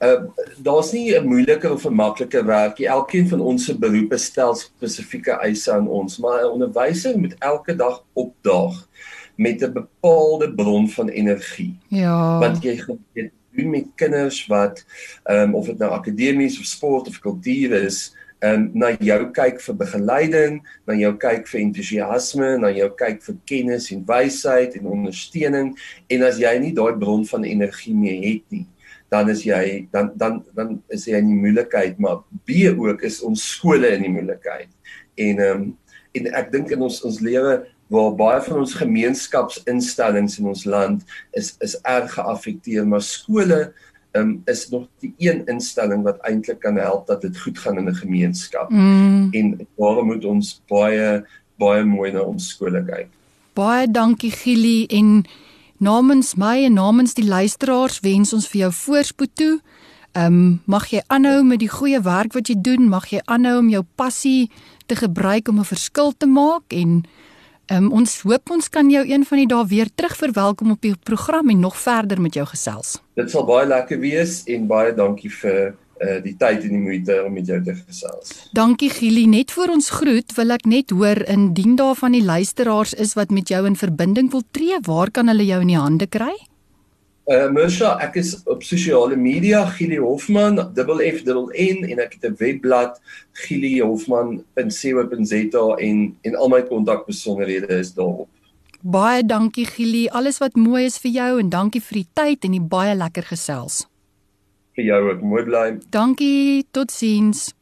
uh 0.04 0.18
daar's 0.60 0.92
nie 0.92 1.16
'n 1.16 1.28
moeiliker 1.28 1.72
of 1.72 1.84
'n 1.84 1.94
makliker 1.94 2.44
werkie. 2.44 2.88
Elkeen 2.88 3.28
van 3.28 3.40
ons 3.40 3.64
se 3.64 3.78
beroepe 3.78 4.18
stel 4.18 4.54
spesifieke 4.54 5.32
eise 5.32 5.72
aan 5.72 5.88
ons, 5.88 6.18
maar 6.18 6.44
'n 6.44 6.52
onderwyser 6.52 7.18
moet 7.18 7.34
elke 7.38 7.76
dag 7.76 8.04
opdaag 8.12 8.88
met 9.36 9.62
'n 9.62 9.72
bepaalde 9.72 10.54
bron 10.54 10.88
van 10.88 11.08
energie. 11.08 11.78
Ja. 11.88 12.38
Want 12.38 12.62
jy 12.62 12.84
jy 13.12 13.30
doen 13.56 13.70
met 13.70 13.92
kinders 14.00 14.44
wat 14.50 14.84
ehm 15.24 15.50
um, 15.50 15.54
of 15.60 15.66
dit 15.66 15.78
nou 15.78 15.92
akademies 15.92 16.58
of 16.60 16.68
sport 16.68 17.08
of 17.08 17.20
kultuur 17.20 17.72
is, 17.82 18.10
en 18.40 18.70
na 18.74 18.90
jou 18.96 19.20
kyk 19.36 19.60
vir 19.60 19.76
begeleiding, 19.82 20.58
na 20.88 20.96
jou 20.96 21.12
kyk 21.20 21.48
vir 21.50 21.60
entoesiasme, 21.60 22.54
na 22.62 22.70
jou 22.72 22.88
kyk 22.96 23.20
vir 23.26 23.36
kennis 23.48 23.90
en 23.92 24.04
wysheid 24.08 24.76
en 24.78 24.88
ondersteuning 24.94 25.74
en 26.08 26.24
as 26.28 26.40
jy 26.40 26.52
nie 26.62 26.72
daai 26.76 26.96
bron 27.00 27.26
van 27.28 27.44
energie 27.48 27.94
meer 27.96 28.22
het 28.24 28.46
nie, 28.54 28.64
dan 29.12 29.28
is 29.32 29.44
jy 29.44 29.86
dan 29.92 30.12
dan 30.16 30.40
dan 30.56 30.78
is 30.88 31.04
jy 31.10 31.20
in 31.20 31.28
die 31.34 31.42
moeilikheid, 31.42 31.98
maar 32.00 32.22
B 32.48 32.70
ook 32.70 33.04
is 33.04 33.20
ons 33.26 33.44
skole 33.56 33.92
in 33.96 34.06
die 34.06 34.14
moeilikheid. 34.16 34.72
En 35.20 35.44
ehm 35.44 35.68
um, 35.68 35.70
en 36.10 36.24
ek 36.34 36.48
dink 36.50 36.72
in 36.74 36.80
ons 36.82 36.96
ons 37.06 37.20
lewe 37.22 37.60
waar 37.90 38.14
baie 38.14 38.40
van 38.46 38.62
ons 38.62 38.76
gemeenskapsinstellings 38.78 40.38
in 40.38 40.50
ons 40.52 40.64
land 40.64 41.02
is 41.38 41.56
is 41.58 41.74
erg 41.82 42.12
geaffekteer, 42.14 42.86
maar 42.86 43.02
skole 43.02 43.72
um, 44.12 44.42
is 44.46 44.68
nog 44.70 44.86
die 45.02 45.12
een 45.18 45.42
instelling 45.50 46.04
wat 46.06 46.20
eintlik 46.26 46.60
kan 46.62 46.78
help 46.78 47.06
dat 47.10 47.26
dit 47.26 47.40
goed 47.40 47.58
gaan 47.58 47.78
in 47.78 47.88
'n 47.88 47.94
gemeenskap. 47.94 48.70
Mm. 48.70 49.28
En 49.32 49.66
waarom 49.74 50.06
moet 50.06 50.24
ons 50.24 50.62
baie 50.68 51.24
baie 51.58 51.84
mooi 51.84 52.12
na 52.12 52.20
ons 52.20 52.48
skole 52.48 52.84
kyk? 52.84 53.08
Baie 53.52 53.90
dankie 53.90 54.30
Gili 54.30 54.86
en 54.86 55.24
namens 55.76 56.34
my 56.34 56.64
en 56.64 56.72
namens 56.72 57.14
die 57.14 57.26
luisteraars 57.26 58.00
wens 58.00 58.32
ons 58.32 58.48
vir 58.48 58.60
jou 58.60 58.72
voorspoed 58.72 59.34
toe. 59.34 59.60
Ehm 60.12 60.26
um, 60.26 60.60
mag 60.64 60.86
jy 60.90 61.02
aanhou 61.06 61.42
met 61.42 61.58
die 61.58 61.70
goeie 61.70 62.00
werk 62.02 62.32
wat 62.32 62.48
jy 62.48 62.56
doen, 62.58 62.88
mag 62.88 63.10
jy 63.10 63.20
aanhou 63.24 63.58
om 63.58 63.68
jou 63.68 63.84
passie 63.94 64.50
te 64.86 64.96
gebruik 64.96 65.48
om 65.48 65.58
'n 65.58 65.64
verskil 65.64 66.12
te 66.16 66.26
maak 66.26 66.72
en 66.72 67.04
um, 67.70 67.90
ons 67.92 68.16
hoop 68.26 68.50
ons 68.50 68.68
kan 68.68 68.90
jou 68.90 69.04
een 69.06 69.26
van 69.26 69.42
die 69.42 69.50
dae 69.50 69.66
weer 69.66 69.92
terug 69.94 70.16
verwelkom 70.16 70.74
op 70.76 70.82
die 70.82 70.94
program 71.04 71.50
en 71.50 71.60
nog 71.60 71.78
verder 71.78 72.20
met 72.20 72.34
jou 72.34 72.46
gesels 72.46 72.98
dit 73.20 73.30
sal 73.30 73.46
baie 73.48 73.68
lekker 73.68 74.00
wees 74.02 74.42
en 74.46 74.66
baie 74.70 74.94
dankie 74.96 75.32
vir 75.42 75.72
uh 76.00 76.16
die 76.24 76.32
tyd 76.40 76.64
en 76.64 76.72
die 76.72 76.80
moeite 76.80 77.18
om 77.26 77.34
met 77.36 77.48
jou 77.50 77.58
te 77.64 77.74
gesels. 77.76 78.32
Dankie 78.56 78.88
Gili, 78.88 79.26
net 79.28 79.52
voor 79.52 79.74
ons 79.74 79.90
groet 79.92 80.32
wil 80.38 80.54
ek 80.56 80.64
net 80.64 80.94
hoor 80.96 81.20
indien 81.28 81.76
daar 81.76 81.98
van 81.98 82.16
die 82.16 82.24
luisteraars 82.24 82.94
is 82.96 83.12
wat 83.18 83.34
met 83.36 83.52
jou 83.52 83.66
in 83.68 83.76
verbinding 83.76 84.30
wil 84.32 84.46
tree, 84.56 84.80
waar 84.88 85.12
kan 85.12 85.28
hulle 85.28 85.44
jou 85.44 85.60
in 85.60 85.74
die 85.74 85.80
hande 85.80 86.08
kry? 86.08 86.32
Uh 87.30 87.46
Mersha, 87.54 87.92
ek 88.02 88.16
is 88.18 88.42
op 88.50 88.64
sosiale 88.66 89.14
media 89.14 89.62
Gili 89.76 90.00
Hofman, 90.02 90.58
double 90.74 90.98
F 91.06 91.22
double 91.22 91.54
N 91.54 91.86
en 91.86 92.02
ek 92.02 92.18
het 92.18 92.26
'n 92.26 92.34
webblad 92.40 92.98
gilihofman.co.za 93.46 95.64
en 95.78 96.16
en 96.26 96.32
al 96.34 96.48
my 96.48 96.62
kontakbesonderhede 96.66 97.70
is 97.78 97.94
daarop. 97.94 98.28
Baie 98.82 99.22
dankie 99.22 99.66
Gili, 99.66 100.08
alles 100.08 100.38
wat 100.38 100.56
mooi 100.56 100.84
is 100.84 100.98
vir 100.98 101.10
jou 101.10 101.38
en 101.38 101.48
dankie 101.48 101.80
vir 101.80 101.94
die 102.02 102.08
tyd 102.12 102.44
en 102.44 102.50
die 102.50 102.60
baie 102.60 102.94
lekker 102.94 103.22
gesels. 103.22 103.86
Vir 104.74 104.84
jou 104.84 105.10
ook 105.10 105.22
mooi 105.22 105.44
bly. 105.44 105.78
Dankie, 105.90 106.66
totsiens. 106.72 107.54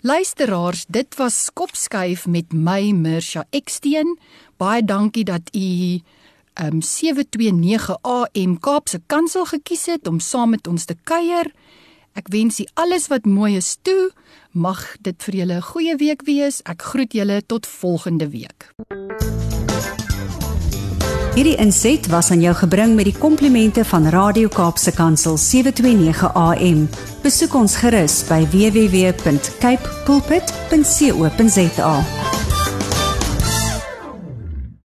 Luisteraars, 0.00 0.84
dit 0.88 1.16
was 1.16 1.44
Skopskuif 1.44 2.26
met 2.26 2.52
my 2.52 2.92
Mirsha 2.92 3.44
Eksteen. 3.50 4.18
Baie 4.58 4.84
dankie 4.84 5.24
dat 5.24 5.56
u 5.56 6.00
um 6.62 6.82
729 6.82 7.98
AM 8.02 8.58
Kaapse 8.60 9.00
Kansel 9.06 9.44
gekies 9.44 9.86
het 9.86 10.06
om 10.06 10.20
saam 10.20 10.50
met 10.50 10.66
ons 10.66 10.84
te 10.84 10.96
kuier. 11.04 11.50
Ek 12.14 12.28
wens 12.30 12.60
u 12.62 12.66
alles 12.74 13.08
wat 13.10 13.26
mooi 13.26 13.56
is 13.56 13.76
toe. 13.82 14.12
Mag 14.52 14.96
dit 15.02 15.22
vir 15.22 15.34
julle 15.34 15.56
'n 15.56 15.62
goeie 15.62 15.96
week 15.96 16.22
wees. 16.22 16.62
Ek 16.62 16.82
groet 16.82 17.12
julle 17.12 17.42
tot 17.46 17.66
volgende 17.66 18.28
week. 18.30 18.70
Hierdie 21.34 21.56
inset 21.58 22.06
was 22.06 22.30
aan 22.30 22.40
jou 22.40 22.54
gebring 22.54 22.94
met 22.94 23.04
die 23.04 23.18
komplimente 23.18 23.84
van 23.84 24.06
Radio 24.06 24.48
Kaapse 24.48 24.92
Kansel 24.94 25.36
729 25.36 26.30
AM. 26.34 26.88
Besoek 27.22 27.54
ons 27.54 27.74
gerus 27.76 28.22
by 28.28 28.46
www.cape 28.52 29.88
pulpit.co.za. 30.06 31.94